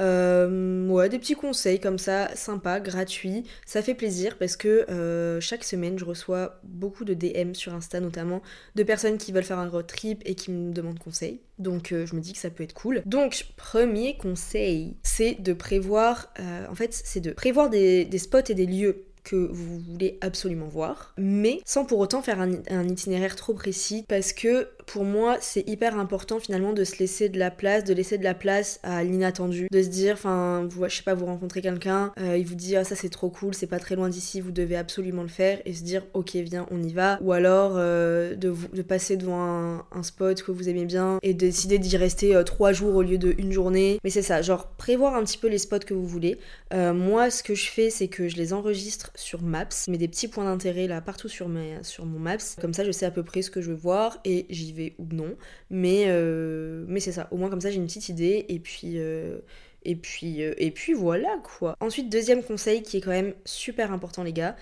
euh, 0.00 0.88
ouais, 0.88 1.08
des 1.08 1.18
petits 1.18 1.34
conseils 1.34 1.80
comme 1.80 1.98
ça, 1.98 2.34
sympa, 2.34 2.80
gratuits. 2.80 3.44
Ça 3.66 3.82
fait 3.82 3.94
plaisir 3.94 4.36
parce 4.38 4.56
que 4.56 4.90
euh, 4.90 5.40
chaque 5.40 5.64
semaine, 5.64 5.98
je 5.98 6.04
reçois 6.04 6.60
beaucoup 6.64 7.04
de 7.04 7.14
DM 7.14 7.54
sur 7.54 7.74
Insta 7.74 8.00
notamment 8.00 8.42
de 8.74 8.82
personnes 8.82 9.18
qui 9.18 9.32
veulent 9.32 9.44
faire 9.44 9.58
un 9.58 9.68
road 9.68 9.86
trip 9.86 10.22
et 10.24 10.34
qui 10.34 10.50
me 10.50 10.72
demandent 10.72 10.98
conseil. 10.98 11.40
Donc 11.58 11.92
euh, 11.92 12.06
je 12.06 12.14
me 12.16 12.20
dis 12.20 12.32
que 12.32 12.38
ça 12.38 12.50
peut 12.50 12.64
être 12.64 12.74
cool. 12.74 13.02
Donc 13.06 13.46
premier 13.56 14.16
conseil, 14.16 14.96
c'est 15.02 15.40
de 15.40 15.52
prévoir, 15.52 16.32
en 16.68 16.74
fait, 16.74 16.92
c'est 16.92 17.20
de 17.20 17.32
prévoir 17.32 17.70
des 17.70 18.18
spots 18.18 18.38
et 18.48 18.54
des 18.54 18.66
lieux 18.66 19.04
que 19.24 19.36
vous 19.36 19.80
voulez 19.80 20.18
absolument 20.20 20.68
voir, 20.68 21.14
mais 21.16 21.60
sans 21.64 21.84
pour 21.84 21.98
autant 21.98 22.22
faire 22.22 22.40
un, 22.40 22.88
itinéraire 22.88 23.34
trop 23.34 23.54
précis, 23.54 24.04
parce 24.06 24.32
que 24.32 24.68
pour 24.86 25.04
moi 25.04 25.36
c'est 25.40 25.68
hyper 25.68 25.98
important 25.98 26.40
finalement 26.40 26.72
de 26.72 26.84
se 26.84 26.98
laisser 26.98 27.28
de 27.28 27.38
la 27.38 27.50
place, 27.50 27.84
de 27.84 27.94
laisser 27.94 28.18
de 28.18 28.24
la 28.24 28.34
place 28.34 28.80
à 28.82 29.02
l'inattendu, 29.04 29.68
de 29.70 29.82
se 29.82 29.88
dire, 29.88 30.14
enfin, 30.14 30.68
je 30.88 30.94
sais 30.94 31.02
pas, 31.02 31.14
vous 31.14 31.26
rencontrez 31.26 31.62
quelqu'un, 31.62 32.12
euh, 32.20 32.36
il 32.36 32.46
vous 32.46 32.54
dit 32.54 32.76
ah 32.76 32.84
ça 32.84 32.94
c'est 32.94 33.08
trop 33.08 33.30
cool, 33.30 33.54
c'est 33.54 33.66
pas 33.66 33.78
très 33.78 33.96
loin 33.96 34.08
d'ici, 34.08 34.40
vous 34.40 34.52
devez 34.52 34.76
absolument 34.76 35.22
le 35.22 35.28
faire, 35.28 35.60
et 35.64 35.72
se 35.72 35.82
dire 35.82 36.02
ok 36.14 36.34
viens 36.36 36.66
on 36.70 36.82
y 36.82 36.92
va, 36.92 37.18
ou 37.22 37.32
alors 37.32 37.74
euh, 37.76 38.34
de, 38.34 38.52
passer 38.82 39.16
devant 39.16 39.84
un, 39.90 40.02
spot 40.02 40.42
que 40.42 40.52
vous 40.52 40.68
aimez 40.68 40.84
bien 40.84 41.18
et 41.22 41.32
décider 41.32 41.78
d'y 41.78 41.96
rester 41.96 42.36
euh, 42.36 42.42
trois 42.42 42.72
jours 42.72 42.94
au 42.94 43.02
lieu 43.02 43.16
de 43.16 43.34
une 43.38 43.52
journée, 43.52 43.98
mais 44.04 44.10
c'est 44.10 44.22
ça, 44.22 44.42
genre 44.42 44.68
prévoir 44.76 45.14
un 45.14 45.24
petit 45.24 45.38
peu 45.38 45.48
les 45.48 45.58
spots 45.58 45.78
que 45.80 45.94
vous 45.94 46.06
voulez. 46.06 46.38
moi 46.72 47.30
ce 47.30 47.42
que 47.42 47.54
je 47.54 47.70
fais 47.70 47.90
c'est 47.90 48.08
que 48.08 48.28
je 48.28 48.36
les 48.36 48.52
enregistre 48.52 49.10
sur 49.14 49.42
Maps. 49.42 49.68
Mets 49.88 49.98
des 49.98 50.08
petits 50.08 50.28
points 50.28 50.44
d'intérêt 50.44 50.86
là 50.86 51.00
partout 51.00 51.28
sur, 51.28 51.48
sur 51.82 52.06
mon 52.06 52.18
Maps. 52.18 52.36
Comme 52.60 52.74
ça, 52.74 52.84
je 52.84 52.90
sais 52.90 53.06
à 53.06 53.10
peu 53.10 53.22
près 53.22 53.42
ce 53.42 53.50
que 53.50 53.60
je 53.60 53.70
veux 53.70 53.76
voir 53.76 54.18
et 54.24 54.46
j'y 54.50 54.72
ou 54.98 55.06
non. 55.12 55.36
Mais, 55.70 56.04
euh, 56.08 56.84
mais 56.88 57.00
c'est 57.00 57.12
ça. 57.12 57.28
Au 57.30 57.36
moins, 57.36 57.50
comme 57.50 57.60
ça, 57.60 57.70
j'ai 57.70 57.76
une 57.76 57.86
petite 57.86 58.08
idée. 58.08 58.46
Et 58.48 58.58
puis. 58.58 58.98
Euh, 58.98 59.38
et 59.86 59.96
puis, 59.96 60.42
euh, 60.42 60.54
et 60.56 60.70
puis 60.70 60.94
voilà 60.94 61.38
quoi. 61.42 61.76
Ensuite, 61.78 62.08
deuxième 62.08 62.42
conseil 62.42 62.82
qui 62.82 62.96
est 62.96 63.00
quand 63.02 63.10
même 63.10 63.34
super 63.44 63.92
important 63.92 64.22
les 64.22 64.32
gars, 64.32 64.56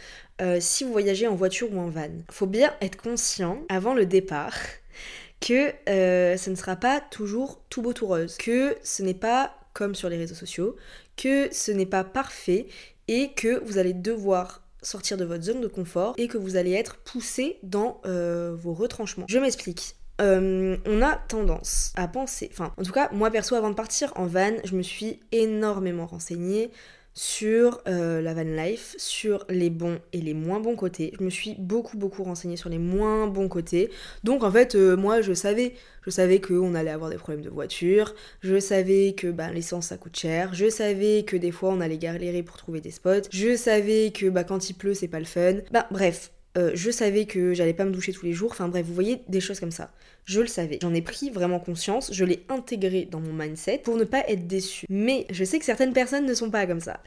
si 0.58 0.82
vous 0.82 0.90
voyagez 0.90 1.28
en 1.28 1.36
voiture 1.36 1.72
ou 1.72 1.78
en 1.78 1.88
van, 1.88 2.10
faut 2.28 2.48
bien 2.48 2.74
être 2.80 3.00
conscient 3.00 3.62
avant 3.68 3.94
le 3.94 4.04
départ 4.04 4.56
que 5.40 5.70
ce 5.86 6.50
ne 6.50 6.56
sera 6.56 6.74
pas 6.74 7.00
toujours 7.00 7.62
tout 7.70 7.82
beau 7.82 7.92
tout 7.92 8.08
rose, 8.08 8.36
que 8.36 8.76
ce 8.82 9.04
n'est 9.04 9.14
pas 9.14 9.54
comme 9.74 9.94
sur 9.94 10.08
les 10.08 10.16
réseaux 10.16 10.34
sociaux, 10.34 10.74
que 11.16 11.48
ce 11.54 11.70
n'est 11.70 11.86
pas 11.86 12.02
parfait 12.02 12.66
et 13.06 13.30
que 13.34 13.62
vous 13.64 13.78
allez 13.78 13.92
devoir 13.92 14.66
sortir 14.82 15.16
de 15.16 15.24
votre 15.24 15.44
zone 15.44 15.60
de 15.60 15.68
confort 15.68 16.14
et 16.18 16.26
que 16.26 16.36
vous 16.36 16.56
allez 16.56 16.72
être 16.72 16.96
poussé 16.96 17.60
dans 17.62 18.00
vos 18.04 18.74
retranchements. 18.74 19.26
Je 19.28 19.38
m'explique. 19.38 19.94
Euh, 20.22 20.76
on 20.86 21.02
a 21.02 21.16
tendance 21.16 21.92
à 21.96 22.06
penser, 22.06 22.48
enfin 22.52 22.72
en 22.76 22.84
tout 22.84 22.92
cas 22.92 23.10
moi 23.12 23.30
perso 23.30 23.56
avant 23.56 23.70
de 23.70 23.74
partir 23.74 24.12
en 24.14 24.26
van, 24.26 24.52
je 24.64 24.76
me 24.76 24.82
suis 24.82 25.18
énormément 25.32 26.06
renseignée 26.06 26.70
sur 27.14 27.82
euh, 27.88 28.22
la 28.22 28.32
van 28.32 28.44
life, 28.44 28.94
sur 28.98 29.44
les 29.50 29.68
bons 29.68 29.98
et 30.12 30.20
les 30.20 30.32
moins 30.32 30.60
bons 30.60 30.76
côtés. 30.76 31.12
Je 31.18 31.24
me 31.24 31.28
suis 31.28 31.56
beaucoup 31.58 31.98
beaucoup 31.98 32.22
renseignée 32.22 32.56
sur 32.56 32.70
les 32.70 32.78
moins 32.78 33.26
bons 33.26 33.48
côtés. 33.48 33.90
Donc 34.24 34.44
en 34.44 34.50
fait, 34.50 34.74
euh, 34.76 34.96
moi 34.96 35.20
je 35.20 35.34
savais, 35.34 35.74
je 36.06 36.10
savais 36.10 36.40
qu'on 36.40 36.74
allait 36.74 36.90
avoir 36.90 37.10
des 37.10 37.16
problèmes 37.16 37.44
de 37.44 37.50
voiture, 37.50 38.14
je 38.40 38.60
savais 38.60 39.14
que 39.14 39.26
bah, 39.26 39.50
l'essence 39.50 39.88
ça 39.88 39.96
coûte 39.96 40.16
cher, 40.16 40.54
je 40.54 40.70
savais 40.70 41.24
que 41.24 41.36
des 41.36 41.50
fois 41.50 41.70
on 41.70 41.80
allait 41.80 41.98
galérer 41.98 42.42
pour 42.42 42.56
trouver 42.56 42.80
des 42.80 42.92
spots, 42.92 43.28
je 43.30 43.56
savais 43.56 44.12
que 44.12 44.26
bah, 44.26 44.44
quand 44.44 44.70
il 44.70 44.74
pleut 44.74 44.94
c'est 44.94 45.08
pas 45.08 45.18
le 45.18 45.26
fun. 45.26 45.56
Bah 45.72 45.86
bref, 45.90 46.30
euh, 46.58 46.72
je 46.74 46.90
savais 46.90 47.24
que 47.24 47.54
j'allais 47.54 47.72
pas 47.72 47.84
me 47.84 47.92
doucher 47.92 48.12
tous 48.12 48.26
les 48.26 48.32
jours, 48.32 48.50
enfin 48.50 48.68
bref, 48.68 48.84
vous 48.84 48.94
voyez 48.94 49.22
des 49.28 49.40
choses 49.40 49.58
comme 49.58 49.70
ça. 49.70 49.90
Je 50.24 50.40
le 50.40 50.46
savais, 50.46 50.78
j'en 50.82 50.92
ai 50.92 51.02
pris 51.02 51.30
vraiment 51.30 51.58
conscience, 51.58 52.12
je 52.12 52.24
l'ai 52.24 52.44
intégré 52.48 53.08
dans 53.10 53.20
mon 53.20 53.32
mindset 53.32 53.78
pour 53.78 53.96
ne 53.96 54.04
pas 54.04 54.24
être 54.28 54.46
déçu. 54.46 54.86
Mais 54.88 55.26
je 55.30 55.44
sais 55.44 55.58
que 55.58 55.64
certaines 55.64 55.92
personnes 55.92 56.26
ne 56.26 56.34
sont 56.34 56.50
pas 56.50 56.66
comme 56.66 56.80
ça. 56.80 57.00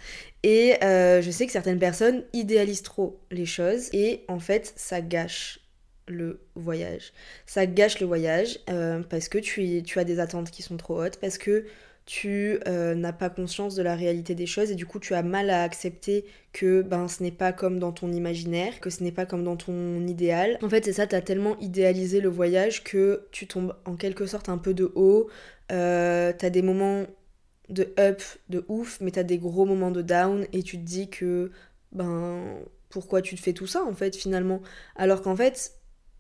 Et 0.44 0.84
euh, 0.84 1.22
je 1.22 1.32
sais 1.32 1.46
que 1.46 1.52
certaines 1.52 1.80
personnes 1.80 2.24
idéalisent 2.34 2.82
trop 2.82 3.20
les 3.32 3.46
choses 3.46 3.90
et 3.94 4.24
en 4.28 4.40
fait 4.40 4.74
ça 4.76 5.02
gâche 5.02 5.60
le 6.08 6.40
voyage. 6.56 7.14
Ça 7.46 7.66
gâche 7.66 8.00
le 8.00 8.08
voyage 8.08 8.60
euh, 8.70 9.02
parce 9.02 9.30
que 9.30 9.38
tu, 9.38 9.84
tu 9.84 10.00
as 10.00 10.04
des 10.04 10.20
attentes 10.20 10.52
qui 10.52 10.62
sont 10.62 10.78
trop 10.78 11.02
hautes, 11.02 11.18
parce 11.18 11.38
que 11.38 11.66
tu 12.06 12.60
euh, 12.68 12.94
n'as 12.94 13.14
pas 13.14 13.30
conscience 13.30 13.74
de 13.74 13.82
la 13.82 13.96
réalité 13.96 14.36
des 14.36 14.46
choses 14.46 14.70
et 14.70 14.76
du 14.76 14.86
coup 14.86 15.00
tu 15.00 15.16
as 15.16 15.24
mal 15.24 15.50
à 15.50 15.64
accepter 15.64 16.26
que 16.54 16.84
ben 16.84 17.08
ce 17.08 17.24
n'est 17.24 17.32
pas 17.32 17.52
comme 17.52 17.80
dans 17.80 17.92
ton 17.92 18.12
imaginaire, 18.12 18.80
que 18.80 18.92
ce 18.92 19.04
n'est 19.04 19.12
pas 19.12 19.26
comme 19.26 19.44
dans 19.44 19.56
ton 19.56 20.06
idéal. 20.06 20.60
En 20.62 20.70
fait 20.70 20.86
c'est 20.86 20.94
ça, 20.94 21.08
tu 21.08 21.16
as 21.16 21.22
tellement 21.22 21.58
idéalisé 21.60 22.22
le 22.22 22.30
voyage 22.30 22.84
que 22.84 23.28
tu 23.32 23.48
tombes 23.48 23.76
en 23.86 23.96
quelque 23.96 24.28
sorte 24.28 24.50
un 24.50 24.60
peu 24.60 24.76
de 24.76 24.92
haut, 24.94 25.30
euh, 25.72 26.32
tu 26.38 26.46
as 26.46 26.50
des 26.52 26.62
moments 26.62 27.06
de 27.70 27.92
up, 28.00 28.22
de 28.50 28.64
ouf, 28.68 29.00
mais 29.02 29.10
tu 29.10 29.20
as 29.20 29.24
des 29.24 29.40
gros 29.40 29.66
moments 29.66 29.92
de 29.92 30.04
down 30.04 30.46
et 30.54 30.62
tu 30.62 30.78
te 30.78 30.84
dis 30.84 31.10
que 31.10 31.52
ben 31.92 32.60
pourquoi 32.90 33.24
tu 33.24 33.36
te 33.36 33.42
fais 33.42 33.54
tout 33.54 33.68
ça 33.68 33.84
en 33.84 33.94
fait 33.94 34.16
finalement? 34.16 34.62
Alors 34.96 35.24
qu'en 35.24 35.36
fait 35.36 35.74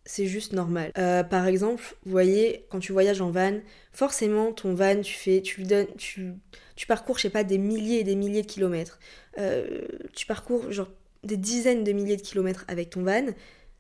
c'est 0.06 0.28
juste 0.28 0.54
normal. 0.54 0.92
Euh, 0.98 1.24
par 1.24 1.48
exemple, 1.48 1.84
vous 2.06 2.12
voyez, 2.12 2.66
quand 2.70 2.80
tu 2.80 2.92
voyages 2.92 3.22
en 3.22 3.32
van, 3.32 3.60
forcément 3.92 4.52
ton 4.52 4.76
van, 4.76 5.02
tu 5.02 5.14
fais, 5.14 5.42
tu 5.42 5.64
donnes, 5.64 5.88
tu, 5.98 6.36
parcours, 6.88 7.18
je 7.18 7.24
sais 7.24 7.30
pas, 7.30 7.44
des 7.44 7.58
milliers 7.58 8.00
et 8.00 8.04
des 8.04 8.16
milliers 8.16 8.44
de 8.44 8.48
kilomètres. 8.48 9.00
Euh, 9.40 9.82
tu 10.14 10.28
parcours 10.28 10.72
genre 10.72 10.90
des 11.24 11.38
dizaines 11.38 11.84
de 11.84 11.92
milliers 11.92 12.18
de 12.18 12.22
kilomètres 12.22 12.66
avec 12.68 12.92
ton 12.92 13.04
van. 13.04 13.26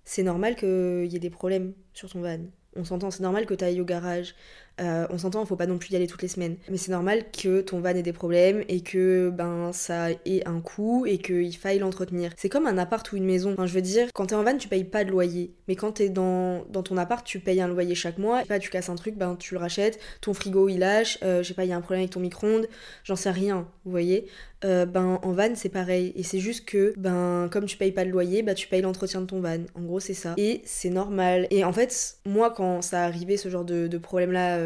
C'est 0.03 0.23
normal 0.23 0.55
qu'il 0.55 1.05
y 1.05 1.15
ait 1.15 1.19
des 1.19 1.29
problèmes 1.29 1.73
sur 1.93 2.09
ton 2.09 2.21
van. 2.21 2.39
On 2.75 2.83
s'entend, 2.83 3.09
c'est 3.09 3.23
normal 3.23 3.45
que 3.45 3.53
tu 3.53 3.63
ailles 3.63 3.79
au 3.79 3.85
garage. 3.85 4.35
on 4.79 5.17
s'entend, 5.17 5.45
faut 5.45 5.55
pas 5.55 5.67
non 5.67 5.77
plus 5.77 5.91
y 5.91 5.95
aller 5.95 6.07
toutes 6.07 6.23
les 6.23 6.27
semaines. 6.27 6.57
Mais 6.69 6.77
c'est 6.77 6.91
normal 6.91 7.23
que 7.31 7.61
ton 7.61 7.79
van 7.79 7.89
ait 7.89 8.03
des 8.03 8.11
problèmes 8.11 8.63
et 8.67 8.81
que 8.81 9.29
ben 9.29 9.71
ça 9.71 10.11
ait 10.11 10.45
un 10.45 10.59
coût 10.59 11.05
et 11.05 11.19
qu'il 11.19 11.55
faille 11.55 11.79
l'entretenir. 11.79 12.33
C'est 12.35 12.49
comme 12.49 12.67
un 12.67 12.77
appart 12.77 13.09
ou 13.13 13.15
une 13.15 13.25
maison. 13.25 13.53
Enfin, 13.53 13.65
je 13.65 13.73
veux 13.73 13.81
dire, 13.81 14.09
quand 14.13 14.25
t'es 14.25 14.35
en 14.35 14.43
van, 14.43 14.57
tu 14.57 14.67
payes 14.67 14.83
pas 14.83 15.05
de 15.05 15.11
loyer. 15.11 15.53
Mais 15.67 15.75
quand 15.75 15.93
t'es 15.93 16.09
dans, 16.09 16.65
dans 16.69 16.83
ton 16.83 16.97
appart, 16.97 17.25
tu 17.25 17.39
payes 17.39 17.61
un 17.61 17.67
loyer 17.67 17.95
chaque 17.95 18.17
mois. 18.17 18.43
Pas, 18.45 18.59
tu 18.59 18.69
casses 18.69 18.89
un 18.89 18.95
truc, 18.95 19.15
ben 19.15 19.35
tu 19.35 19.53
le 19.53 19.59
rachètes. 19.59 19.99
Ton 20.21 20.33
frigo 20.33 20.69
il 20.69 20.79
lâche. 20.79 21.17
je 21.21 21.43
sais 21.43 21.53
pas, 21.53 21.65
il 21.65 21.69
y 21.69 21.73
a 21.73 21.77
un 21.77 21.81
problème 21.81 22.01
avec 22.01 22.11
ton 22.11 22.19
micro-ondes. 22.19 22.67
J'en 23.03 23.15
sais 23.15 23.31
rien, 23.31 23.67
vous 23.83 23.91
voyez. 23.91 24.27
ben 24.61 25.19
en 25.21 25.31
van 25.31 25.55
c'est 25.55 25.69
pareil 25.69 26.13
et 26.15 26.23
c'est 26.23 26.39
juste 26.39 26.65
que 26.65 26.93
ben 26.97 27.49
comme 27.51 27.65
tu 27.65 27.77
payes 27.77 27.91
pas 27.91 28.03
de 28.03 28.09
loyer 28.09 28.41
bah 28.41 28.55
tu 28.55 28.67
payes 28.67 28.81
l'entretien 28.81 29.21
de 29.21 29.27
ton 29.27 29.39
van 29.39 29.59
en 29.75 29.81
gros 29.81 29.99
c'est 29.99 30.15
ça 30.15 30.33
et 30.37 30.61
c'est 30.65 30.89
normal 30.89 31.45
et 31.51 31.63
en 31.63 31.71
fait 31.71 32.17
moi 32.25 32.49
quand 32.49 32.81
ça 32.81 33.03
arrivait 33.03 33.37
ce 33.37 33.49
genre 33.49 33.63
de, 33.65 33.97
problème 33.97 34.31
là 34.31 34.57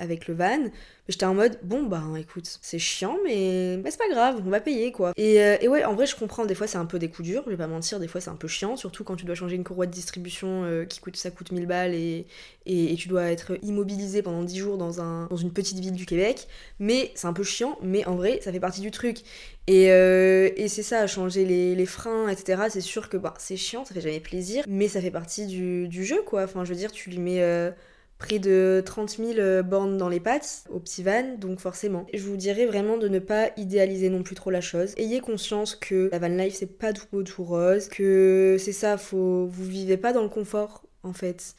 avec 0.00 0.26
le 0.26 0.34
van, 0.34 0.70
j'étais 1.08 1.26
en 1.26 1.34
mode 1.34 1.58
bon 1.62 1.82
bah 1.84 2.02
écoute, 2.18 2.58
c'est 2.62 2.78
chiant 2.78 3.18
mais 3.24 3.76
bah, 3.76 3.90
c'est 3.90 3.98
pas 3.98 4.08
grave, 4.08 4.42
on 4.44 4.50
va 4.50 4.60
payer 4.60 4.92
quoi. 4.92 5.12
Et, 5.16 5.42
euh, 5.42 5.56
et, 5.60 5.68
ouais, 5.68 5.84
en 5.84 5.94
vrai 5.94 6.06
je 6.06 6.16
comprends, 6.16 6.46
des 6.46 6.54
fois 6.54 6.66
c'est 6.66 6.78
un 6.78 6.86
peu 6.86 6.98
des 6.98 7.08
coups 7.08 7.28
durs, 7.28 7.42
je 7.46 7.50
vais 7.50 7.56
pas 7.56 7.66
mentir, 7.66 8.00
des 8.00 8.08
fois 8.08 8.20
c'est 8.20 8.30
un 8.30 8.36
peu 8.36 8.48
chiant, 8.48 8.76
surtout 8.76 9.04
quand 9.04 9.16
tu 9.16 9.26
dois 9.26 9.34
changer 9.34 9.56
une 9.56 9.64
courroie 9.64 9.86
de 9.86 9.92
distribution 9.92 10.64
euh, 10.64 10.84
qui 10.84 11.00
coûte 11.00 11.16
ça 11.16 11.30
coûte 11.30 11.52
1000 11.52 11.66
balles 11.66 11.94
et, 11.94 12.26
et, 12.66 12.94
tu 12.96 13.08
dois 13.08 13.24
être 13.30 13.58
immobilisé 13.62 14.22
pendant 14.22 14.42
10 14.42 14.58
jours 14.58 14.78
dans, 14.78 15.00
un, 15.00 15.26
dans 15.26 15.36
une 15.36 15.52
petite 15.52 15.78
ville 15.78 15.92
du 15.92 16.06
Québec. 16.06 16.46
Mais 16.78 17.12
c'est 17.14 17.26
un 17.26 17.32
peu 17.32 17.42
chiant, 17.42 17.78
mais 17.82 18.04
en 18.06 18.16
vrai 18.16 18.40
ça 18.42 18.52
fait 18.52 18.60
partie 18.60 18.80
du 18.80 18.90
truc. 18.90 19.18
Et, 19.66 19.92
euh, 19.92 20.50
et 20.56 20.68
c'est 20.68 20.82
ça, 20.82 21.06
changer 21.06 21.44
les, 21.44 21.74
les 21.74 21.86
freins, 21.86 22.28
etc. 22.28 22.62
C'est 22.70 22.80
sûr 22.80 23.08
que 23.08 23.16
bah, 23.16 23.34
c'est 23.38 23.56
chiant, 23.56 23.84
ça 23.84 23.94
fait 23.94 24.00
jamais 24.00 24.20
plaisir, 24.20 24.64
mais 24.68 24.88
ça 24.88 25.00
fait 25.00 25.10
partie 25.10 25.46
du, 25.46 25.88
du 25.88 26.04
jeu 26.04 26.22
quoi. 26.22 26.44
Enfin 26.44 26.64
je 26.64 26.70
veux 26.70 26.76
dire, 26.78 26.92
tu 26.92 27.10
lui 27.10 27.18
mets 27.18 27.72
près 28.20 28.38
de 28.38 28.82
30 28.84 29.16
000 29.16 29.30
euh, 29.38 29.62
bornes 29.62 29.96
dans 29.96 30.08
les 30.08 30.20
pattes 30.20 30.64
au 30.70 30.78
petit 30.78 31.02
van, 31.02 31.36
donc 31.38 31.58
forcément. 31.58 32.06
Je 32.14 32.22
vous 32.22 32.36
dirais 32.36 32.66
vraiment 32.66 32.98
de 32.98 33.08
ne 33.08 33.18
pas 33.18 33.50
idéaliser 33.56 34.10
non 34.10 34.22
plus 34.22 34.36
trop 34.36 34.50
la 34.50 34.60
chose. 34.60 34.94
Ayez 34.98 35.20
conscience 35.20 35.74
que 35.74 36.10
la 36.12 36.20
van 36.20 36.28
life 36.28 36.54
c'est 36.54 36.78
pas 36.78 36.92
tout 36.92 37.06
beau 37.10 37.24
tout 37.24 37.42
rose, 37.42 37.88
que 37.88 38.56
c'est 38.60 38.72
ça, 38.72 38.96
faut 38.98 39.46
vous 39.46 39.64
vivez 39.64 39.96
pas 39.96 40.12
dans 40.12 40.22
le 40.22 40.28
confort 40.28 40.84
en 41.02 41.14
fait. 41.14 41.56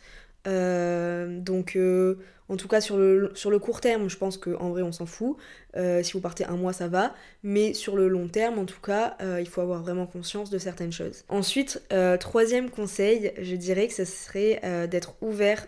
Euh, 0.47 1.39
donc 1.39 1.75
euh, 1.75 2.19
en 2.47 2.57
tout 2.57 2.67
cas 2.67 2.79
sur 2.79 2.97
le, 2.97 3.31
sur 3.33 3.49
le 3.49 3.57
court 3.57 3.81
terme, 3.81 4.07
je 4.07 4.17
pense 4.17 4.37
qu'en 4.37 4.69
vrai 4.69 4.83
on 4.83 4.91
s'en 4.91 5.07
fout. 5.07 5.37
si 5.75 6.13
vous 6.13 6.21
partez 6.21 6.45
un 6.45 6.57
mois 6.57 6.73
ça 6.73 6.87
va, 6.87 7.15
mais 7.41 7.73
sur 7.73 7.95
le 7.95 8.07
long 8.07 8.27
terme 8.27 8.59
en 8.59 8.65
tout 8.65 8.81
cas, 8.81 9.17
il 9.39 9.47
faut 9.47 9.61
avoir 9.61 9.81
vraiment 9.81 10.05
conscience 10.05 10.51
de 10.51 10.59
certaines 10.59 10.91
choses. 10.91 11.23
Ensuite, 11.27 11.81
troisième 12.19 12.69
conseil, 12.69 13.33
je 13.41 13.55
dirais 13.55 13.87
que 13.87 13.95
ce 13.95 14.05
serait 14.05 14.87
d'être 14.87 15.15
ouvert 15.21 15.65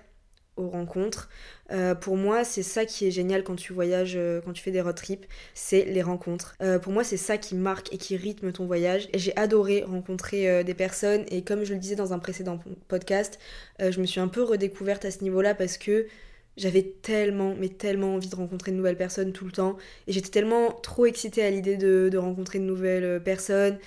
aux 0.57 0.69
rencontres. 0.69 1.29
Euh, 1.71 1.95
pour 1.95 2.17
moi, 2.17 2.43
c'est 2.43 2.63
ça 2.63 2.85
qui 2.85 3.07
est 3.07 3.11
génial 3.11 3.43
quand 3.43 3.55
tu 3.55 3.73
voyages, 3.73 4.13
euh, 4.15 4.41
quand 4.41 4.53
tu 4.53 4.61
fais 4.61 4.71
des 4.71 4.81
road 4.81 4.95
trips, 4.95 5.25
c'est 5.53 5.85
les 5.85 6.01
rencontres. 6.01 6.55
Euh, 6.61 6.79
pour 6.79 6.93
moi, 6.93 7.03
c'est 7.03 7.17
ça 7.17 7.37
qui 7.37 7.55
marque 7.55 7.93
et 7.93 7.97
qui 7.97 8.15
rythme 8.15 8.51
ton 8.51 8.65
voyage. 8.65 9.09
Et 9.13 9.19
j'ai 9.19 9.35
adoré 9.37 9.83
rencontrer 9.83 10.63
des 10.63 10.73
personnes. 10.73 11.25
Et 11.29 11.43
comme 11.43 11.63
je 11.63 11.73
le 11.73 11.79
disais 11.79 11.95
dans 11.95 12.13
un 12.13 12.19
précédent 12.19 12.59
podcast, 12.87 13.39
je 13.79 13.99
me 13.99 14.05
suis 14.05 14.19
un 14.19 14.27
peu 14.27 14.43
redécouverte 14.43 15.05
à 15.05 15.11
ce 15.11 15.23
niveau-là 15.23 15.55
parce 15.55 15.77
que 15.77 16.07
j'avais 16.55 16.83
tellement, 16.83 17.55
mais 17.57 17.69
tellement 17.69 18.15
envie 18.15 18.29
de 18.29 18.35
rencontrer 18.35 18.71
de 18.71 18.77
nouvelles 18.77 18.97
personnes 18.97 19.33
tout 19.33 19.45
le 19.45 19.51
temps. 19.51 19.77
Et 20.07 20.11
j'étais 20.11 20.29
tellement 20.29 20.71
trop 20.71 21.05
excitée 21.05 21.43
à 21.43 21.49
l'idée 21.49 21.77
de, 21.77 22.09
de, 22.11 22.17
rencontrer 22.17 22.59
de 22.59 22.65
nouvelles 22.65 23.21
personnes. 23.23 23.77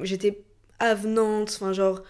j'étais 0.00 0.42
avenante, 0.80 1.50
enfin 1.50 1.72
genre, 1.72 2.02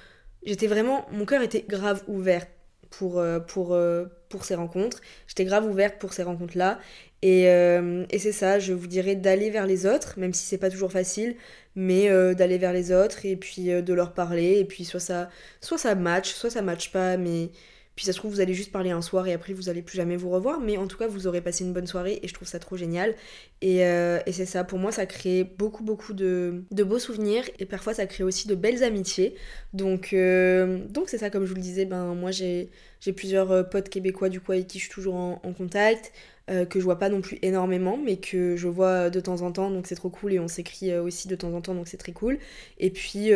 j'étais 0.45 0.67
vraiment, 0.67 1.07
mon 1.11 1.25
cœur 1.25 1.43
était 1.43 1.65
grave 1.67 2.03
ouvert 2.07 2.47
pour, 2.91 3.19
euh, 3.19 3.41
euh, 3.57 4.07
pour 4.29 4.45
ces 4.45 4.55
rencontres. 4.55 5.01
J'étais 5.27 5.45
grave 5.45 5.67
ouverte 5.67 5.99
pour 5.99 6.13
ces 6.13 6.23
rencontres-là. 6.23 6.79
Et, 7.23 7.49
euh, 7.49 8.05
et 8.11 8.19
c'est 8.19 8.33
ça, 8.33 8.59
je 8.59 8.73
vous 8.73 8.87
dirais 8.87 9.17
d'aller 9.17 9.51
vers 9.51 9.67
les 9.67 9.87
autres, 9.87 10.19
même 10.19 10.33
si 10.33 10.47
c'est 10.47 10.59
pas 10.59 10.71
toujours 10.71 10.93
facile, 10.93 11.37
mais 11.75 12.09
d'aller 12.35 12.59
vers 12.59 12.73
les 12.73 12.93
autres 12.93 13.27
et 13.27 13.37
puis 13.37 13.67
de 13.67 13.95
leur 13.95 14.13
parler. 14.13 14.59
Et 14.59 14.65
puis 14.65 14.85
soit 14.85 15.01
ça, 15.01 15.29
soit 15.61 15.79
ça 15.79 15.95
match, 15.95 16.33
soit 16.33 16.51
ça 16.51 16.63
match 16.63 16.93
pas, 16.93 17.17
mais 17.17 17.51
puis 17.99 18.05
ça 18.05 18.13
se 18.13 18.19
trouve, 18.19 18.31
vous 18.31 18.39
allez 18.39 18.55
juste 18.55 18.71
parler 18.71 18.93
un 18.93 19.03
soir 19.03 19.27
et 19.27 19.33
après 19.33 19.53
vous 19.53 19.69
allez 19.69 19.83
plus 19.83 19.97
jamais 19.97 20.17
vous 20.17 20.31
revoir. 20.31 20.61
Mais 20.61 20.77
en 20.77 20.87
tout 20.87 20.97
cas, 20.97 21.09
vous 21.09 21.27
aurez 21.27 21.41
passé 21.41 21.65
une 21.65 21.73
bonne 21.73 21.89
soirée 21.89 22.21
et 22.23 22.29
je 22.29 22.33
trouve 22.33 22.47
ça 22.47 22.61
trop 22.61 22.77
génial. 22.77 23.17
Et, 23.61 23.79
et 23.79 24.33
c'est 24.33 24.47
ça, 24.47 24.63
pour 24.63 24.79
moi, 24.79 24.93
ça 24.93 25.05
crée 25.05 25.43
beaucoup, 25.43 25.83
beaucoup 25.83 26.13
de, 26.13 26.63
beaux 26.71 27.01
souvenirs 27.01 27.43
et 27.59 27.67
parfois 27.67 27.95
ça 27.95 28.07
crée 28.07 28.23
aussi 28.23 28.47
de 28.47 28.55
belles 28.55 28.85
amitiés. 28.85 29.35
Donc, 29.73 30.15
donc 30.15 31.09
c'est 31.09 31.19
ça, 31.19 31.29
comme 31.29 31.43
je 31.43 31.49
vous 31.49 31.57
le 31.57 31.61
disais, 31.61 31.87
ben 31.87 32.15
moi 32.15 32.31
j'ai 32.31 32.71
j'ai 33.01 33.13
plusieurs 33.13 33.51
euh, 33.53 33.63
potes 33.63 33.89
québécois 33.89 34.29
du 34.29 34.41
coup 34.41 34.53
avec 34.53 34.67
qui 34.67 34.79
je 34.79 34.85
suis 34.85 34.93
toujours 34.93 35.15
en, 35.15 35.53
contact, 35.57 36.13
euh, 36.51 36.65
que 36.65 36.79
je 36.81 36.85
vois 36.85 36.99
pas 36.99 37.09
non 37.09 37.21
plus 37.21 37.39
énormément, 37.43 37.99
mais 38.03 38.17
que 38.17 38.57
je 38.57 38.69
vois 38.69 39.11
de 39.11 39.21
temps 39.21 39.43
en 39.43 39.53
temps, 39.53 39.71
donc 39.71 39.87
c'est 39.87 39.95
trop 39.95 40.11
cool, 40.11 40.33
et 40.33 40.39
on 40.39 40.49
s'écrit 40.49 40.91
euh, 40.91 41.03
aussi 41.03 41.29
de 41.29 41.37
temps 41.37 41.53
en 41.53 41.61
temps, 41.61 41.75
donc 41.75 41.89
c'est 41.89 41.97
très 41.97 42.13
cool. 42.13 42.39
Et 42.79 42.91
puis 42.91 43.31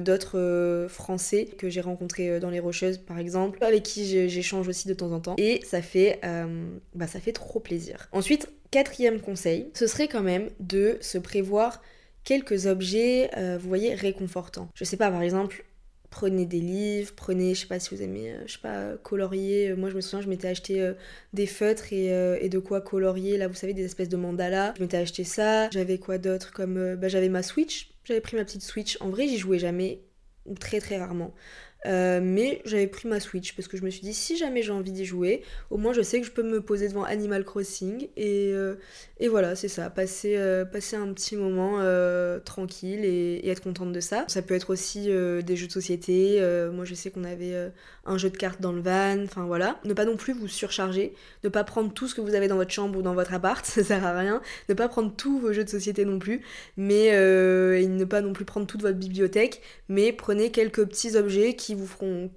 d'autres 0.00 0.86
Français 0.88 1.46
que 1.58 1.68
j'ai 1.68 1.80
rencontrés 1.80 2.40
dans 2.40 2.50
les 2.50 2.60
Rocheuses 2.60 2.98
par 2.98 3.18
exemple, 3.18 3.62
avec 3.62 3.82
qui 3.82 4.28
j'échange 4.28 4.68
aussi 4.68 4.88
de 4.88 4.94
temps 4.94 5.12
en 5.12 5.20
temps, 5.20 5.34
et 5.38 5.60
ça 5.64 5.82
fait, 5.82 6.20
bah, 6.94 7.06
ça 7.06 7.20
fait 7.20 7.32
trop 7.32 7.60
plaisir. 7.60 8.08
Ensuite, 8.12 8.48
quatrième 8.70 9.20
conseil, 9.20 9.68
ce 9.74 9.86
serait 9.86 10.08
quand 10.08 10.22
même 10.22 10.50
de 10.60 10.98
se 11.00 11.18
prévoir 11.18 11.82
quelques 12.24 12.66
objets, 12.66 13.30
vous 13.58 13.68
voyez, 13.68 13.94
réconfortants. 13.94 14.68
Je 14.74 14.84
sais 14.84 14.96
pas, 14.96 15.10
par 15.10 15.22
exemple, 15.22 15.64
prenez 16.10 16.46
des 16.46 16.60
livres, 16.60 17.12
prenez, 17.14 17.54
je 17.54 17.60
sais 17.60 17.66
pas 17.66 17.78
si 17.78 17.94
vous 17.94 18.02
aimez, 18.02 18.32
euh, 18.32 18.42
je 18.46 18.54
sais 18.54 18.58
pas, 18.60 18.96
colorier. 19.02 19.70
Euh, 19.70 19.76
moi, 19.76 19.90
je 19.90 19.94
me 19.94 20.00
souviens, 20.00 20.20
je 20.20 20.28
m'étais 20.28 20.48
acheté 20.48 20.80
euh, 20.80 20.94
des 21.32 21.46
feutres 21.46 21.92
et, 21.92 22.48
de 22.48 22.58
quoi 22.58 22.80
colorier. 22.80 23.36
Là, 23.36 23.48
vous 23.48 23.54
savez, 23.54 23.74
des 23.74 23.84
espèces 23.84 24.08
de 24.08 24.16
mandalas. 24.16 24.74
Je 24.76 24.82
m'étais 24.82 24.96
acheté 24.96 25.24
ça. 25.24 25.70
J'avais 25.70 25.98
quoi 25.98 26.18
d'autre 26.18 26.52
comme. 26.52 26.96
bah, 26.96 27.08
j'avais 27.08 27.28
ma 27.28 27.42
Switch. 27.42 27.90
J'avais 28.04 28.20
pris 28.20 28.36
ma 28.36 28.44
petite 28.44 28.62
Switch. 28.62 28.96
En 29.00 29.10
vrai, 29.10 29.28
j'y 29.28 29.38
jouais 29.38 29.58
jamais, 29.58 30.02
ou 30.46 30.54
très 30.54 30.80
très 30.80 30.96
rarement. 30.98 31.34
Euh, 31.86 32.20
mais 32.20 32.60
j'avais 32.64 32.88
pris 32.88 33.06
ma 33.06 33.20
Switch 33.20 33.54
parce 33.54 33.68
que 33.68 33.76
je 33.76 33.84
me 33.84 33.90
suis 33.90 34.00
dit 34.00 34.14
si 34.14 34.36
jamais 34.36 34.62
j'ai 34.62 34.72
envie 34.72 34.90
d'y 34.90 35.04
jouer, 35.04 35.42
au 35.70 35.76
moins 35.76 35.92
je 35.92 36.02
sais 36.02 36.20
que 36.20 36.26
je 36.26 36.32
peux 36.32 36.42
me 36.42 36.60
poser 36.60 36.88
devant 36.88 37.04
Animal 37.04 37.44
Crossing 37.44 38.08
et, 38.16 38.50
euh, 38.52 38.74
et 39.20 39.28
voilà, 39.28 39.54
c'est 39.54 39.68
ça, 39.68 39.88
passer, 39.88 40.36
euh, 40.36 40.64
passer 40.64 40.96
un 40.96 41.12
petit 41.12 41.36
moment 41.36 41.78
tranquille 42.44 43.04
et, 43.04 43.48
être 43.48 43.62
contente 43.62 43.92
de 43.92 44.00
ça. 44.00 44.24
Ça 44.28 44.42
peut 44.42 44.54
être 44.54 44.70
aussi 44.70 45.06
des 45.06 45.56
jeux 45.56 45.66
de 45.66 45.72
société, 45.72 46.40
moi 46.72 46.84
je 46.84 46.94
sais 46.94 47.10
qu'on 47.10 47.24
avait 47.24 47.70
un 48.04 48.18
jeu 48.18 48.30
de 48.30 48.36
cartes 48.36 48.60
dans 48.60 48.72
le 48.72 48.80
van, 48.80 49.22
enfin 49.24 49.44
voilà. 49.46 49.80
Ne 49.84 49.94
pas 49.94 50.04
non 50.04 50.16
plus 50.16 50.32
vous 50.34 50.48
surcharger, 50.48 51.14
ne 51.44 51.48
pas 51.48 51.64
prendre 51.64 51.92
tout 51.92 52.08
ce 52.08 52.14
que 52.14 52.20
vous 52.20 52.34
avez 52.34 52.48
dans 52.48 52.56
votre 52.56 52.70
chambre 52.70 52.98
ou 52.98 53.02
dans 53.02 53.14
votre 53.14 53.32
appart, 53.32 53.64
ça 53.66 53.82
sert 53.82 54.04
à 54.04 54.18
rien, 54.18 54.42
ne 54.68 54.74
pas 54.74 54.88
prendre 54.88 55.14
tous 55.14 55.38
vos 55.38 55.52
jeux 55.52 55.64
de 55.64 55.70
société 55.70 56.04
non 56.04 56.18
plus, 56.18 56.42
mais 56.76 57.06
et 57.06 57.86
ne 57.86 58.04
pas 58.04 58.20
non 58.20 58.32
plus 58.32 58.44
prendre 58.44 58.66
toute 58.66 58.82
votre 58.82 58.98
bibliothèque, 58.98 59.62
mais 59.88 60.12
prenez 60.12 60.50
quelques 60.50 60.84
petits 60.86 61.16
objets 61.16 61.54
qui 61.54 61.67
qui 61.68 61.74
vous 61.74 61.86
feront 61.86 62.30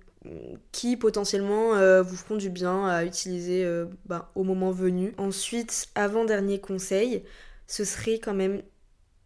qui 0.73 0.97
potentiellement 0.97 1.75
euh, 1.75 2.03
vous 2.03 2.17
feront 2.17 2.35
du 2.35 2.49
bien 2.49 2.85
à 2.85 3.05
utiliser 3.05 3.63
euh, 3.63 3.85
bah, 4.05 4.29
au 4.35 4.43
moment 4.43 4.71
venu. 4.71 5.13
Ensuite, 5.17 5.87
avant-dernier 5.95 6.59
conseil, 6.59 7.23
ce 7.65 7.85
serait 7.85 8.19
quand 8.19 8.33
même 8.33 8.61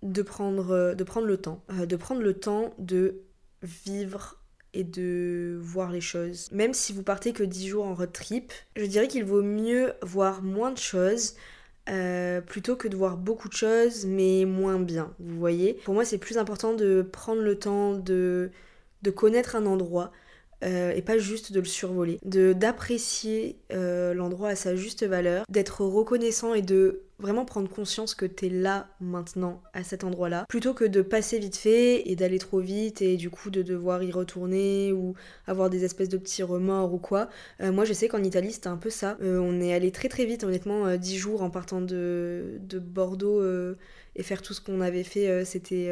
de 0.03 0.21
prendre, 0.21 0.71
euh, 0.71 0.93
de 0.93 1.03
prendre 1.03 1.25
le 1.25 1.37
temps. 1.37 1.63
de 1.69 1.95
prendre 1.95 2.21
le 2.21 2.35
temps 2.35 2.73
de 2.77 3.23
vivre 3.63 4.39
et 4.73 4.83
de 4.83 5.57
voir 5.59 5.91
les 5.91 6.01
choses. 6.01 6.51
Même 6.51 6.73
si 6.73 6.93
vous 6.93 7.03
partez 7.03 7.33
que 7.33 7.43
10 7.43 7.67
jours 7.67 7.85
en 7.85 7.95
road 7.95 8.13
trip, 8.13 8.53
je 8.75 8.85
dirais 8.85 9.07
qu'il 9.07 9.25
vaut 9.25 9.41
mieux 9.41 9.93
voir 10.03 10.43
moins 10.43 10.71
de 10.71 10.77
choses 10.77 11.33
plutôt 12.45 12.75
que 12.75 12.87
de 12.87 12.95
voir 12.95 13.15
beaucoup 13.17 13.47
de 13.47 13.53
choses 13.53 14.05
mais 14.05 14.45
moins 14.45 14.79
bien, 14.79 15.13
vous 15.19 15.37
voyez. 15.37 15.75
Pour 15.85 15.93
moi 15.93 16.03
c'est 16.03 16.17
plus 16.17 16.37
important 16.37 16.73
de 16.73 17.03
prendre 17.03 17.41
le 17.41 17.59
temps 17.59 17.93
de 17.93 18.51
de 19.05 19.11
connaître 19.11 19.55
un 19.55 19.65
endroit 19.65 20.11
euh, 20.63 20.93
et 20.95 21.01
pas 21.01 21.17
juste 21.17 21.51
de 21.51 21.59
le 21.59 21.65
survoler, 21.65 22.17
de 22.23 22.53
d'apprécier 22.53 23.59
euh, 23.73 24.13
l'endroit 24.13 24.49
à 24.49 24.55
sa 24.55 24.75
juste 24.75 25.05
valeur, 25.05 25.45
d'être 25.49 25.81
reconnaissant 25.81 26.53
et 26.53 26.61
de 26.61 27.01
vraiment 27.19 27.45
prendre 27.45 27.69
conscience 27.69 28.15
que 28.15 28.25
t'es 28.25 28.49
là 28.49 28.87
maintenant 28.99 29.61
à 29.73 29.83
cet 29.83 30.03
endroit-là, 30.03 30.45
plutôt 30.49 30.73
que 30.73 30.85
de 30.85 31.01
passer 31.01 31.39
vite 31.39 31.57
fait 31.57 32.09
et 32.09 32.15
d'aller 32.15 32.39
trop 32.39 32.59
vite 32.59 33.01
et 33.01 33.15
du 33.15 33.29
coup 33.29 33.51
de 33.51 33.61
devoir 33.61 34.01
y 34.01 34.11
retourner 34.11 34.91
ou 34.91 35.13
avoir 35.45 35.69
des 35.69 35.83
espèces 35.83 36.09
de 36.09 36.17
petits 36.17 36.43
remords 36.43 36.93
ou 36.93 36.99
quoi. 36.99 37.29
Euh, 37.61 37.71
moi 37.71 37.85
je 37.85 37.93
sais 37.93 38.07
qu'en 38.07 38.23
Italie 38.23 38.51
c'était 38.51 38.67
un 38.67 38.77
peu 38.77 38.89
ça. 38.89 39.17
on 39.21 39.61
est 39.61 39.73
allé 39.73 39.91
très 39.91 40.09
très 40.09 40.25
vite, 40.25 40.43
honnêtement, 40.43 40.95
10 40.95 41.17
jours 41.17 41.43
en 41.43 41.49
partant 41.49 41.81
de, 41.81 42.59
de 42.61 42.79
Bordeaux 42.79 43.43
et 44.15 44.23
faire 44.23 44.41
tout 44.41 44.53
ce 44.53 44.61
qu'on 44.61 44.81
avait 44.81 45.03
fait, 45.03 45.45
c'était 45.45 45.89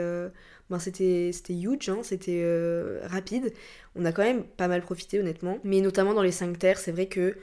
ben 0.74 0.80
c'était 0.80 1.32
huge, 1.50 1.90
hein, 1.90 2.00
c'était 2.02 2.42
euh, 2.44 3.00
rapide. 3.06 3.54
On 3.96 4.06
a 4.06 4.12
quand 4.12 4.24
même 4.24 4.44
pas 4.44 4.68
mal 4.68 4.82
profité 4.82 5.20
honnêtement. 5.20 5.60
Mais 5.64 5.82
notamment 5.82 6.16
dans 6.16 6.24
les 6.24 6.32
5 6.32 6.58
terres, 6.58 6.80
c'est 6.80 6.92
vrai 6.92 7.06
que 7.06 7.38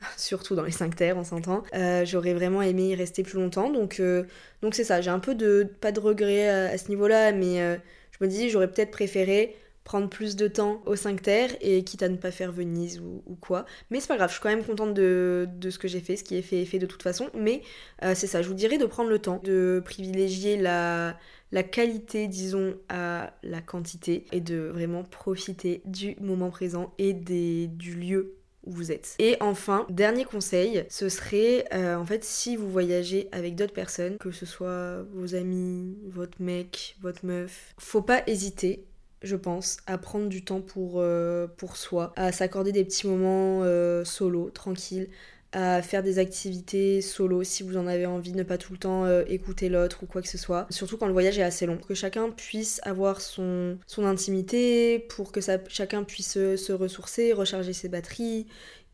surtout 0.16 0.56
dans 0.56 0.64
les 0.64 0.72
5 0.72 0.96
terres, 0.96 1.16
on 1.16 1.22
s'entend. 1.22 1.62
Euh, 1.74 2.04
j'aurais 2.04 2.34
vraiment 2.34 2.60
aimé 2.60 2.88
y 2.88 2.94
rester 2.96 3.22
plus 3.22 3.38
longtemps. 3.38 3.70
Donc 3.70 4.00
euh, 4.00 4.24
c'est 4.72 4.82
ça, 4.84 5.00
j'ai 5.00 5.10
un 5.10 5.20
peu 5.20 5.36
de 5.36 5.68
pas 5.80 5.92
de 5.92 6.00
regrets 6.00 6.48
à, 6.48 6.76
ce 6.76 6.88
niveau-là, 6.88 7.30
mais 7.30 7.78
je 8.10 8.24
me 8.24 8.28
dis 8.28 8.50
j'aurais 8.50 8.70
peut-être 8.70 8.90
préféré 8.90 9.56
prendre 9.84 10.08
plus 10.08 10.36
de 10.36 10.48
temps 10.48 10.82
aux 10.86 10.96
5 10.96 11.22
terres 11.22 11.50
et 11.60 11.82
quitte 11.84 12.02
à 12.02 12.08
ne 12.08 12.16
pas 12.16 12.30
faire 12.30 12.52
Venise 12.52 13.00
ou, 13.00 13.36
quoi. 13.40 13.64
Mais 13.90 14.00
c'est 14.00 14.08
pas 14.08 14.16
grave, 14.16 14.30
je 14.30 14.34
suis 14.34 14.42
quand 14.42 14.48
même 14.48 14.64
contente 14.64 14.94
de, 14.94 15.48
ce 15.68 15.78
que 15.78 15.88
j'ai 15.88 16.00
fait, 16.00 16.16
ce 16.16 16.24
qui 16.24 16.36
est 16.36 16.42
fait 16.42 16.62
est 16.62 16.66
fait 16.66 16.78
de 16.78 16.86
toute 16.86 17.02
façon. 17.02 17.30
Mais 17.34 17.62
euh, 18.04 18.14
c'est 18.14 18.26
ça, 18.26 18.42
je 18.42 18.48
vous 18.48 18.54
dirais 18.54 18.78
de 18.78 18.86
prendre 18.86 19.10
le 19.10 19.18
temps, 19.18 19.40
de 19.42 19.82
privilégier 19.84 20.56
la, 20.56 21.18
la 21.50 21.62
qualité, 21.62 22.28
disons, 22.28 22.76
à 22.88 23.34
la 23.42 23.60
quantité 23.60 24.24
et 24.32 24.40
de 24.40 24.70
vraiment 24.72 25.04
profiter 25.04 25.82
du 25.84 26.16
moment 26.20 26.50
présent 26.50 26.94
et 26.98 27.12
des, 27.12 27.66
du 27.66 27.94
lieu 27.94 28.36
où 28.64 28.70
vous 28.70 28.92
êtes. 28.92 29.16
Et 29.18 29.36
enfin, 29.40 29.86
dernier 29.90 30.24
conseil, 30.24 30.84
ce 30.88 31.08
serait 31.08 31.64
euh, 31.74 31.96
en 31.96 32.06
fait 32.06 32.22
si 32.24 32.56
vous 32.56 32.70
voyagez 32.70 33.28
avec 33.32 33.56
d'autres 33.56 33.72
personnes, 33.72 34.18
que 34.18 34.30
ce 34.30 34.46
soit 34.46 35.02
vos 35.14 35.34
amis, 35.34 35.98
votre 36.06 36.40
mec, 36.40 36.96
votre 37.00 37.26
meuf, 37.26 37.74
faut 37.78 38.02
pas 38.02 38.22
hésiter 38.26 38.86
je 39.22 39.36
pense, 39.36 39.78
à 39.86 39.98
prendre 39.98 40.28
du 40.28 40.44
temps 40.44 40.60
pour, 40.60 40.94
euh, 40.96 41.46
pour 41.56 41.76
soi, 41.76 42.12
à 42.16 42.32
s'accorder 42.32 42.72
des 42.72 42.84
petits 42.84 43.06
moments 43.06 43.60
euh, 43.62 44.04
solo, 44.04 44.50
tranquilles, 44.50 45.08
à 45.52 45.82
faire 45.82 46.02
des 46.02 46.18
activités 46.18 47.02
solo 47.02 47.42
si 47.42 47.62
vous 47.62 47.76
en 47.76 47.86
avez 47.86 48.06
envie, 48.06 48.32
ne 48.32 48.42
pas 48.42 48.56
tout 48.56 48.72
le 48.72 48.78
temps 48.78 49.04
euh, 49.04 49.22
écouter 49.28 49.68
l'autre 49.68 50.02
ou 50.02 50.06
quoi 50.06 50.22
que 50.22 50.28
ce 50.28 50.38
soit. 50.38 50.66
Surtout 50.70 50.96
quand 50.96 51.06
le 51.06 51.12
voyage 51.12 51.38
est 51.38 51.42
assez 51.42 51.66
long, 51.66 51.76
que 51.76 51.94
chacun 51.94 52.30
puisse 52.30 52.80
avoir 52.84 53.20
son, 53.20 53.78
son 53.86 54.04
intimité, 54.04 54.98
pour 54.98 55.30
que 55.30 55.40
chacun 55.68 56.04
puisse 56.04 56.32
se 56.32 56.72
ressourcer, 56.72 57.32
recharger 57.32 57.74
ses 57.74 57.88
batteries 57.88 58.46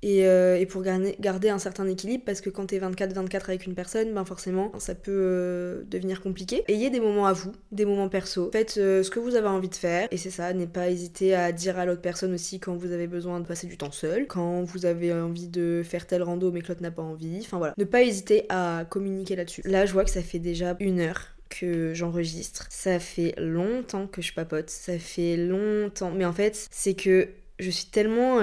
euh, 0.05 0.57
et, 0.57 0.67
pour 0.67 0.83
garder, 0.83 1.49
un 1.49 1.59
certain 1.59 1.87
équilibre 1.89 2.25
parce 2.25 2.41
que 2.41 2.51
quand 2.51 2.67
t'es 2.67 2.79
24-24 2.79 3.45
avec 3.49 3.67
une 3.67 3.75
personne, 3.75 4.13
ben 4.13 4.25
forcément 4.25 4.73
ça 4.79 4.95
peut 4.95 5.11
euh, 5.13 5.83
devenir 5.87 6.21
compliqué. 6.21 6.63
Ayez 6.69 6.91
des 6.91 7.01
moments 7.01 7.27
à 7.27 7.33
vous, 7.33 7.53
des 7.73 7.85
moments 7.85 8.09
perso. 8.09 8.51
Faites 8.53 8.77
euh, 8.79 9.03
ce 9.03 9.11
que 9.11 9.19
vous 9.19 9.35
avez 9.35 9.49
envie 9.49 9.69
de 9.69 9.75
faire 9.75 10.09
et 10.11 10.17
c'est 10.17 10.31
ça, 10.31 10.53
n'hésitez 10.53 11.33
pas 11.33 11.45
à 11.45 11.53
dire 11.53 11.79
à 11.79 11.85
l'autre 11.85 12.03
personne 12.03 12.35
aussi 12.35 12.61
quand 12.61 12.77
vous 12.77 12.93
avez 12.93 13.07
besoin 13.07 13.41
de 13.41 13.47
passer 13.47 13.67
du 13.67 13.77
temps 13.77 13.91
seul, 13.91 14.27
quand 14.27 14.63
vous 14.63 14.87
avez 14.87 15.13
envie 15.13 15.49
de 15.49 15.83
faire 15.85 16.07
tel 16.07 16.23
rando 16.23 16.53
mais 16.53 16.61
que 16.61 16.69
l'autre 16.69 16.83
n'a 16.83 16.91
pas 16.91 17.03
envie. 17.03 17.41
Enfin 17.41 17.59
voilà, 17.59 17.75
ne 17.77 17.85
pas 17.85 18.03
hésiter 18.03 18.45
à 18.49 18.85
communiquer 18.89 19.37
là-dessus. 19.37 19.63
Là 19.65 19.87
je 19.87 19.93
vois 19.93 20.05
que 20.05 20.11
ça 20.11 20.23
fait 20.23 20.39
déjà 20.39 20.77
une 20.81 21.01
heure 21.01 21.35
que 21.49 21.95
j'enregistre. 21.95 22.67
Ça 22.71 22.99
fait 22.99 23.35
longtemps 23.39 24.07
que 24.07 24.23
je 24.23 24.35
papote, 24.35 24.71
ça 24.71 24.99
fait 24.99 25.37
longtemps. 25.37 26.11
Mais 26.11 26.27
en 26.27 26.33
fait, 26.33 26.69
c'est 26.71 26.93
que 26.93 27.29
je 27.59 27.71
suis 27.71 27.87
tellement 27.87 28.41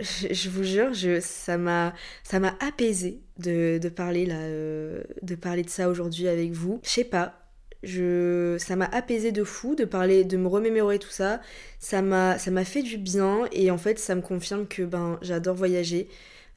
je, 0.00 0.48
vous 0.50 0.64
jure, 0.64 0.90
ça 1.22 1.56
m'a 1.56 1.94
ça 2.24 2.40
m'a 2.40 2.56
apaisé 2.60 3.20
de, 3.38 3.78
de, 3.78 3.88
parler 3.88 4.26
là, 4.26 4.38
euh, 4.38 5.02
de 5.22 5.34
parler 5.34 5.62
de 5.62 5.70
ça 5.70 5.88
aujourd'hui 5.88 6.26
avec 6.28 6.52
vous. 6.52 6.80
Je 6.82 6.90
sais 6.90 7.04
pas, 7.04 7.44
ça 7.84 8.76
m'a 8.76 8.86
apaisé 8.86 9.30
de 9.32 9.44
fou 9.44 9.74
de 9.74 9.84
parler, 9.84 10.24
de 10.24 10.36
me 10.36 10.48
remémorer 10.48 10.98
tout 10.98 11.10
ça. 11.10 11.40
Ça 11.78 12.02
m'a 12.02 12.38
ça 12.38 12.50
m'a 12.50 12.64
fait 12.64 12.82
du 12.82 12.98
bien 12.98 13.44
et 13.52 13.70
en 13.70 13.78
fait 13.78 13.98
ça 13.98 14.14
me 14.14 14.22
confirme 14.22 14.66
que 14.66 14.82
ben 14.82 15.18
j'adore 15.22 15.54
voyager, 15.54 16.08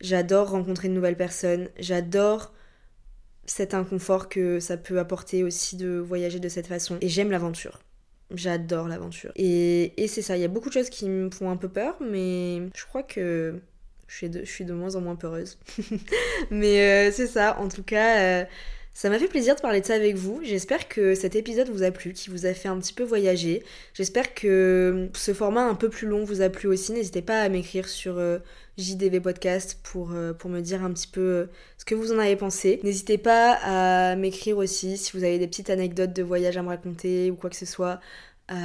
j'adore 0.01 0.49
rencontrer 0.49 0.89
de 0.89 0.93
nouvelles 0.93 1.17
personnes, 1.17 1.69
j'adore 1.79 2.53
cet 3.45 3.73
inconfort 3.73 4.29
que 4.29 4.59
ça 4.59 4.77
peut 4.77 4.99
apporter 4.99 5.43
aussi 5.43 5.77
de 5.77 5.97
voyager 5.99 6.39
de 6.39 6.49
cette 6.49 6.67
façon 6.67 6.97
et 7.01 7.09
j'aime 7.09 7.31
l'aventure. 7.31 7.79
J'adore 8.33 8.87
l'aventure. 8.87 9.31
Et, 9.35 9.93
c'est 10.07 10.21
ça, 10.21 10.35
il 10.35 10.41
y 10.41 10.45
a 10.45 10.49
beaucoup 10.49 10.69
de 10.69 10.73
choses 10.73 10.89
qui 10.89 11.07
me 11.07 11.29
font 11.29 11.49
un 11.49 11.57
peu 11.57 11.69
peur, 11.69 11.95
mais 12.01 12.61
je 12.75 12.85
crois 12.85 13.03
que 13.03 13.61
je 14.07 14.15
suis 14.15 14.29
de, 14.29 14.39
je 14.43 14.51
suis 14.51 14.65
moins 14.65 14.95
en 14.95 15.01
moins 15.01 15.15
peureuse. 15.15 15.57
mais 16.51 17.09
euh, 17.09 17.11
c'est 17.11 17.27
ça, 17.27 17.57
en 17.59 17.69
tout 17.69 17.83
cas, 17.83 18.19
euh, 18.19 18.45
ça 18.97 19.11
m'a 19.11 19.19
fait 19.19 19.27
plaisir 19.27 19.55
de 19.55 19.61
parler 19.61 19.79
de 19.79 19.85
ça 19.85 19.93
avec 19.93 20.15
vous. 20.15 20.39
J'espère 20.41 20.87
que 20.87 21.13
cet 21.13 21.35
épisode 21.35 21.69
vous 21.69 21.83
a 21.83 21.91
plu, 21.91 22.13
qui 22.13 22.31
vous 22.31 22.47
a 22.47 22.55
fait 22.55 22.67
un 22.67 22.79
petit 22.79 22.93
peu 22.93 23.03
voyager. 23.03 23.61
J'espère 23.93 24.33
que 24.33 25.07
ce 25.13 25.35
format 25.35 25.65
un 25.65 25.75
peu 25.75 25.87
plus 25.87 26.07
long 26.07 26.23
vous 26.23 26.41
a 26.41 26.49
plu 26.49 26.67
aussi. 26.67 26.93
N'hésitez 26.93 27.21
pas 27.21 27.41
à 27.41 27.47
m'écrire 27.47 27.87
sur 27.87 28.17
euh, 28.17 28.39
JDV 28.79 29.19
Podcast 29.19 29.79
pour, 29.83 30.13
euh, 30.13 30.33
pour 30.33 30.49
me 30.49 30.61
dire 30.61 30.83
un 30.83 30.91
petit 30.91 31.05
peu 31.05 31.21
euh, 31.21 31.45
ce 31.77 31.85
que 31.85 31.93
vous 31.93 32.11
en 32.11 32.17
avez 32.17 32.35
pensé. 32.35 32.79
N'hésitez 32.81 33.19
pas 33.19 33.59
à 33.61 34.15
m'écrire 34.15 34.57
aussi 34.57 34.97
si 34.97 35.15
vous 35.15 35.23
avez 35.23 35.37
des 35.37 35.47
petites 35.47 35.69
anecdotes 35.69 36.13
de 36.13 36.23
voyage 36.23 36.57
à 36.57 36.63
me 36.63 36.69
raconter 36.69 37.29
ou 37.29 37.35
quoi 37.35 37.51
que 37.51 37.55
ce 37.55 37.67
soit. 37.67 37.99
Euh, 38.49 38.55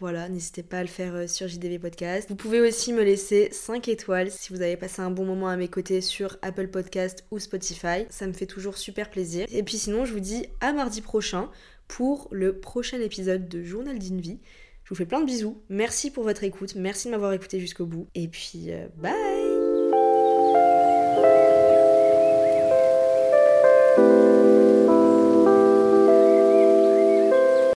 voilà, 0.00 0.28
n'hésitez 0.28 0.62
pas 0.62 0.78
à 0.78 0.82
le 0.82 0.88
faire 0.88 1.28
sur 1.28 1.46
JDV 1.46 1.78
Podcast. 1.78 2.28
Vous 2.28 2.36
pouvez 2.36 2.60
aussi 2.60 2.92
me 2.92 3.02
laisser 3.02 3.48
5 3.52 3.88
étoiles 3.88 4.30
si 4.30 4.52
vous 4.52 4.60
avez 4.60 4.76
passé 4.76 5.02
un 5.02 5.10
bon 5.10 5.24
moment 5.24 5.48
à 5.48 5.56
mes 5.56 5.68
côtés 5.68 6.00
sur 6.00 6.36
Apple 6.42 6.68
Podcast 6.68 7.24
ou 7.30 7.38
Spotify. 7.38 8.06
Ça 8.08 8.26
me 8.26 8.32
fait 8.32 8.46
toujours 8.46 8.76
super 8.76 9.10
plaisir. 9.10 9.46
Et 9.50 9.62
puis 9.62 9.78
sinon, 9.78 10.04
je 10.04 10.12
vous 10.12 10.20
dis 10.20 10.46
à 10.60 10.72
mardi 10.72 11.00
prochain 11.00 11.48
pour 11.86 12.28
le 12.32 12.58
prochain 12.58 13.00
épisode 13.00 13.48
de 13.48 13.62
Journal 13.62 13.98
d'une. 13.98 14.20
Je 14.20 14.88
vous 14.88 14.96
fais 14.96 15.06
plein 15.06 15.20
de 15.20 15.26
bisous. 15.26 15.62
Merci 15.68 16.10
pour 16.10 16.24
votre 16.24 16.42
écoute. 16.42 16.74
Merci 16.74 17.06
de 17.06 17.12
m'avoir 17.12 17.32
écouté 17.32 17.60
jusqu'au 17.60 17.86
bout. 17.86 18.08
Et 18.16 18.26
puis, 18.26 18.70
bye 18.96 19.12